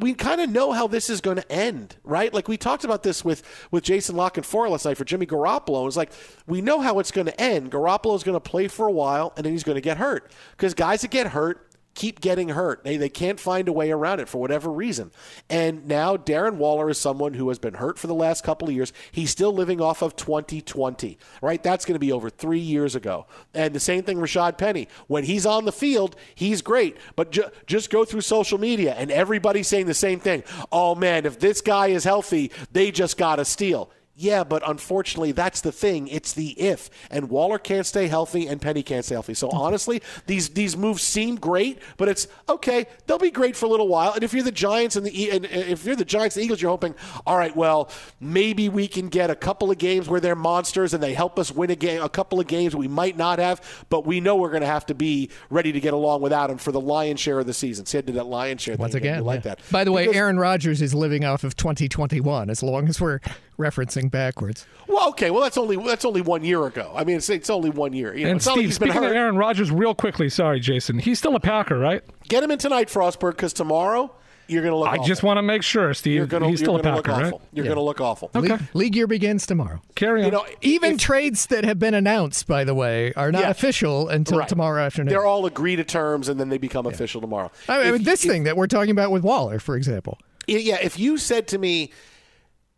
we 0.00 0.14
kind 0.14 0.40
of 0.40 0.50
know 0.50 0.72
how 0.72 0.86
this 0.86 1.10
is 1.10 1.20
going 1.20 1.36
to 1.36 1.52
end, 1.52 1.96
right? 2.04 2.32
Like 2.32 2.48
we 2.48 2.56
talked 2.56 2.84
about 2.84 3.02
this 3.02 3.24
with 3.24 3.42
with 3.70 3.84
Jason 3.84 4.16
Lock 4.16 4.36
and 4.36 4.46
Four 4.46 4.68
last 4.68 4.84
night 4.84 4.96
for 4.96 5.04
Jimmy 5.04 5.26
Garoppolo. 5.26 5.86
It's 5.86 5.96
like 5.96 6.12
we 6.46 6.60
know 6.60 6.80
how 6.80 6.98
it's 6.98 7.10
going 7.10 7.26
to 7.26 7.40
end. 7.40 7.70
Garoppolo 7.70 8.16
is 8.16 8.22
going 8.22 8.36
to 8.36 8.40
play 8.40 8.68
for 8.68 8.86
a 8.86 8.92
while, 8.92 9.32
and 9.36 9.44
then 9.44 9.52
he's 9.52 9.64
going 9.64 9.76
to 9.76 9.82
get 9.82 9.98
hurt 9.98 10.32
because 10.52 10.74
guys 10.74 11.02
that 11.02 11.10
get 11.10 11.28
hurt 11.28 11.70
keep 11.94 12.20
getting 12.20 12.50
hurt. 12.50 12.82
They, 12.84 12.96
they 12.96 13.08
can't 13.08 13.38
find 13.38 13.68
a 13.68 13.72
way 13.72 13.90
around 13.90 14.20
it 14.20 14.28
for 14.28 14.40
whatever 14.40 14.70
reason. 14.70 15.12
And 15.48 15.86
now 15.86 16.16
Darren 16.16 16.56
Waller 16.56 16.90
is 16.90 16.98
someone 16.98 17.34
who 17.34 17.48
has 17.48 17.58
been 17.58 17.74
hurt 17.74 17.98
for 17.98 18.06
the 18.06 18.14
last 18.14 18.44
couple 18.44 18.68
of 18.68 18.74
years. 18.74 18.92
He's 19.12 19.30
still 19.30 19.52
living 19.52 19.80
off 19.80 20.02
of 20.02 20.16
2020, 20.16 21.18
right? 21.40 21.62
That's 21.62 21.84
going 21.84 21.94
to 21.94 22.00
be 22.00 22.12
over 22.12 22.30
three 22.30 22.58
years 22.58 22.94
ago. 22.94 23.26
And 23.54 23.74
the 23.74 23.80
same 23.80 24.02
thing, 24.02 24.18
Rashad 24.18 24.58
Penny. 24.58 24.88
When 25.06 25.24
he's 25.24 25.46
on 25.46 25.64
the 25.64 25.72
field, 25.72 26.16
he's 26.34 26.62
great. 26.62 26.96
But 27.16 27.30
ju- 27.30 27.50
just 27.66 27.90
go 27.90 28.04
through 28.04 28.22
social 28.22 28.58
media 28.58 28.94
and 28.94 29.10
everybody's 29.10 29.68
saying 29.68 29.86
the 29.86 29.94
same 29.94 30.20
thing. 30.20 30.42
Oh, 30.72 30.94
man, 30.94 31.26
if 31.26 31.38
this 31.38 31.60
guy 31.60 31.88
is 31.88 32.04
healthy, 32.04 32.50
they 32.72 32.90
just 32.90 33.16
got 33.16 33.36
to 33.36 33.44
steal. 33.44 33.90
Yeah, 34.16 34.44
but 34.44 34.62
unfortunately, 34.64 35.32
that's 35.32 35.60
the 35.60 35.72
thing. 35.72 36.06
It's 36.06 36.32
the 36.34 36.50
if, 36.52 36.88
and 37.10 37.28
Waller 37.28 37.58
can't 37.58 37.84
stay 37.84 38.06
healthy, 38.06 38.46
and 38.46 38.60
Penny 38.60 38.84
can't 38.84 39.04
stay 39.04 39.16
healthy. 39.16 39.34
So 39.34 39.48
honestly, 39.50 40.02
these 40.26 40.50
these 40.50 40.76
moves 40.76 41.02
seem 41.02 41.34
great, 41.34 41.80
but 41.96 42.08
it's 42.08 42.28
okay. 42.48 42.86
They'll 43.06 43.18
be 43.18 43.32
great 43.32 43.56
for 43.56 43.66
a 43.66 43.68
little 43.68 43.88
while. 43.88 44.12
And 44.12 44.22
if 44.22 44.32
you're 44.32 44.44
the 44.44 44.52
Giants 44.52 44.94
and 44.94 45.04
the 45.04 45.30
and 45.32 45.44
if 45.46 45.84
you're 45.84 45.96
the 45.96 46.04
Giants, 46.04 46.36
and 46.36 46.42
the 46.42 46.44
Eagles, 46.44 46.62
you're 46.62 46.70
hoping, 46.70 46.94
all 47.26 47.36
right, 47.36 47.54
well, 47.56 47.90
maybe 48.20 48.68
we 48.68 48.86
can 48.86 49.08
get 49.08 49.30
a 49.30 49.34
couple 49.34 49.72
of 49.72 49.78
games 49.78 50.08
where 50.08 50.20
they're 50.20 50.36
monsters 50.36 50.94
and 50.94 51.02
they 51.02 51.12
help 51.12 51.36
us 51.36 51.50
win 51.50 51.70
a 51.70 51.76
game, 51.76 52.00
a 52.00 52.08
couple 52.08 52.38
of 52.38 52.46
games 52.46 52.76
we 52.76 52.86
might 52.86 53.16
not 53.16 53.40
have, 53.40 53.84
but 53.88 54.06
we 54.06 54.20
know 54.20 54.36
we're 54.36 54.50
going 54.50 54.60
to 54.60 54.66
have 54.66 54.86
to 54.86 54.94
be 54.94 55.28
ready 55.50 55.72
to 55.72 55.80
get 55.80 55.92
along 55.92 56.20
without 56.22 56.50
him 56.50 56.58
for 56.58 56.70
the 56.70 56.80
lion's 56.80 57.18
share 57.18 57.40
of 57.40 57.46
the 57.46 57.54
season. 57.54 57.84
See, 57.84 57.98
I 57.98 58.02
did 58.02 58.14
that 58.14 58.26
lion's 58.26 58.62
share 58.62 58.76
Once 58.76 58.92
thing 58.92 59.02
again, 59.02 59.18
You 59.18 59.24
like 59.24 59.42
that? 59.42 59.58
By 59.72 59.82
the 59.82 59.90
way, 59.90 60.04
Because- 60.04 60.16
Aaron 60.16 60.38
Rodgers 60.38 60.80
is 60.80 60.94
living 60.94 61.24
off 61.24 61.42
of 61.42 61.56
2021, 61.56 62.48
as 62.48 62.62
long 62.62 62.88
as 62.88 63.00
we're 63.00 63.18
referencing 63.58 64.10
backwards. 64.10 64.66
Well, 64.88 65.08
okay. 65.10 65.30
Well, 65.30 65.42
that's 65.42 65.56
only 65.58 65.76
that's 65.76 66.04
only 66.04 66.20
one 66.20 66.44
year 66.44 66.64
ago. 66.66 66.92
I 66.94 67.04
mean, 67.04 67.16
it's, 67.16 67.30
it's 67.30 67.50
only 67.50 67.70
one 67.70 67.92
year. 67.92 68.14
You 68.14 68.24
know, 68.24 68.30
and 68.30 68.36
it's 68.36 68.46
not 68.46 68.56
like 68.56 68.66
Steve, 68.66 68.78
been 68.80 68.90
speaking 68.90 69.08
of. 69.08 69.12
Aaron 69.16 69.36
Rodgers, 69.36 69.70
real 69.70 69.94
quickly, 69.94 70.28
sorry, 70.28 70.60
Jason, 70.60 70.98
he's 70.98 71.18
still 71.18 71.34
a 71.36 71.40
Packer, 71.40 71.78
right? 71.78 72.02
Get 72.28 72.42
him 72.42 72.50
in 72.50 72.58
tonight, 72.58 72.88
Frostberg, 72.88 73.32
because 73.32 73.52
tomorrow 73.52 74.14
you're 74.46 74.60
going 74.62 74.72
to 74.72 74.76
look. 74.76 74.88
I 74.88 74.92
awful. 74.96 75.04
just 75.06 75.22
want 75.22 75.38
to 75.38 75.42
make 75.42 75.62
sure, 75.62 75.94
Steve. 75.94 76.16
You're 76.16 76.26
gonna, 76.26 76.48
he's 76.48 76.58
still 76.58 76.72
you're 76.74 76.80
a 76.80 76.82
gonna 76.82 76.96
look 76.96 77.06
Packer, 77.06 77.22
right? 77.30 77.40
You're 77.54 77.64
going 77.64 77.76
to 77.76 77.82
look 77.82 78.00
awful. 78.00 78.30
League, 78.34 78.60
league 78.74 78.94
year 78.94 79.06
begins 79.06 79.46
tomorrow. 79.46 79.80
Carry 79.94 80.20
on. 80.20 80.26
You 80.26 80.32
know, 80.32 80.46
Even 80.60 80.98
trades 80.98 81.46
that 81.46 81.64
have 81.64 81.78
been 81.78 81.94
announced, 81.94 82.46
by 82.46 82.64
the 82.64 82.74
way, 82.74 83.14
are 83.14 83.32
not 83.32 83.42
Yeah. 83.42 83.50
official 83.50 84.08
until 84.10 84.40
Right. 84.40 84.48
tomorrow 84.48 84.82
afternoon. 84.84 85.08
They're 85.08 85.24
all 85.24 85.46
agreed 85.46 85.76
to 85.76 85.84
terms, 85.84 86.28
and 86.28 86.38
then 86.38 86.50
they 86.50 86.58
become 86.58 86.84
official 86.84 87.22
tomorrow. 87.22 87.50
I 87.70 87.84
mean, 87.84 87.94
If- 87.94 88.04
this 88.04 88.22
if- 88.24 88.30
thing 88.30 88.44
that 88.44 88.56
we're 88.56 88.66
talking 88.66 88.90
about 88.90 89.10
with 89.10 89.22
Waller, 89.22 89.58
for 89.58 89.76
example. 89.76 90.18
Yeah, 90.46 90.76
if 90.82 90.98
you 90.98 91.16
said 91.16 91.48
to 91.48 91.58
me, 91.58 91.90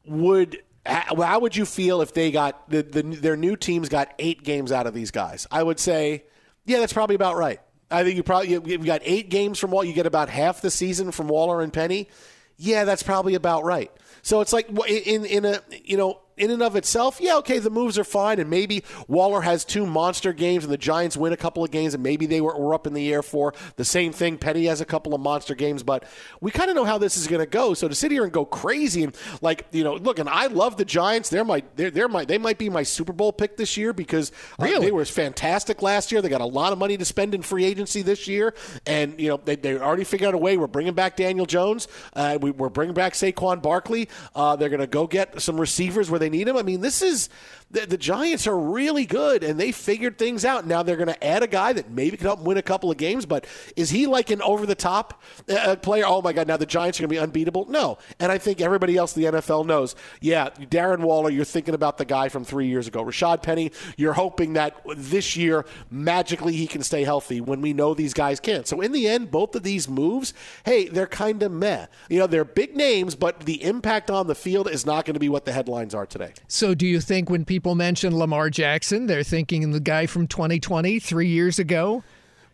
would 0.04 0.62
how 0.86 1.40
would 1.40 1.56
you 1.56 1.64
feel 1.64 2.00
if 2.00 2.14
they 2.14 2.30
got 2.30 2.68
the, 2.70 2.82
the 2.82 3.02
their 3.02 3.36
new 3.36 3.56
teams 3.56 3.88
got 3.88 4.12
eight 4.18 4.42
games 4.42 4.72
out 4.72 4.86
of 4.86 4.94
these 4.94 5.10
guys? 5.10 5.46
I 5.50 5.62
would 5.62 5.78
say, 5.78 6.24
yeah, 6.64 6.80
that's 6.80 6.92
probably 6.92 7.16
about 7.16 7.36
right. 7.36 7.60
I 7.90 8.02
think 8.02 8.16
you 8.16 8.22
probably 8.22 8.50
you 8.50 8.78
got 8.78 9.02
eight 9.04 9.28
games 9.28 9.58
from 9.58 9.70
Waller. 9.70 9.86
You 9.86 9.92
get 9.92 10.06
about 10.06 10.28
half 10.28 10.60
the 10.60 10.70
season 10.70 11.12
from 11.12 11.28
Waller 11.28 11.60
and 11.60 11.72
Penny. 11.72 12.08
Yeah, 12.56 12.84
that's 12.84 13.02
probably 13.02 13.34
about 13.34 13.64
right. 13.64 13.90
So 14.22 14.40
it's 14.40 14.52
like 14.52 14.68
in 14.88 15.24
in 15.24 15.44
a 15.44 15.60
you 15.84 15.96
know 15.96 16.20
in 16.36 16.50
and 16.50 16.62
of 16.62 16.76
itself, 16.76 17.18
yeah, 17.20 17.36
okay, 17.36 17.58
the 17.58 17.70
moves 17.70 17.98
are 17.98 18.04
fine, 18.04 18.38
and 18.38 18.50
maybe 18.50 18.84
Waller 19.08 19.40
has 19.40 19.64
two 19.64 19.86
monster 19.86 20.32
games, 20.32 20.64
and 20.64 20.72
the 20.72 20.78
Giants 20.78 21.16
win 21.16 21.32
a 21.32 21.36
couple 21.36 21.64
of 21.64 21.70
games, 21.70 21.94
and 21.94 22.02
maybe 22.02 22.26
they 22.26 22.40
were, 22.40 22.56
were 22.58 22.74
up 22.74 22.86
in 22.86 22.94
the 22.94 23.12
air 23.12 23.22
for 23.22 23.54
the 23.76 23.84
same 23.84 24.12
thing. 24.12 24.36
Petty 24.36 24.66
has 24.66 24.80
a 24.80 24.84
couple 24.84 25.14
of 25.14 25.20
monster 25.20 25.54
games, 25.54 25.82
but 25.82 26.04
we 26.40 26.50
kind 26.50 26.68
of 26.68 26.76
know 26.76 26.84
how 26.84 26.98
this 26.98 27.16
is 27.16 27.26
going 27.26 27.40
to 27.40 27.46
go. 27.46 27.74
So 27.74 27.88
to 27.88 27.94
sit 27.94 28.10
here 28.10 28.24
and 28.24 28.32
go 28.32 28.44
crazy 28.44 29.02
and 29.02 29.16
like 29.40 29.66
you 29.72 29.84
know, 29.84 29.94
look, 29.94 30.18
and 30.18 30.28
I 30.28 30.46
love 30.46 30.76
the 30.76 30.84
Giants. 30.84 31.30
They're 31.30 31.44
my 31.44 31.62
they're, 31.76 31.90
they're 31.90 32.08
my 32.08 32.24
they 32.24 32.38
might 32.38 32.58
be 32.58 32.68
my 32.68 32.82
Super 32.82 33.12
Bowl 33.12 33.32
pick 33.32 33.56
this 33.56 33.76
year 33.76 33.92
because 33.92 34.32
uh, 34.58 34.66
they 34.78 34.92
were 34.92 35.04
fantastic 35.04 35.82
last 35.82 36.12
year. 36.12 36.20
They 36.20 36.28
got 36.28 36.40
a 36.40 36.46
lot 36.46 36.72
of 36.72 36.78
money 36.78 36.96
to 36.96 37.04
spend 37.04 37.34
in 37.34 37.42
free 37.42 37.64
agency 37.64 38.02
this 38.02 38.28
year, 38.28 38.54
and 38.86 39.18
you 39.20 39.28
know 39.28 39.40
they 39.42 39.56
they 39.56 39.78
already 39.78 40.04
figured 40.04 40.28
out 40.28 40.34
a 40.34 40.38
way. 40.38 40.56
We're 40.56 40.66
bringing 40.66 40.94
back 40.94 41.16
Daniel 41.16 41.46
Jones. 41.46 41.88
Uh, 42.12 42.38
we, 42.40 42.50
we're 42.50 42.68
bringing 42.68 42.94
back 42.94 43.14
Saquon 43.14 43.62
Barkley. 43.62 44.08
Uh, 44.34 44.56
they're 44.56 44.68
going 44.68 44.80
to 44.80 44.86
go 44.86 45.06
get 45.06 45.40
some 45.40 45.60
receivers 45.60 46.10
where 46.10 46.18
they 46.18 46.25
need 46.28 46.44
them. 46.44 46.56
I 46.56 46.62
mean, 46.62 46.80
this 46.80 47.02
is 47.02 47.28
the, 47.70 47.84
the 47.84 47.96
Giants 47.96 48.46
are 48.46 48.56
really 48.56 49.06
good, 49.06 49.42
and 49.42 49.58
they 49.58 49.72
figured 49.72 50.18
things 50.18 50.44
out. 50.44 50.66
Now 50.66 50.82
they're 50.82 50.96
going 50.96 51.08
to 51.08 51.24
add 51.24 51.42
a 51.42 51.48
guy 51.48 51.72
that 51.72 51.90
maybe 51.90 52.16
can 52.16 52.26
help 52.26 52.40
win 52.40 52.56
a 52.56 52.62
couple 52.62 52.90
of 52.90 52.96
games, 52.96 53.26
but 53.26 53.44
is 53.74 53.90
he 53.90 54.06
like 54.06 54.30
an 54.30 54.40
over 54.42 54.66
the 54.66 54.76
top 54.76 55.22
uh, 55.48 55.74
player? 55.76 56.04
Oh 56.06 56.22
my 56.22 56.32
God! 56.32 56.46
Now 56.46 56.56
the 56.56 56.66
Giants 56.66 56.98
are 56.98 57.02
going 57.02 57.08
to 57.08 57.14
be 57.14 57.18
unbeatable. 57.18 57.66
No, 57.68 57.98
and 58.20 58.30
I 58.30 58.38
think 58.38 58.60
everybody 58.60 58.96
else 58.96 59.16
in 59.16 59.22
the 59.22 59.32
NFL 59.40 59.66
knows. 59.66 59.96
Yeah, 60.20 60.50
Darren 60.50 61.00
Waller, 61.00 61.30
you're 61.30 61.44
thinking 61.44 61.74
about 61.74 61.98
the 61.98 62.04
guy 62.04 62.28
from 62.28 62.44
three 62.44 62.66
years 62.66 62.86
ago. 62.86 63.04
Rashad 63.04 63.42
Penny, 63.42 63.72
you're 63.96 64.12
hoping 64.12 64.52
that 64.52 64.80
this 64.96 65.36
year 65.36 65.64
magically 65.90 66.54
he 66.54 66.66
can 66.68 66.82
stay 66.82 67.02
healthy 67.02 67.40
when 67.40 67.60
we 67.60 67.72
know 67.72 67.94
these 67.94 68.14
guys 68.14 68.38
can't. 68.38 68.66
So 68.66 68.80
in 68.80 68.92
the 68.92 69.08
end, 69.08 69.30
both 69.30 69.54
of 69.56 69.64
these 69.64 69.88
moves, 69.88 70.34
hey, 70.64 70.88
they're 70.88 71.06
kind 71.06 71.42
of 71.42 71.50
meh. 71.50 71.86
You 72.08 72.20
know, 72.20 72.26
they're 72.26 72.44
big 72.44 72.76
names, 72.76 73.14
but 73.16 73.40
the 73.40 73.62
impact 73.62 74.10
on 74.10 74.28
the 74.28 74.34
field 74.34 74.70
is 74.70 74.86
not 74.86 75.04
going 75.04 75.14
to 75.14 75.20
be 75.20 75.28
what 75.28 75.44
the 75.44 75.52
headlines 75.52 75.94
are 75.94 76.06
today. 76.06 76.15
So, 76.48 76.74
do 76.74 76.86
you 76.86 77.00
think 77.00 77.30
when 77.30 77.44
people 77.44 77.74
mention 77.74 78.16
Lamar 78.16 78.50
Jackson, 78.50 79.06
they're 79.06 79.22
thinking 79.22 79.70
the 79.70 79.80
guy 79.80 80.06
from 80.06 80.26
2020, 80.26 80.98
three 80.98 81.28
years 81.28 81.58
ago? 81.58 82.02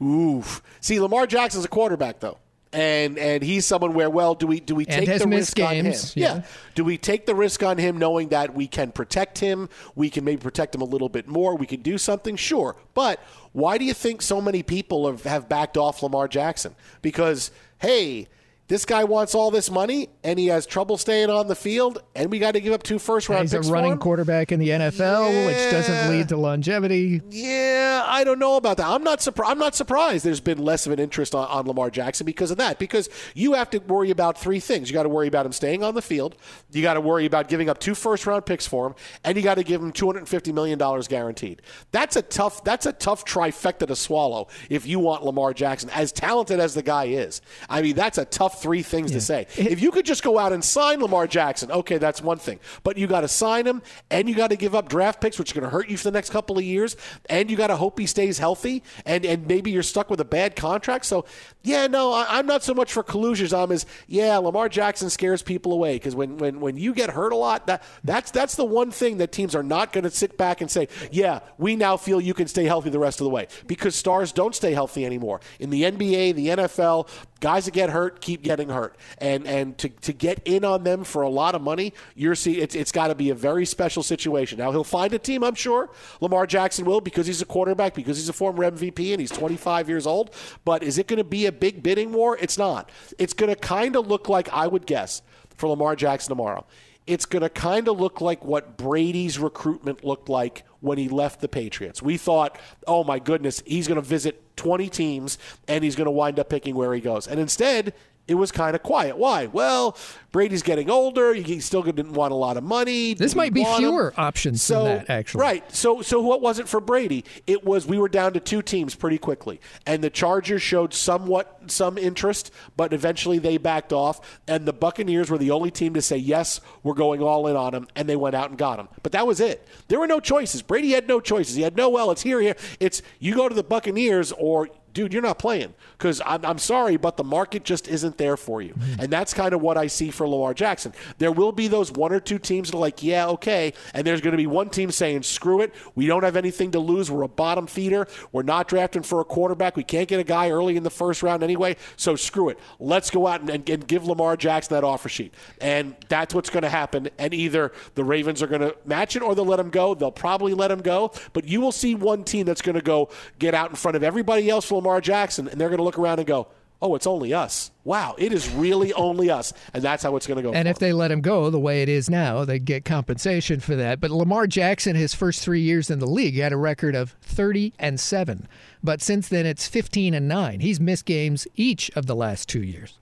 Oof. 0.03 0.63
See, 0.81 0.99
Lamar 1.01 1.27
Jackson's 1.27 1.65
a 1.65 1.69
quarterback, 1.69 2.21
though. 2.21 2.39
And 2.75 3.19
and 3.19 3.43
he's 3.43 3.67
someone 3.67 3.93
where 3.93 4.09
well 4.09 4.35
do 4.35 4.47
we 4.47 4.59
do 4.59 4.75
we 4.75 4.87
take 4.87 5.07
the 5.07 5.29
risk 5.29 5.61
on 5.61 5.75
him? 5.75 5.85
games, 5.85 6.17
yeah. 6.17 6.43
Do 6.75 6.85
we 6.85 6.97
take 6.97 7.27
the 7.27 7.35
risk 7.35 7.63
on 7.63 7.77
him 7.77 7.99
knowing 7.99 8.29
that 8.31 8.55
we 8.55 8.67
can 8.67 8.93
protect 8.93 9.39
him? 9.41 9.69
We 9.95 10.09
can 10.09 10.25
maybe 10.25 10.41
protect 10.41 10.75
him 10.75 10.81
a 10.81 10.87
little 10.87 11.11
bit 11.11 11.29
more. 11.29 11.55
We 11.55 11.67
can 11.67 11.83
do 11.83 11.99
something, 11.99 12.35
sure. 12.35 12.77
But 12.95 13.21
why 13.53 13.77
do 13.77 13.85
you 13.85 13.93
think 13.93 14.23
so 14.23 14.41
many 14.41 14.63
people 14.63 15.07
have, 15.07 15.25
have 15.25 15.51
backed 15.51 15.77
off 15.77 16.03
Lamar 16.03 16.29
Jackson? 16.29 16.75
Because 17.03 17.51
hey, 17.79 18.29
this 18.69 18.85
guy 18.87 19.05
wants 19.05 19.35
all 19.35 19.51
this 19.51 19.71
money 19.71 20.09
and 20.25 20.39
he 20.39 20.47
has 20.47 20.67
trouble 20.67 20.97
staying 20.97 21.31
on 21.31 21.49
the 21.49 21.55
field, 21.55 22.03
and 22.15 22.31
we 22.31 22.39
got 22.39 22.53
to 22.53 22.61
give 22.61 22.73
up 22.73 22.83
two 22.83 22.99
first 22.99 23.29
round 23.29 23.43
He's 23.43 23.53
a 23.53 23.59
picks 23.59 23.69
for 23.69 23.75
running 23.75 23.99
quarterback 23.99 24.53
in 24.53 24.61
the 24.61 24.69
NFL, 24.71 25.47
which 25.47 25.71
doesn't 25.71 26.11
lead 26.11 26.29
to 26.29 26.37
longevity. 26.37 27.21
Yeah, 27.31 28.05
I 28.07 28.25
don't 28.25 28.39
know 28.39 28.57
about 28.57 28.77
that. 28.79 28.87
I'm 28.87 29.03
not 29.03 29.21
surprised. 29.21 29.51
I'm 29.51 29.59
not 29.59 29.75
surprised. 29.75 30.25
There's 30.25 30.41
been 30.41 30.59
less 30.59 30.87
of 30.87 30.93
an 30.93 30.99
interest 30.99 31.35
on, 31.35 31.47
on 31.49 31.67
Lamar 31.67 31.91
Jackson 31.91 32.25
because 32.25 32.51
of 32.51 32.59
that. 32.59 32.79
Because 32.79 33.09
you 33.35 33.55
have 33.55 33.69
to 33.71 33.79
worry 33.79 34.11
about 34.11 34.39
three 34.39 34.61
things. 34.61 34.89
You 34.89 34.95
got 34.95 35.03
to 35.03 35.09
worry 35.09 35.29
about 35.29 35.45
him 35.45 35.53
staying 35.53 35.83
on 35.83 35.95
the 35.95 36.03
field. 36.03 36.37
You 36.71 36.83
got 36.83 36.95
to 36.95 37.01
worry 37.01 37.27
about 37.27 37.49
giving 37.49 37.69
up 37.69 37.79
two 37.79 37.95
first 37.95 38.27
round 38.27 38.47
picks 38.47 38.67
for 38.67 38.87
him, 38.87 38.95
and 39.25 39.37
you 39.37 39.43
got 39.43 39.57
to 39.57 39.65
give 39.65 39.83
him 39.83 39.93
250 39.93 40.53
million 40.53 40.79
dollars 40.79 41.09
guaranteed. 41.09 41.63
That's 41.91 42.17
a 42.17 42.23
tough. 42.23 42.65
That's 42.65 42.87
a 42.87 42.93
tough 42.93 43.25
trifecta 43.25 43.87
to 43.87 43.97
swallow 43.97 44.49
if 44.71 44.87
you 44.87 44.99
want 44.99 45.25
Lamar 45.25 45.53
Jackson, 45.53 45.91
as 45.91 46.13
talented 46.13 46.61
as 46.61 46.75
the 46.75 46.83
guy 46.83 47.07
is. 47.07 47.43
I 47.69 47.83
mean, 47.83 47.97
that's 47.97 48.19
a 48.19 48.25
tough 48.25 48.52
three 48.61 48.83
things 48.83 49.13
to 49.13 49.21
say. 49.21 49.47
If 49.57 49.81
you 49.81 49.91
could 49.91 50.07
just 50.07 50.23
go 50.23 50.39
out 50.39 50.53
and 50.53 50.65
sign 50.65 51.01
Lamar 51.01 51.27
Jackson, 51.27 51.71
okay, 51.71 51.99
that's 51.99 52.23
one 52.23 52.39
thing. 52.39 52.61
But 52.83 52.97
you 52.97 53.07
got 53.07 53.23
to 53.23 53.29
sign 53.29 53.67
him, 53.67 53.83
and 54.11 54.29
you 54.29 54.35
got 54.35 54.51
to 54.51 54.57
give 54.57 54.75
up 54.75 54.89
draft 54.89 55.21
picks, 55.21 55.39
which 55.39 55.53
are 55.53 55.61
going 55.61 55.71
to 55.71 55.71
hurt 55.71 55.89
you 55.89 55.97
for 55.97 56.05
the 56.05 56.11
next 56.11 56.31
couple 56.31 56.59
of 56.59 56.65
years, 56.65 56.97
and 57.29 57.51
you 57.51 57.57
got 57.57 57.69
to 57.69 57.77
hope 57.77 57.99
he 57.99 58.07
stays 58.07 58.39
healthy, 58.39 58.83
and, 59.07 59.25
and 59.25 59.47
maybe 59.47 59.71
you're 59.71 59.83
stuck 59.83 60.11
with 60.11 60.21
a 60.21 60.25
bad 60.25 60.57
contract. 60.57 61.05
So, 61.05 61.25
yeah, 61.63 61.87
no, 61.87 62.13
I, 62.13 62.39
I'm 62.39 62.47
not 62.47 62.63
so 62.63 62.75
much 62.75 62.93
for 62.93 63.03
collusions. 63.03 63.53
I'm 63.53 63.73
as 63.73 63.87
yeah, 64.07 64.37
Lamar 64.39 64.69
Jackson 64.69 65.11
scares 65.11 65.43
people 65.43 65.73
away 65.73 65.97
because 65.97 66.15
when, 66.15 66.39
when 66.39 66.61
when 66.61 66.77
you 66.77 66.95
get 66.95 67.11
hurt 67.11 67.33
a 67.33 67.37
lot, 67.37 67.67
that 67.67 67.83
that's 68.05 68.31
that's 68.31 68.55
the 68.57 68.65
one 68.65 68.91
thing 68.91 69.19
that 69.19 69.33
teams 69.33 69.55
are 69.55 69.63
not 69.63 69.93
going 69.93 70.05
to 70.05 70.11
sit 70.11 70.37
back 70.37 70.61
and 70.61 70.71
say, 70.71 70.89
yeah, 71.11 71.41
we 71.59 71.77
now 71.77 71.97
feel 71.97 72.21
you 72.21 72.35
can 72.35 72.49
stay 72.49 72.65
healthy 72.65 72.91
the 72.91 72.99
rest 72.99 73.21
of 73.21 73.25
the 73.25 73.31
way 73.31 73.49
because 73.67 73.95
stars 73.95 74.33
don't 74.33 74.55
stay 74.55 74.73
healthy 74.73 75.05
anymore 75.07 75.41
in 75.59 75.71
the 75.71 75.83
NBA, 75.83 76.35
the 76.35 76.49
NFL. 76.49 77.09
Guys 77.41 77.65
that 77.65 77.75
get 77.75 77.91
hurt 77.91 78.21
keep 78.21 78.42
getting 78.43 78.69
hurt, 78.69 78.97
and 79.19 79.47
and 79.47 79.79
to, 79.79 79.89
to 79.89 80.13
get 80.13 80.41
in 80.45 80.65
on 80.65 80.85
them 80.85 81.05
for 81.05 81.23
a 81.23 81.29
lot 81.29 81.55
of 81.55 81.63
money, 81.63 81.93
you're 82.15 82.35
see 82.35 82.61
it's 82.61 82.75
it's 82.75 82.93
got 82.93 83.09
to 83.09 83.15
be 83.15 83.31
a 83.31 83.35
very 83.35 83.65
special 83.65 84.03
situation. 84.03 84.59
Now 84.59 84.71
he'll 84.71 84.85
find 84.85 85.13
a 85.15 85.19
team, 85.19 85.43
I'm 85.45 85.55
sure. 85.55 85.91
Lamar 86.21 86.47
Jackson 86.47 86.85
will 86.85 87.01
because 87.01 87.27
he's 87.27 87.43
a 87.43 87.47
quarterback, 87.47 87.95
because 87.95 88.17
he's 88.17 88.29
a 88.29 88.33
former 88.33 88.71
MVP 88.71 89.13
and 89.13 89.21
he's 89.21 89.31
25 89.31 89.89
years 89.89 90.07
old. 90.07 90.35
But 90.65 90.83
is 90.83 90.99
it 90.99 91.07
going 91.07 91.19
to 91.19 91.25
be 91.25 91.47
a 91.47 91.53
big 91.53 91.83
bidding 91.83 92.13
war? 92.13 92.37
It's 92.41 92.59
not. 92.59 92.91
It's 93.19 93.33
going 93.33 93.53
to 93.53 93.61
kind 93.61 93.97
of 93.97 94.07
look 94.07 94.29
like 94.29 94.49
I 94.53 94.67
would 94.67 94.87
guess 94.87 95.23
for 95.57 95.69
Lamar 95.69 95.97
Jackson 95.97 96.31
tomorrow. 96.31 96.67
It's 97.07 97.27
going 97.27 97.43
to 97.43 97.49
kind 97.49 97.89
of 97.89 97.99
look 97.99 98.21
like 98.21 98.45
what 98.45 98.77
Brady's 98.77 99.39
recruitment 99.39 100.05
looked 100.05 100.29
like 100.29 100.65
when 100.81 100.99
he 100.99 101.09
left 101.09 101.41
the 101.41 101.49
Patriots. 101.49 102.01
We 102.01 102.17
thought, 102.17 102.59
oh 102.87 103.03
my 103.03 103.19
goodness, 103.19 103.63
he's 103.67 103.89
going 103.89 104.01
to 104.01 104.07
visit 104.07 104.57
20 104.57 104.89
teams 104.89 105.39
and 105.67 105.83
he's 105.83 105.97
going 105.97 106.07
to 106.07 106.13
wind 106.13 106.39
up 106.39 106.49
picking 106.49 106.75
where 106.75 106.95
he 106.95 107.01
goes. 107.01 107.27
And 107.27 107.41
instead, 107.41 107.95
it 108.29 108.35
was 108.37 108.53
kind 108.53 108.77
of 108.77 108.83
quiet. 108.83 109.19
Why? 109.19 109.47
Well, 109.47 109.97
Brady's 110.31 110.63
getting 110.63 110.89
older. 110.89 111.35
He 111.35 111.61
still 111.61 111.83
didn't 111.83 112.13
want 112.13 112.33
a 112.33 112.37
lot 112.37 112.57
of 112.57 112.63
money. 112.65 113.15
This 113.15 113.35
might 113.35 113.53
be 113.53 113.63
want 113.63 113.83
him? 113.83 113.91
fewer 113.91 114.15
options 114.17 114.63
So 114.63 114.85
than 114.85 114.99
that, 114.99 115.11
actually. 115.11 115.43
right. 115.43 115.75
So 115.75 116.03
so 116.03 116.21
what 116.21 116.41
was 116.41 116.59
it 116.59 116.69
for 116.69 116.81
Brady? 116.81 117.25
It 117.47 117.65
was 117.65 117.87
we 117.87 117.99
were 117.99 118.09
down 118.09 118.33
to 118.35 118.41
two 118.41 118.63
teams 118.63 118.95
pretty 118.95 119.19
quickly, 119.19 119.61
and 119.87 120.03
the 120.03 120.09
Chargers 120.11 120.63
showed 120.63 120.95
somewhat 120.95 121.61
some 121.67 121.99
interest, 121.99 122.51
but 122.77 122.93
eventually 122.93 123.39
they 123.39 123.57
backed 123.59 123.93
off, 123.93 124.39
and 124.49 124.67
the 124.67 124.73
Buccaneers 124.73 125.29
were 125.31 125.39
the 125.39 125.51
only 125.51 125.71
team 125.71 125.93
to 125.95 126.03
say 126.03 126.17
yes, 126.17 126.61
we're 126.83 126.95
going 126.95 127.23
all 127.23 127.47
in 127.49 127.57
on 127.57 127.75
him, 127.75 127.87
and 127.97 128.09
they 128.09 128.17
went 128.17 128.35
out 128.35 128.49
and 128.51 128.59
got 128.59 128.79
him. 128.79 128.89
But 129.03 129.13
that 129.13 129.27
was 129.27 129.41
it. 129.41 129.67
There 129.89 129.99
were 130.01 130.07
no 130.07 130.21
choices. 130.21 130.63
Brady 130.63 130.93
had 130.93 131.07
no 131.09 131.21
choices. 131.21 131.57
He 131.57 131.63
had 131.63 131.77
no 131.77 131.89
well. 131.89 132.11
It's 132.11 132.23
here 132.23 132.41
here. 132.41 132.57
It's 132.81 133.03
you 133.19 133.35
go 133.35 133.49
to 133.49 133.55
the 133.55 133.63
Buccaneers 133.65 134.33
or 134.33 134.69
dude, 134.93 135.13
you're 135.13 135.23
not 135.23 135.39
playing 135.39 135.75
because 135.99 136.21
I'm, 136.25 136.45
I'm 136.45 136.59
sorry, 136.59 136.97
but 136.97 137.17
the 137.17 137.25
market 137.25 137.65
just 137.65 137.89
isn't 137.89 138.19
there 138.19 138.37
for 138.37 138.63
you. 138.63 138.75
Mm. 138.75 139.05
And 139.05 139.13
that's 139.13 139.35
kind 139.35 139.55
of 139.55 139.61
what 139.61 139.77
I 139.79 139.87
see 139.87 140.11
for 140.11 140.29
Lamar 140.29 140.55
Jackson. 140.55 140.93
There 141.19 141.33
will 141.33 141.53
be 141.53 141.69
those 141.69 141.91
one 141.91 142.13
or 142.13 142.21
two 142.21 142.39
teams 142.39 142.71
that 142.71 142.77
are 142.77 142.81
like, 142.81 143.03
yeah, 143.03 143.27
okay. 143.29 143.73
And 143.95 144.07
there's 144.07 144.21
going 144.21 144.33
to 144.33 144.37
be 144.37 144.47
one 144.47 144.71
team 144.71 144.91
saying, 144.91 145.23
screw 145.23 145.61
it. 145.61 145.75
We 145.95 146.07
don't 146.07 146.23
have 146.23 146.37
anything 146.37 146.73
to 146.73 146.79
lose. 146.79 147.11
We're 147.11 147.23
a 147.23 147.29
bottom 147.29 147.67
feeder. 147.67 148.07
We're 148.33 148.43
not 148.43 148.69
drafting 148.69 149.03
for 149.03 149.21
a 149.21 149.25
quarterback. 149.25 149.77
We 149.77 149.85
can't 149.85 150.09
get 150.09 150.21
a 150.21 150.25
guy 150.25 150.51
early 150.51 150.77
in 150.77 150.83
the 150.83 150.91
first 150.91 151.23
round 151.23 151.43
anyway. 151.43 151.77
So 151.97 152.17
screw 152.17 152.49
it. 152.49 152.59
Let's 152.79 153.11
go 153.11 153.27
out 153.27 153.41
and, 153.41 153.51
and, 153.51 153.69
and 153.69 153.87
give 153.87 154.07
Lamar 154.07 154.37
Jackson 154.37 154.75
that 154.75 154.85
offer 154.85 155.09
sheet. 155.09 155.33
And 155.61 155.97
that's 156.09 156.35
what's 156.35 156.51
going 156.51 156.63
to 156.63 156.69
happen. 156.69 157.09
And 157.19 157.33
either 157.33 157.73
the 157.95 158.05
Ravens 158.05 158.43
are 158.43 158.47
going 158.47 158.61
to 158.61 158.77
match 158.85 159.17
it 159.17 159.23
or 159.23 159.35
they'll 159.35 159.45
let 159.45 159.61
him 159.61 159.71
go. 159.71 159.95
They'll 159.95 160.11
probably 160.11 160.55
let 160.55 160.71
him 160.71 160.81
go. 160.81 161.13
But 161.33 161.47
you 161.47 161.61
will 161.61 161.73
see 161.73 161.95
one 161.95 162.25
team 162.25 162.47
that's 162.47 162.63
going 162.63 162.77
to 162.77 162.83
go 162.83 163.09
get 163.39 163.55
out 163.55 163.71
in 163.71 163.77
front 163.77 163.97
of 163.97 164.03
everybody 164.03 164.51
else 164.51 164.65
for 164.65 164.82
Lamar 164.83 165.01
Jackson, 165.01 165.47
and 165.49 165.61
they're 165.61 165.69
going 165.69 165.79
to 165.79 165.85
look 165.85 165.99
around 165.99 166.19
and 166.19 166.27
go, 166.27 166.49
oh, 166.83 166.97
it's 166.97 167.07
only 167.07 167.33
us. 167.33 167.71
Wow, 167.85 168.17
it 168.19 168.33
is 168.33 168.51
really 168.51 168.93
only 168.95 169.31
us. 169.31 169.53
And 169.73 169.83
that's 169.83 170.03
how 170.03 170.17
it's 170.17 170.27
going 170.27 170.37
to 170.37 170.43
go. 170.43 170.53
And 170.53 170.67
if 170.67 170.81
they 170.81 170.93
let 170.93 171.13
him 171.13 171.21
go 171.21 171.49
the 171.49 171.61
way 171.61 171.83
it 171.83 171.89
is 171.89 172.11
now, 172.11 172.45
they 172.45 172.59
get 172.59 172.85
compensation 172.85 173.61
for 173.61 173.77
that. 173.77 174.01
But 174.01 174.11
Lamar 174.11 174.49
Jackson, 174.49 174.97
his 174.97 175.15
first 175.15 175.41
three 175.41 175.61
years 175.61 175.89
in 175.89 176.01
the 176.01 176.07
league, 176.07 176.35
had 176.35 176.53
a 176.53 176.57
record 176.57 176.97
of 176.97 177.13
30 177.23 177.73
and 177.79 178.01
7. 178.01 178.49
But 178.83 179.01
since 179.01 179.29
then, 179.29 179.47
it's 179.47 179.69
15 179.69 180.13
and 180.13 180.27
9. 180.27 180.61
He's 180.61 180.81
missed 180.81 181.07
games 181.07 181.47
each 181.55 181.91
of 181.95 182.07
the 182.07 182.17
last 182.17 182.49
two 182.49 182.63
years. 182.63 182.99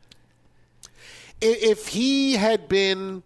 if 1.40 1.88
he 1.88 2.34
had 2.34 2.68
been 2.68 3.22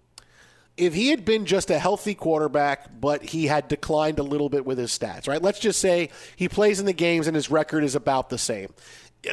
if 0.77 0.95
he 0.95 1.11
had 1.11 1.25
been 1.25 1.47
just 1.47 1.71
a 1.71 1.79
healthy 1.79 2.15
quarterback 2.15 3.01
but 3.01 3.23
he 3.23 3.47
had 3.47 3.69
declined 3.69 4.19
a 4.19 4.23
little 4.23 4.49
bit 4.49 4.65
with 4.65 4.79
his 4.79 4.97
stats 4.97 5.29
right 5.29 5.43
let's 5.43 5.59
just 5.61 5.81
say 5.81 6.11
he 6.37 6.49
plays 6.49 6.81
in 6.81 6.87
the 6.87 6.93
games 6.93 7.27
and 7.27 7.35
his 7.35 7.51
record 7.51 7.85
is 7.85 7.95
about 7.95 8.29
the 8.29 8.39
same 8.39 8.69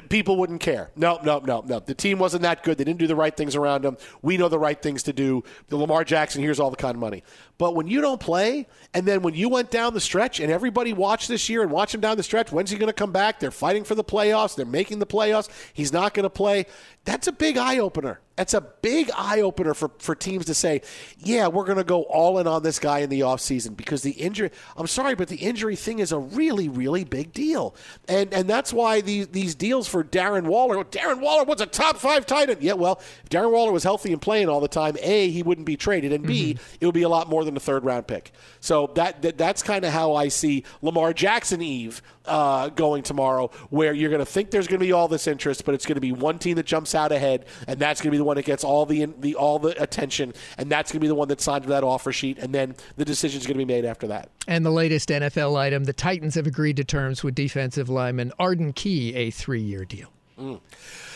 people 0.10 0.38
wouldn't 0.38 0.62
care. 0.62 0.92
No, 0.96 1.20
no, 1.24 1.40
no, 1.40 1.64
no. 1.66 1.80
The 1.80 1.94
team 1.94 2.20
wasn't 2.20 2.44
that 2.44 2.64
good. 2.64 2.78
They 2.78 2.84
didn't 2.84 3.00
do 3.00 3.08
the 3.08 3.16
right 3.16 3.36
things 3.36 3.56
around 3.56 3.86
him. 3.86 3.98
We 4.22 4.38
know 4.38 4.48
the 4.48 4.60
right 4.60 4.82
things 4.82 5.04
to 5.04 5.14
do. 5.14 5.44
The 5.68 5.78
Lamar 5.78 6.04
Jackson, 6.04 6.42
here's 6.42 6.60
all 6.60 6.70
the 6.70 6.78
kind 6.78 6.96
of 6.96 7.00
money. 7.00 7.24
But 7.58 7.76
when 7.76 7.88
you 7.88 8.02
don't 8.02 8.20
play, 8.20 8.68
and 8.94 9.06
then 9.06 9.22
when 9.22 9.34
you 9.34 9.50
went 9.50 9.70
down 9.70 9.94
the 9.94 10.02
stretch, 10.02 10.40
and 10.40 10.52
everybody 10.52 10.94
watched 10.94 11.28
this 11.28 11.50
year 11.50 11.62
and 11.62 11.72
watched 11.72 11.94
him 11.94 12.02
down 12.02 12.18
the 12.18 12.24
stretch, 12.24 12.52
when's 12.52 12.72
he 12.72 12.78
going 12.78 12.88
to 12.88 12.94
come 12.94 13.12
back? 13.12 13.40
They're 13.40 13.52
fighting 13.52 13.84
for 13.84 13.96
the 13.96 14.04
playoffs. 14.04 14.56
They're 14.56 14.66
making 14.66 15.00
the 15.00 15.06
playoffs. 15.06 15.50
He's 15.74 15.94
not 15.94 16.14
going 16.14 16.24
to 16.24 16.30
play. 16.30 16.66
That's 17.04 17.28
a 17.28 17.32
big 17.32 17.58
eye 17.58 17.80
opener. 17.80 18.20
That's 18.36 18.54
a 18.54 18.62
big 18.62 19.12
eye 19.16 19.42
opener 19.42 19.74
for, 19.74 19.92
for 20.00 20.16
teams 20.16 20.46
to 20.46 20.54
say, 20.54 20.82
yeah, 21.20 21.48
we're 21.48 21.66
going 21.66 21.78
to 21.78 21.84
go 21.84 22.04
all 22.04 22.40
in 22.40 22.48
on 22.48 22.64
this 22.64 22.80
guy 22.80 23.00
in 23.00 23.10
the 23.10 23.20
offseason 23.22 23.76
because 23.76 24.02
the 24.04 24.12
injury, 24.12 24.50
I'm 24.78 24.88
sorry, 24.88 25.16
but 25.16 25.28
the 25.28 25.36
injury 25.38 25.76
thing 25.76 26.00
is 26.00 26.12
a 26.12 26.18
really, 26.18 26.70
really 26.70 27.04
big 27.04 27.34
deal. 27.34 27.76
And 28.08 28.34
and 28.34 28.48
that's 28.50 28.72
why 28.72 29.02
these, 29.02 29.28
these 29.28 29.54
deals 29.54 29.88
for 29.88 30.04
Darren 30.04 30.46
Waller, 30.46 30.84
Darren 30.86 31.20
Waller 31.22 31.44
was 31.44 31.60
a 31.62 31.66
top 31.66 31.98
five 31.98 32.26
tight 32.26 32.50
end. 32.50 32.62
Yeah, 32.64 32.74
well, 32.74 33.00
if 33.24 33.30
Darren 33.30 33.52
Waller 33.52 33.72
was 33.72 33.84
healthy 33.84 34.12
and 34.14 34.22
playing 34.22 34.48
all 34.50 34.60
the 34.60 34.68
time, 34.68 34.96
A, 35.02 35.30
he 35.30 35.44
wouldn't 35.44 35.68
be 35.68 35.78
traded, 35.78 36.14
and 36.14 36.26
B, 36.26 36.54
Mm-hmm. 36.54 36.76
it 36.80 36.86
would 36.86 36.96
be 36.96 37.04
a 37.04 37.10
lot 37.10 37.30
more 37.30 37.44
than 37.44 37.56
a 37.58 37.60
third 37.60 37.84
round 37.84 38.08
pick. 38.08 38.32
So 38.60 38.92
that, 38.96 39.22
that 39.24 39.38
that's 39.38 39.62
kind 39.62 39.86
of 39.86 39.92
how 39.92 40.14
I 40.16 40.30
see 40.30 40.64
Lamar 40.82 41.14
Jackson 41.14 41.62
Eve 41.62 42.02
uh, 42.26 42.70
going 42.70 43.04
tomorrow, 43.04 43.50
where 43.70 43.94
you're 43.94 44.10
going 44.10 44.20
to 44.20 44.26
think 44.26 44.52
there's 44.52 44.68
going 44.68 44.80
to 44.80 44.86
be 44.86 44.92
all 44.92 45.08
this 45.08 45.28
interest, 45.28 45.66
but 45.66 45.74
it's 45.74 45.86
going 45.86 45.96
to 45.96 46.02
be 46.02 46.12
one 46.12 46.40
team 46.40 46.56
that 46.56 46.66
jumps 46.66 46.94
out 46.96 47.12
ahead, 47.12 47.46
and 47.68 47.80
that's 47.80 48.02
going 48.02 48.10
to 48.10 48.12
be 48.12 48.18
the 48.18 48.24
one 48.24 48.36
that 48.36 48.46
gets 48.46 48.64
all 48.64 48.86
the 48.86 49.06
the 49.20 49.36
all 49.36 49.60
the 49.60 49.82
attention, 49.82 50.34
and 50.58 50.72
that's 50.72 50.92
going 50.92 51.00
to 51.00 51.04
be 51.04 51.08
the 51.08 51.16
one 51.16 51.28
that 51.30 51.42
signs 51.42 51.66
that 51.66 51.84
offer 51.84 52.12
sheet, 52.12 52.38
and 52.38 52.54
then 52.54 52.76
the 52.98 53.06
decision 53.06 53.40
is 53.40 53.48
going 53.48 53.58
to 53.58 53.66
be 53.66 53.74
made 53.74 53.86
after 53.86 54.08
that. 54.08 54.30
And 54.48 54.66
the 54.66 54.72
latest 54.72 55.10
NFL 55.10 55.58
item 55.58 55.84
the 55.84 55.94
Titans 55.94 56.36
have 56.36 56.48
agreed 56.48 56.78
to 56.78 56.84
terms 56.84 57.24
with 57.24 57.36
defensive 57.36 57.90
lineman 57.90 58.32
Arden 58.40 58.74
Key, 58.74 59.14
a 59.16 59.32
three 59.32 59.62
year 59.62 59.86
deal. 59.86 60.12
Mm. 60.40 60.60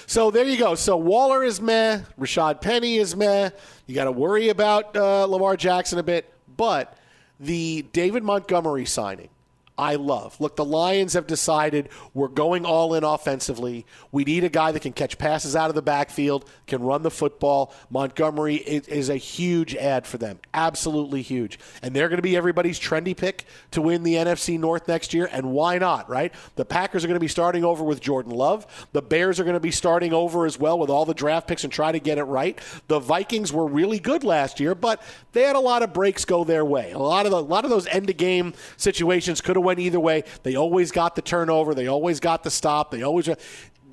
So 0.08 0.30
there 0.30 0.46
you 0.46 0.58
go. 0.58 0.76
So 0.76 0.98
Waller 0.98 1.44
is 1.44 1.60
meh. 1.60 2.02
Rashad 2.20 2.62
Penny 2.62 2.98
is 2.98 3.16
meh. 3.16 3.50
You 3.88 3.96
got 3.96 4.04
to 4.06 4.12
worry 4.12 4.50
about 4.50 4.96
uh, 4.96 5.26
Lamar 5.26 5.58
Jackson 5.58 5.98
a 5.98 6.04
bit, 6.04 6.32
but 6.56 6.98
the 7.40 7.84
David 7.92 8.24
Montgomery 8.24 8.86
signing. 8.86 9.30
I 9.78 9.96
love. 9.96 10.40
Look, 10.40 10.56
the 10.56 10.64
Lions 10.64 11.14
have 11.14 11.28
decided 11.28 11.90
we're 12.14 12.30
going 12.30 12.66
all 12.66 12.94
in 12.94 13.04
offensively. 13.04 13.86
We 14.10 14.24
need 14.24 14.46
a 14.46 14.50
guy 14.50 14.72
that 14.72 14.82
can 14.82 14.94
catch 14.94 15.18
passes 15.18 15.54
out 15.54 15.68
of 15.68 15.76
the 15.76 15.82
backfield, 15.82 16.50
can 16.66 16.82
run 16.82 17.02
the 17.02 17.12
football. 17.12 17.74
Montgomery 17.90 18.56
is, 18.56 18.88
is 18.88 19.10
a 19.10 19.18
huge 19.18 19.76
ad 19.76 20.08
for 20.08 20.18
them. 20.18 20.40
Absolutely 20.54 21.22
huge. 21.22 21.60
And 21.82 21.94
they're 21.94 22.08
going 22.08 22.20
to 22.20 22.24
be 22.24 22.38
everybody's 22.38 22.80
trendy 22.80 23.16
pick 23.18 23.44
to 23.72 23.82
win 23.82 24.04
the 24.04 24.14
NFC 24.14 24.58
North 24.58 24.88
next 24.88 25.14
year. 25.14 25.28
And 25.30 25.52
why 25.52 25.78
not, 25.78 26.10
right? 26.10 26.34
The 26.56 26.64
Packers 26.64 27.04
are 27.04 27.08
going 27.08 27.16
to 27.16 27.20
be 27.20 27.28
starting 27.28 27.66
over 27.66 27.84
with 27.84 28.00
Jordan 28.00 28.32
Love. 28.32 28.88
The 28.94 29.02
Bears 29.02 29.42
are 29.42 29.44
going 29.44 29.56
to 29.56 29.60
be 29.60 29.72
starting 29.72 30.14
over 30.14 30.46
as 30.46 30.58
well 30.58 30.80
with 30.80 30.90
all 30.90 31.04
the 31.04 31.14
draft 31.14 31.50
picks 31.50 31.66
and 31.66 31.74
try 31.74 31.92
to 31.92 32.00
get 32.00 32.18
it 32.18 32.24
right. 32.24 32.58
The 32.88 33.00
Vikings 33.00 33.52
were 33.52 33.68
really 33.68 34.00
good 34.00 34.24
last 34.24 34.62
year, 34.62 34.74
but 34.74 35.02
they 35.34 35.42
had 35.42 35.58
a 35.58 35.60
lot 35.60 35.84
of 35.84 35.92
breaks 35.92 36.24
go 36.24 36.46
their 36.46 36.64
way. 36.64 36.92
A 36.92 36.98
lot 36.98 37.26
of 37.26 37.34
the, 37.34 37.40
a 37.40 37.40
lot 37.40 37.66
of 37.66 37.70
those 37.70 37.88
end 37.88 38.10
of 38.10 38.16
game 38.16 38.54
situations 38.78 39.42
could 39.42 39.58
have 39.58 39.65
went 39.66 39.80
either 39.80 40.00
way. 40.00 40.24
They 40.44 40.56
always 40.56 40.92
got 40.92 41.16
the 41.16 41.22
turnover. 41.22 41.74
They 41.74 41.88
always 41.88 42.20
got 42.20 42.44
the 42.44 42.52
stop. 42.52 42.92
They 42.92 43.02
always 43.02 43.28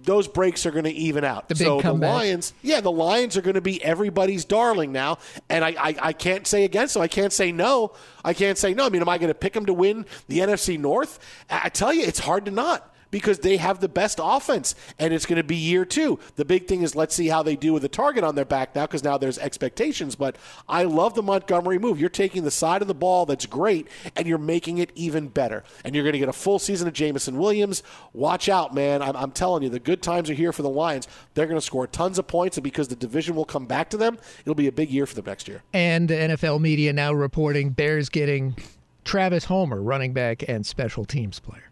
those 0.05 0.29
breaks 0.29 0.67
are 0.67 0.71
going 0.71 0.85
to 0.85 0.91
even 0.91 1.25
out. 1.25 1.49
The 1.49 1.57
so 1.57 1.81
the 1.81 1.93
Lions, 1.93 2.55
yeah, 2.63 2.81
the 2.81 2.91
Lions 2.91 3.37
are 3.37 3.43
going 3.43 3.55
to 3.55 3.61
be 3.61 3.83
everybody's 3.83 4.45
darling 4.45 4.93
now, 4.93 5.19
and 5.49 5.65
I, 5.65 5.71
I, 5.79 5.97
I 6.03 6.13
can't 6.13 6.47
say 6.47 6.65
against 6.65 6.95
them. 6.95 7.03
I 7.03 7.09
can't 7.09 7.33
say 7.33 7.53
no. 7.53 7.93
I 8.25 8.35
can't 8.35 8.59
say 8.59 8.75
no. 8.75 8.87
I 8.87 8.89
mean, 8.89 9.03
am 9.03 9.09
I 9.09 9.19
going 9.19 9.29
to 9.29 9.35
pick 9.35 9.53
them 9.53 9.67
to 9.67 9.75
win 9.75 10.07
the 10.29 10.41
NFC 10.41 10.79
North? 10.79 11.19
I 11.51 11.69
tell 11.69 11.93
you, 11.93 12.05
it's 12.05 12.21
hard 12.21 12.45
to 12.47 12.51
not 12.51 12.92
because 13.13 13.39
they 13.41 13.59
have 13.59 13.79
the 13.79 13.89
best 13.89 14.19
offense, 14.21 14.75
and 14.99 15.15
it's 15.15 15.27
going 15.27 15.37
to 15.37 15.45
be 15.45 15.55
year 15.55 15.85
two. 15.85 16.19
The 16.35 16.45
big 16.45 16.67
thing 16.67 16.83
is 16.83 16.97
let's 16.97 17.15
see 17.15 17.29
how 17.29 17.45
they 17.45 17.55
do 17.55 17.73
with 17.73 17.83
the 17.83 17.89
target 17.89 18.25
on 18.25 18.35
their 18.35 18.45
back 18.45 18.75
now 18.75 18.87
because 18.87 19.05
now 19.05 19.17
there's 19.17 19.39
expectations. 19.39 20.17
But 20.17 20.37
I 20.69 20.83
love 20.83 21.15
the 21.15 21.23
Montgomery 21.23 21.79
move. 21.79 22.01
You're 22.01 22.09
taking 22.09 22.43
the 22.43 22.51
side 22.51 22.83
of 22.83 22.89
the 22.89 22.95
ball 22.95 23.27
that's 23.27 23.47
great, 23.47 23.87
and 24.17 24.27
you're 24.27 24.39
making 24.39 24.79
it 24.79 24.91
even 24.97 25.29
better. 25.29 25.63
And 25.85 25.95
you're 25.95 26.05
going 26.05 26.15
to 26.15 26.19
get 26.19 26.29
a 26.29 26.33
full 26.33 26.59
season 26.59 26.89
of 26.89 26.95
Jameson 26.95 27.39
Williams. 27.39 27.83
Watch 28.13 28.49
out, 28.49 28.75
man. 28.75 29.03
I'm, 29.03 29.15
I'm 29.15 29.31
telling 29.31 29.63
you, 29.63 29.69
the 29.69 29.79
good 29.79 30.03
times 30.03 30.31
are 30.31 30.35
here 30.35 30.53
for 30.53 30.63
the 30.63 30.71
Lions. 30.71 31.07
They're 31.35 31.47
going 31.47 31.61
to 31.61 31.65
score 31.65 31.87
tons 31.87 32.19
of 32.19 32.27
points, 32.27 32.57
and 32.57 32.65
because 32.65 32.89
the 32.89 32.97
division 32.97 33.37
will 33.37 33.45
come 33.45 33.67
back 33.67 33.91
to 33.91 33.99
them, 33.99 34.19
it'll 34.41 34.55
be 34.55 34.69
a 34.69 34.73
big 34.73 34.91
year 34.91 35.07
for 35.07 35.15
them 35.15 35.27
next 35.27 35.47
year. 35.47 35.63
And 35.75 36.09
NFL 36.09 36.61
media 36.61 36.93
now 36.95 37.13
reporting 37.13 37.71
Bears 37.71 38.09
getting 38.09 38.57
Travis 39.05 39.45
Homer, 39.45 39.83
running 39.83 40.15
back 40.15 40.49
and 40.49 40.65
special 40.65 41.05
teams 41.05 41.39
player. 41.39 41.72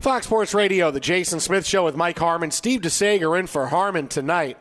Fox 0.00 0.26
Sports 0.26 0.54
Radio, 0.54 0.90
the 0.90 1.00
Jason 1.00 1.40
Smith 1.40 1.66
Show 1.66 1.84
with 1.84 1.96
Mike 1.96 2.18
Harmon. 2.18 2.50
Steve 2.50 2.80
DeSaegher 2.80 3.38
in 3.38 3.46
for 3.46 3.66
Harmon 3.66 4.08
tonight. 4.08 4.58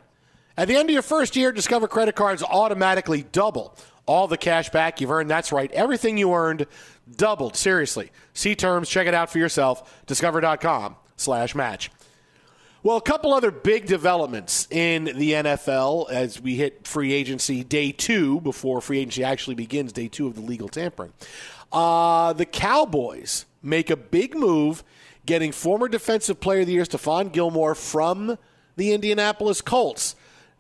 At 0.58 0.68
the 0.68 0.76
end 0.76 0.90
of 0.90 0.94
your 0.94 1.02
first 1.02 1.36
year, 1.36 1.52
Discover 1.52 1.88
credit 1.88 2.16
cards 2.16 2.44
automatically 2.44 3.24
double 3.32 3.76
all 4.06 4.28
the 4.28 4.38
cash 4.38 4.70
back 4.70 5.02
you've 5.02 5.12
earned. 5.12 5.30
That's 5.30 5.52
right. 5.52 5.72
Everything 5.72 6.18
you 6.18 6.34
earned 6.34 6.68
doubled. 7.16 7.56
Seriously. 7.56 8.12
See 8.34 8.56
terms. 8.56 8.90
Check 8.90 9.08
it 9.08 9.14
out 9.14 9.32
for 9.32 9.40
yourself. 9.40 10.04
Discover.com 10.06 10.96
slash 11.18 11.56
match. 11.56 11.90
Well, 12.84 12.98
a 12.98 13.02
couple 13.02 13.34
other 13.34 13.50
big 13.50 13.86
developments 13.86 14.68
in 14.70 15.06
the 15.06 15.32
NFL 15.32 16.12
as 16.12 16.42
we 16.42 16.56
hit 16.56 16.86
free 16.86 17.14
agency 17.14 17.64
day 17.64 17.94
two 17.94 18.42
before 18.42 18.82
free 18.82 19.00
agency 19.00 19.24
actually 19.24 19.56
begins, 19.56 19.94
day 19.94 20.10
two 20.10 20.28
of 20.28 20.36
the 20.36 20.42
legal 20.42 20.68
tampering. 20.68 21.14
Uh, 21.72 22.34
the 22.34 22.46
Cowboys 22.46 23.46
make 23.64 23.90
a 23.90 23.96
big 23.96 24.36
move 24.36 24.84
getting 25.26 25.52
former 25.52 25.88
Defensive 25.88 26.40
Player 26.40 26.62
of 26.62 26.68
the 26.68 26.74
Year 26.74 26.84
Stephon 26.84 27.32
Gilmore 27.32 27.76
from 27.76 28.38
the 28.76 28.94
Indianapolis 28.94 29.62
Colts. 29.62 30.16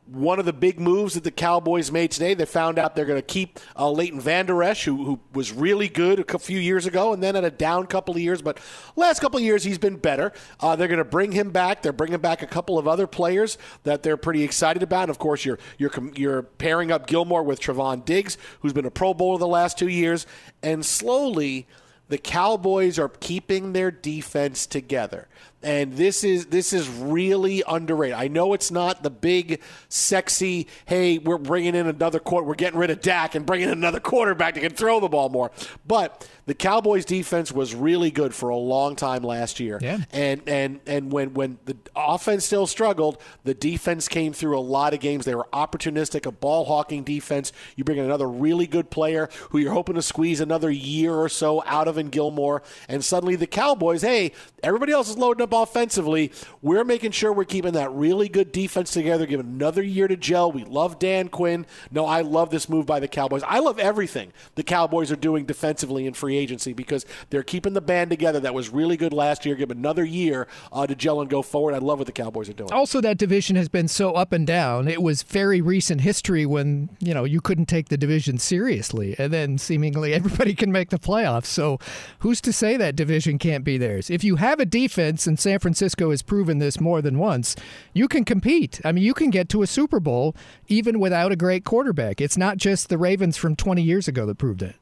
One 0.06 0.38
of 0.38 0.46
the 0.46 0.52
big 0.52 0.82
moves 0.82 1.14
that 1.14 1.24
the 1.24 1.32
Cowboys 1.32 1.90
made 1.90 2.12
today, 2.12 2.34
they 2.34 2.46
found 2.46 2.78
out 2.78 2.94
they're 2.94 3.06
going 3.06 3.22
to 3.22 3.26
keep 3.26 3.58
uh, 3.78 3.90
Leighton 3.90 4.20
Vander 4.20 4.62
Esch, 4.62 4.84
who, 4.84 5.06
who 5.06 5.20
was 5.34 5.54
really 5.54 5.88
good 5.88 6.30
a 6.30 6.40
few 6.40 6.60
years 6.60 6.86
ago 6.86 7.14
and 7.14 7.24
then 7.24 7.36
had 7.36 7.46
a 7.46 7.50
down 7.50 7.88
couple 7.88 8.14
of 8.14 8.20
years, 8.20 8.42
but 8.42 8.60
last 8.98 9.22
couple 9.22 9.38
of 9.38 9.46
years 9.46 9.64
he's 9.64 9.78
been 9.78 9.96
better. 9.96 10.34
Uh, 10.60 10.76
they're 10.76 10.90
going 10.90 10.98
to 10.98 11.06
bring 11.06 11.32
him 11.32 11.52
back. 11.52 11.82
They're 11.82 11.94
bringing 11.94 12.20
back 12.20 12.42
a 12.42 12.48
couple 12.48 12.78
of 12.78 12.86
other 12.86 13.08
players 13.08 13.58
that 13.84 14.04
they're 14.04 14.18
pretty 14.18 14.44
excited 14.44 14.84
about. 14.84 15.04
And 15.04 15.10
of 15.10 15.20
course, 15.20 15.46
you're, 15.46 15.60
you're, 15.78 15.92
you're 16.16 16.44
pairing 16.44 16.92
up 16.92 17.08
Gilmore 17.08 17.44
with 17.44 17.62
Trevon 17.62 18.04
Diggs, 18.04 18.38
who's 18.60 18.74
been 18.74 18.86
a 18.86 18.92
Pro 18.92 19.14
Bowler 19.14 19.38
the 19.38 19.48
last 19.48 19.78
two 19.78 19.88
years, 19.88 20.28
and 20.62 20.86
slowly– 20.86 21.66
the 22.14 22.20
Cowboys 22.20 23.00
are 23.00 23.10
keeping 23.10 23.74
their 23.74 23.90
defense 23.90 24.68
together. 24.68 25.28
And 25.64 25.94
this 25.94 26.24
is 26.24 26.48
this 26.48 26.74
is 26.74 26.88
really 26.90 27.64
underrated. 27.68 28.18
I 28.18 28.28
know 28.28 28.54
it's 28.54 28.72
not 28.72 29.04
the 29.04 29.10
big, 29.10 29.62
sexy. 29.90 30.68
Hey, 30.86 31.18
we're 31.18 31.38
bringing 31.38 31.76
in 31.76 31.88
another 31.88 32.20
quarter. 32.20 32.46
We're 32.46 32.56
getting 32.56 32.80
rid 32.80 32.90
of 32.90 33.02
Dak 33.02 33.36
and 33.36 33.46
bringing 33.46 33.68
in 33.70 33.78
another 33.78 34.00
quarterback 34.00 34.56
that 34.56 34.62
can 34.62 34.74
throw 34.74 35.00
the 35.00 35.08
ball 35.08 35.30
more. 35.30 35.52
But 35.86 36.28
the 36.46 36.54
Cowboys' 36.54 37.06
defense 37.06 37.52
was 37.52 37.74
really 37.74 38.12
good 38.12 38.36
for 38.36 38.50
a 38.50 38.58
long 38.58 38.96
time 38.96 39.24
last 39.24 39.60
year. 39.60 39.80
Yeah. 39.82 40.00
And 40.12 40.42
and 40.48 40.82
and 40.86 41.12
when 41.12 41.34
when 41.34 41.58
the 41.66 41.78
offense 41.96 42.46
still 42.46 42.68
struggled, 42.68 43.22
the 43.44 43.54
defense 43.54 44.08
came 44.08 44.34
through 44.34 44.58
a 44.58 44.62
lot 44.62 44.94
of 44.94 45.00
games. 45.00 45.26
They 45.26 45.36
were 45.36 45.48
opportunistic, 45.54 46.26
a 46.26 46.32
ball 46.32 46.66
hawking 46.66 47.04
defense. 47.04 47.54
You 47.76 47.84
bring 47.84 47.98
in 47.98 48.06
another 48.06 48.28
really 48.28 48.68
good 48.68 48.90
player 48.90 49.30
who 49.52 49.58
you're 49.60 49.74
hoping 49.74 49.96
to 49.96 50.02
squeeze 50.02 50.42
another 50.42 50.70
year 50.70 51.14
or 51.14 51.30
so 51.30 51.64
out 51.66 51.88
of 51.88 51.98
in 51.98 52.10
Gilmore, 52.10 52.64
and 52.90 53.04
suddenly 53.04 53.36
the 53.36 53.48
Cowboys, 53.48 54.02
hey, 54.02 54.34
everybody 54.62 54.92
else 54.92 55.10
is 55.10 55.18
loading 55.18 55.44
up 55.44 55.53
offensively. 55.54 56.32
We're 56.62 56.84
making 56.84 57.12
sure 57.12 57.32
we're 57.32 57.46
keeping 57.46 57.74
that 57.74 57.92
really 57.92 58.28
good 58.28 58.52
defense 58.52 58.92
together, 58.92 59.26
give 59.26 59.40
another 59.40 59.84
year 59.84 60.08
to 60.08 60.18
gel. 60.18 60.52
We 60.52 60.64
love 60.64 61.00
Dan 61.00 61.30
Quinn. 61.30 61.66
No, 61.92 62.06
I 62.06 62.22
love 62.22 62.50
this 62.50 62.68
move 62.68 62.86
by 62.86 63.00
the 63.00 63.08
Cowboys. 63.08 63.44
I 63.44 63.60
love 63.60 63.80
everything 63.80 64.34
the 64.56 64.64
Cowboys 64.64 65.12
are 65.12 65.16
doing 65.16 65.46
defensively 65.46 66.06
in 66.06 66.14
free 66.14 66.38
agency 66.38 66.74
because 66.74 67.06
they're 67.30 67.44
keeping 67.44 67.74
the 67.74 67.82
band 67.82 68.10
together. 68.10 68.40
That 68.40 68.54
was 68.54 68.70
really 68.70 68.98
good 68.98 69.14
last 69.14 69.46
year. 69.46 69.56
Give 69.56 69.72
another 69.72 70.04
year 70.04 70.48
uh, 70.72 70.88
to 70.88 70.96
gel 70.96 71.22
and 71.22 71.30
go 71.30 71.42
forward. 71.42 71.74
I 71.74 71.80
love 71.80 72.00
what 72.00 72.08
the 72.08 72.14
Cowboys 72.14 72.50
are 72.50 72.54
doing. 72.54 72.72
Also, 72.72 73.02
that 73.02 73.18
division 73.18 73.56
has 73.56 73.70
been 73.70 73.88
so 73.88 74.14
up 74.14 74.32
and 74.34 74.48
down. 74.48 74.88
It 74.88 75.02
was 75.02 75.24
very 75.24 75.62
recent 75.62 76.02
history 76.02 76.46
when 76.46 76.90
you 77.00 77.14
know 77.14 77.24
you 77.24 77.42
couldn't 77.42 77.66
take 77.68 77.90
the 77.90 77.98
division 77.98 78.38
seriously, 78.38 79.16
and 79.18 79.32
then 79.32 79.58
seemingly 79.58 80.14
everybody 80.14 80.56
can 80.56 80.72
make 80.72 80.90
the 80.90 81.00
playoffs. 81.00 81.46
So, 81.46 81.80
who's 82.20 82.42
to 82.42 82.54
say 82.54 82.78
that 82.78 82.96
division 82.96 83.38
can't 83.38 83.64
be 83.64 83.78
theirs? 83.78 84.10
If 84.10 84.24
you 84.24 84.38
have 84.38 84.60
a 84.60 84.66
defense, 84.66 85.28
and 85.28 85.40
San 85.44 85.60
Francisco 85.60 86.10
has 86.10 86.22
proven 86.22 86.58
this 86.58 86.80
more 86.80 87.02
than 87.02 87.20
once, 87.20 87.56
you 87.94 88.08
can 88.08 88.24
compete. 88.24 88.80
I 88.86 88.92
mean, 88.92 89.04
you 89.04 89.14
can 89.14 89.30
get 89.30 89.50
to 89.50 89.62
a 89.62 89.68
Super 89.68 90.00
Bowl 90.00 90.36
even 90.68 91.00
without 91.00 91.32
a 91.32 91.36
great 91.36 91.66
quarterback. 91.66 92.22
It's 92.22 92.38
not 92.38 92.58
just 92.58 92.90
the 92.90 92.98
Ravens 92.98 93.38
from 93.38 93.56
20 93.56 93.82
years 93.82 94.08
ago 94.08 94.26
that 94.26 94.38
proved 94.38 94.64
it. 94.64 94.76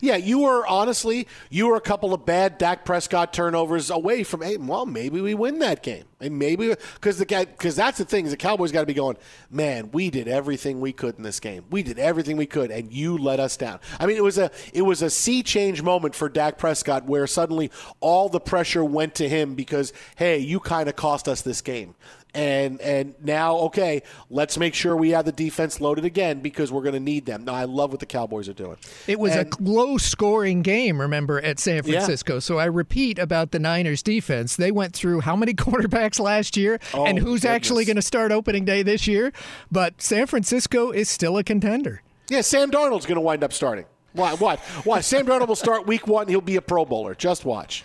Yeah, 0.00 0.16
you 0.16 0.40
were 0.40 0.66
honestly, 0.66 1.26
you 1.50 1.68
were 1.68 1.76
a 1.76 1.80
couple 1.80 2.14
of 2.14 2.24
bad 2.24 2.58
Dak 2.58 2.84
Prescott 2.84 3.32
turnovers 3.32 3.90
away 3.90 4.22
from. 4.22 4.42
Hey, 4.42 4.56
well, 4.56 4.86
maybe 4.86 5.20
we 5.20 5.34
win 5.34 5.58
that 5.60 5.82
game, 5.82 6.04
and 6.20 6.38
maybe 6.38 6.74
because 6.94 7.18
the 7.18 7.24
guy, 7.24 7.44
because 7.44 7.76
that's 7.76 7.98
the 7.98 8.04
thing 8.04 8.24
is 8.24 8.30
the 8.30 8.36
Cowboys 8.36 8.72
got 8.72 8.80
to 8.80 8.86
be 8.86 8.94
going. 8.94 9.16
Man, 9.50 9.90
we 9.92 10.10
did 10.10 10.28
everything 10.28 10.80
we 10.80 10.92
could 10.92 11.16
in 11.16 11.22
this 11.22 11.40
game. 11.40 11.64
We 11.70 11.82
did 11.82 11.98
everything 11.98 12.36
we 12.36 12.46
could, 12.46 12.70
and 12.70 12.92
you 12.92 13.18
let 13.18 13.40
us 13.40 13.56
down. 13.56 13.80
I 13.98 14.06
mean, 14.06 14.16
it 14.16 14.24
was 14.24 14.38
a 14.38 14.50
it 14.72 14.82
was 14.82 15.02
a 15.02 15.10
sea 15.10 15.42
change 15.42 15.82
moment 15.82 16.14
for 16.14 16.28
Dak 16.28 16.58
Prescott 16.58 17.04
where 17.04 17.26
suddenly 17.26 17.70
all 18.00 18.28
the 18.28 18.40
pressure 18.40 18.84
went 18.84 19.14
to 19.16 19.28
him 19.28 19.54
because 19.54 19.92
hey, 20.16 20.38
you 20.38 20.60
kind 20.60 20.88
of 20.88 20.96
cost 20.96 21.28
us 21.28 21.42
this 21.42 21.60
game 21.60 21.94
and 22.34 22.80
and 22.80 23.14
now 23.22 23.56
okay 23.56 24.02
let's 24.30 24.56
make 24.56 24.74
sure 24.74 24.96
we 24.96 25.10
have 25.10 25.24
the 25.24 25.32
defense 25.32 25.80
loaded 25.80 26.04
again 26.04 26.40
because 26.40 26.72
we're 26.72 26.82
going 26.82 26.94
to 26.94 27.00
need 27.00 27.26
them 27.26 27.44
now 27.44 27.52
i 27.52 27.64
love 27.64 27.90
what 27.90 28.00
the 28.00 28.06
cowboys 28.06 28.48
are 28.48 28.54
doing 28.54 28.76
it 29.06 29.18
was 29.18 29.34
and, 29.34 29.52
a 29.52 29.62
low 29.62 29.98
scoring 29.98 30.62
game 30.62 31.00
remember 31.00 31.40
at 31.40 31.58
san 31.58 31.82
francisco 31.82 32.34
yeah. 32.34 32.40
so 32.40 32.58
i 32.58 32.64
repeat 32.64 33.18
about 33.18 33.50
the 33.50 33.58
niners 33.58 34.02
defense 34.02 34.56
they 34.56 34.70
went 34.70 34.94
through 34.94 35.20
how 35.20 35.36
many 35.36 35.52
quarterbacks 35.62 36.18
last 36.18 36.56
year 36.56 36.78
oh, 36.94 37.04
and 37.04 37.18
who's 37.18 37.42
goodness. 37.42 37.44
actually 37.44 37.84
going 37.84 37.96
to 37.96 38.02
start 38.02 38.32
opening 38.32 38.64
day 38.64 38.82
this 38.82 39.06
year 39.06 39.32
but 39.70 40.00
san 40.00 40.26
francisco 40.26 40.90
is 40.90 41.08
still 41.08 41.36
a 41.36 41.44
contender 41.44 42.02
yeah 42.28 42.40
sam 42.40 42.70
darnold's 42.70 43.04
going 43.04 43.16
to 43.16 43.20
wind 43.20 43.44
up 43.44 43.52
starting 43.52 43.84
why? 44.14 44.34
What? 44.34 44.58
Why? 44.84 45.00
Sam 45.00 45.26
Darnold 45.26 45.48
will 45.48 45.56
start 45.56 45.86
week 45.86 46.06
one. 46.06 46.28
He'll 46.28 46.42
be 46.42 46.56
a 46.56 46.60
Pro 46.62 46.84
Bowler. 46.84 47.14
Just 47.14 47.44
watch. 47.44 47.82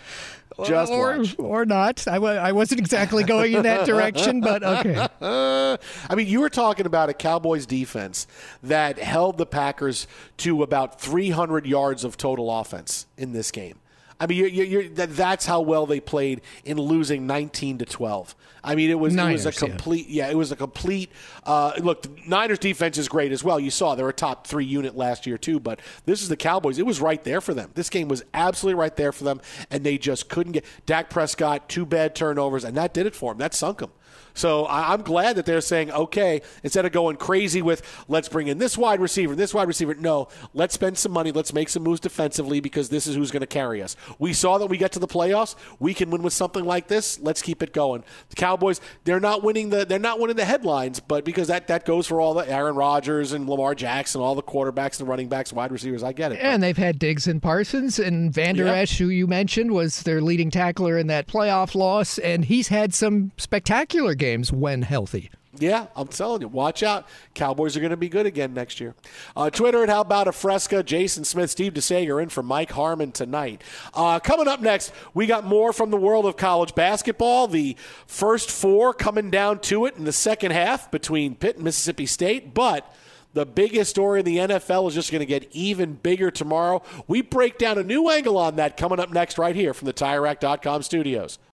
Just 0.64 0.92
or, 0.92 1.18
watch. 1.18 1.36
or 1.38 1.64
not. 1.64 2.06
I 2.08 2.14
w- 2.14 2.34
I 2.34 2.52
wasn't 2.52 2.80
exactly 2.80 3.22
going 3.22 3.52
in 3.52 3.62
that 3.62 3.86
direction, 3.86 4.40
but 4.40 4.62
okay. 4.62 5.06
I 5.20 6.14
mean, 6.14 6.26
you 6.26 6.40
were 6.40 6.50
talking 6.50 6.86
about 6.86 7.08
a 7.08 7.14
Cowboys 7.14 7.64
defense 7.66 8.26
that 8.62 8.98
held 8.98 9.38
the 9.38 9.46
Packers 9.46 10.06
to 10.38 10.62
about 10.62 11.00
300 11.00 11.66
yards 11.66 12.02
of 12.04 12.16
total 12.16 12.50
offense 12.50 13.06
in 13.16 13.32
this 13.32 13.50
game. 13.50 13.78
I 14.20 14.26
mean, 14.26 14.38
you're, 14.38 14.48
you're, 14.48 14.88
that's 14.88 15.46
how 15.46 15.60
well 15.60 15.86
they 15.86 16.00
played 16.00 16.40
in 16.64 16.76
losing 16.76 17.26
19 17.26 17.78
to 17.78 17.84
12. 17.84 18.34
I 18.64 18.74
mean, 18.74 18.90
it 18.90 18.98
was 18.98 19.14
Niners, 19.14 19.44
it 19.44 19.48
was 19.48 19.62
a 19.62 19.66
complete 19.66 20.08
yeah. 20.08 20.26
yeah. 20.26 20.32
it 20.32 20.36
was 20.36 20.50
a 20.50 20.56
complete 20.56 21.10
uh, 21.44 21.72
look. 21.78 22.02
The 22.02 22.10
Niners 22.26 22.58
defense 22.58 22.98
is 22.98 23.08
great 23.08 23.30
as 23.30 23.44
well. 23.44 23.60
You 23.60 23.70
saw 23.70 23.94
they 23.94 24.02
were 24.02 24.08
a 24.08 24.12
top 24.12 24.46
three 24.46 24.64
unit 24.64 24.96
last 24.96 25.26
year 25.26 25.38
too, 25.38 25.60
but 25.60 25.80
this 26.04 26.22
is 26.22 26.28
the 26.28 26.36
Cowboys. 26.36 26.78
It 26.78 26.86
was 26.86 27.00
right 27.00 27.22
there 27.22 27.40
for 27.40 27.54
them. 27.54 27.70
This 27.74 27.88
game 27.88 28.08
was 28.08 28.24
absolutely 28.34 28.78
right 28.78 28.94
there 28.96 29.12
for 29.12 29.24
them, 29.24 29.40
and 29.70 29.84
they 29.84 29.96
just 29.96 30.28
couldn't 30.28 30.52
get 30.52 30.64
Dak 30.86 31.10
Prescott 31.10 31.68
two 31.68 31.86
bad 31.86 32.14
turnovers, 32.14 32.64
and 32.64 32.76
that 32.76 32.92
did 32.92 33.06
it 33.06 33.14
for 33.14 33.32
him. 33.32 33.38
That 33.38 33.54
sunk 33.54 33.78
them. 33.78 33.92
So 34.34 34.64
I, 34.66 34.92
I'm 34.92 35.02
glad 35.02 35.36
that 35.36 35.46
they're 35.46 35.60
saying, 35.60 35.90
okay, 35.90 36.42
instead 36.62 36.84
of 36.84 36.92
going 36.92 37.16
crazy 37.16 37.62
with 37.62 37.82
let's 38.08 38.28
bring 38.28 38.48
in 38.48 38.58
this 38.58 38.76
wide 38.78 39.00
receiver, 39.00 39.34
this 39.34 39.54
wide 39.54 39.68
receiver, 39.68 39.94
no, 39.94 40.28
let's 40.54 40.74
spend 40.74 40.98
some 40.98 41.12
money, 41.12 41.32
let's 41.32 41.52
make 41.52 41.68
some 41.68 41.82
moves 41.82 42.00
defensively 42.00 42.60
because 42.60 42.88
this 42.88 43.06
is 43.06 43.16
who's 43.16 43.30
going 43.30 43.40
to 43.40 43.46
carry 43.46 43.82
us. 43.82 43.96
We 44.18 44.32
saw 44.32 44.58
that 44.58 44.66
we 44.66 44.76
get 44.78 44.92
to 44.92 44.98
the 44.98 45.08
playoffs, 45.08 45.54
we 45.78 45.94
can 45.94 46.10
win 46.10 46.22
with 46.22 46.32
something 46.32 46.64
like 46.64 46.88
this. 46.88 47.18
Let's 47.20 47.42
keep 47.42 47.62
it 47.62 47.72
going. 47.72 48.04
The 48.30 48.36
Cowboys, 48.36 48.80
they're 49.04 49.20
not 49.20 49.42
winning 49.42 49.70
the 49.70 49.84
they're 49.84 49.98
not 49.98 50.20
winning 50.20 50.36
the 50.36 50.44
headlines, 50.44 51.00
but 51.00 51.24
because 51.24 51.48
that 51.48 51.66
that 51.68 51.84
goes 51.84 52.06
for 52.06 52.20
all 52.20 52.34
the 52.34 52.48
Aaron 52.48 52.76
Rodgers 52.76 53.32
and 53.32 53.48
Lamar 53.48 53.74
Jackson, 53.74 54.20
all 54.20 54.34
the 54.34 54.42
quarterbacks 54.42 55.00
and 55.00 55.08
running 55.08 55.28
backs, 55.28 55.52
wide 55.52 55.72
receivers. 55.72 56.02
I 56.02 56.12
get 56.12 56.32
it. 56.32 56.38
And 56.40 56.62
they've 56.62 56.76
had 56.76 56.98
Diggs 56.98 57.26
and 57.26 57.42
Parsons, 57.42 57.98
and 57.98 58.32
Van 58.32 58.54
Der 58.54 58.66
Yep. 58.66 58.76
Esch, 58.76 58.98
who 58.98 59.08
you 59.08 59.26
mentioned, 59.26 59.72
was 59.72 60.02
their 60.02 60.20
leading 60.20 60.50
tackler 60.50 60.98
in 60.98 61.06
that 61.08 61.26
playoff 61.26 61.74
loss, 61.74 62.18
and 62.18 62.44
he's 62.44 62.68
had 62.68 62.94
some 62.94 63.32
spectacular 63.36 64.14
games 64.14 64.27
when 64.52 64.82
healthy. 64.82 65.30
Yeah, 65.56 65.86
I'm 65.96 66.08
telling 66.08 66.42
you, 66.42 66.48
watch 66.48 66.82
out. 66.82 67.08
Cowboys 67.34 67.76
are 67.76 67.80
going 67.80 67.90
to 67.90 67.96
be 67.96 68.08
good 68.08 68.26
again 68.26 68.54
next 68.54 68.80
year. 68.80 68.94
Uh, 69.36 69.50
Twitter 69.50 69.82
at 69.82 69.88
How 69.88 70.02
About 70.02 70.28
a 70.28 70.32
Fresca, 70.32 70.82
Jason 70.82 71.24
Smith, 71.24 71.50
Steve 71.50 71.74
DeSaegher 71.74 72.22
in 72.22 72.28
for 72.28 72.42
Mike 72.42 72.70
Harmon 72.72 73.12
tonight. 73.12 73.62
Uh, 73.94 74.20
coming 74.20 74.46
up 74.46 74.60
next, 74.60 74.92
we 75.14 75.26
got 75.26 75.44
more 75.44 75.72
from 75.72 75.90
the 75.90 75.96
world 75.96 76.26
of 76.26 76.36
college 76.36 76.74
basketball. 76.74 77.48
The 77.48 77.76
first 78.06 78.50
four 78.50 78.92
coming 78.92 79.30
down 79.30 79.60
to 79.60 79.86
it 79.86 79.96
in 79.96 80.04
the 80.04 80.12
second 80.12 80.52
half 80.52 80.90
between 80.90 81.34
Pitt 81.34 81.56
and 81.56 81.64
Mississippi 81.64 82.06
State, 82.06 82.54
but. 82.54 82.94
The 83.34 83.44
biggest 83.44 83.90
story 83.90 84.20
in 84.20 84.24
the 84.24 84.38
NFL 84.38 84.88
is 84.88 84.94
just 84.94 85.12
going 85.12 85.20
to 85.20 85.26
get 85.26 85.48
even 85.52 85.92
bigger 85.92 86.30
tomorrow. 86.30 86.82
We 87.06 87.20
break 87.20 87.58
down 87.58 87.76
a 87.76 87.82
new 87.84 88.08
angle 88.08 88.38
on 88.38 88.56
that 88.56 88.78
coming 88.78 88.98
up 88.98 89.12
next, 89.12 89.36
right 89.36 89.54
here 89.54 89.74
from 89.74 89.84
the 89.84 89.92
TireRack.com 89.92 90.82
studios. 90.82 91.38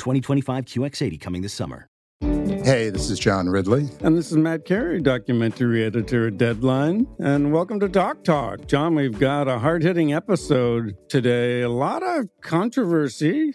2025 0.00 0.64
QX80 0.64 1.20
coming 1.20 1.42
this 1.42 1.52
summer. 1.52 1.86
Hey, 2.22 2.90
this 2.90 3.08
is 3.10 3.18
John 3.18 3.48
Ridley. 3.48 3.88
And 4.00 4.16
this 4.16 4.30
is 4.30 4.36
Matt 4.36 4.64
Carey, 4.64 5.00
documentary 5.00 5.82
editor 5.84 6.26
at 6.26 6.36
Deadline. 6.36 7.06
And 7.18 7.52
welcome 7.52 7.80
to 7.80 7.88
Doc 7.88 8.24
Talk. 8.24 8.66
John, 8.66 8.94
we've 8.94 9.18
got 9.18 9.48
a 9.48 9.58
hard 9.58 9.82
hitting 9.82 10.12
episode 10.12 10.94
today. 11.08 11.62
A 11.62 11.70
lot 11.70 12.02
of 12.02 12.28
controversy. 12.42 13.54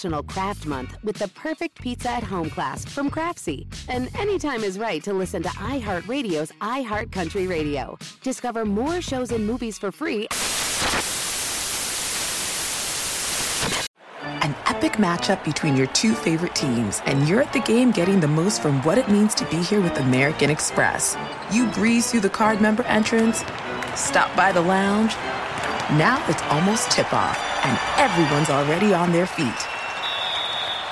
National 0.00 0.22
Craft 0.22 0.64
Month 0.64 0.96
with 1.04 1.16
the 1.16 1.28
perfect 1.28 1.78
pizza 1.78 2.08
at 2.08 2.22
home 2.22 2.48
class 2.48 2.86
from 2.86 3.10
Craftsy. 3.10 3.66
And 3.86 4.08
anytime 4.18 4.64
is 4.64 4.78
right 4.78 5.04
to 5.04 5.12
listen 5.12 5.42
to 5.42 5.50
iHeartRadio's 5.50 6.52
iHeartCountry 6.62 7.46
Radio. 7.46 7.98
Discover 8.22 8.64
more 8.64 9.02
shows 9.02 9.30
and 9.30 9.46
movies 9.46 9.78
for 9.78 9.92
free 9.92 10.26
An 14.40 14.54
epic 14.64 14.92
matchup 14.92 15.44
between 15.44 15.76
your 15.76 15.88
two 15.88 16.14
favorite 16.14 16.54
teams, 16.54 17.02
and 17.04 17.28
you're 17.28 17.42
at 17.42 17.52
the 17.52 17.60
game 17.60 17.90
getting 17.90 18.20
the 18.20 18.28
most 18.28 18.62
from 18.62 18.82
what 18.84 18.96
it 18.96 19.10
means 19.10 19.34
to 19.34 19.44
be 19.50 19.58
here 19.58 19.82
with 19.82 19.98
American 19.98 20.48
Express. 20.48 21.14
You 21.52 21.66
breeze 21.72 22.10
through 22.10 22.20
the 22.20 22.30
card 22.30 22.62
member 22.62 22.84
entrance, 22.84 23.44
stop 23.94 24.34
by 24.34 24.50
the 24.50 24.62
lounge. 24.62 25.12
Now 25.98 26.24
it's 26.26 26.42
almost 26.44 26.90
tip 26.90 27.12
off, 27.12 27.38
and 27.66 27.78
everyone's 27.98 28.48
already 28.48 28.94
on 28.94 29.12
their 29.12 29.26
feet. 29.26 29.79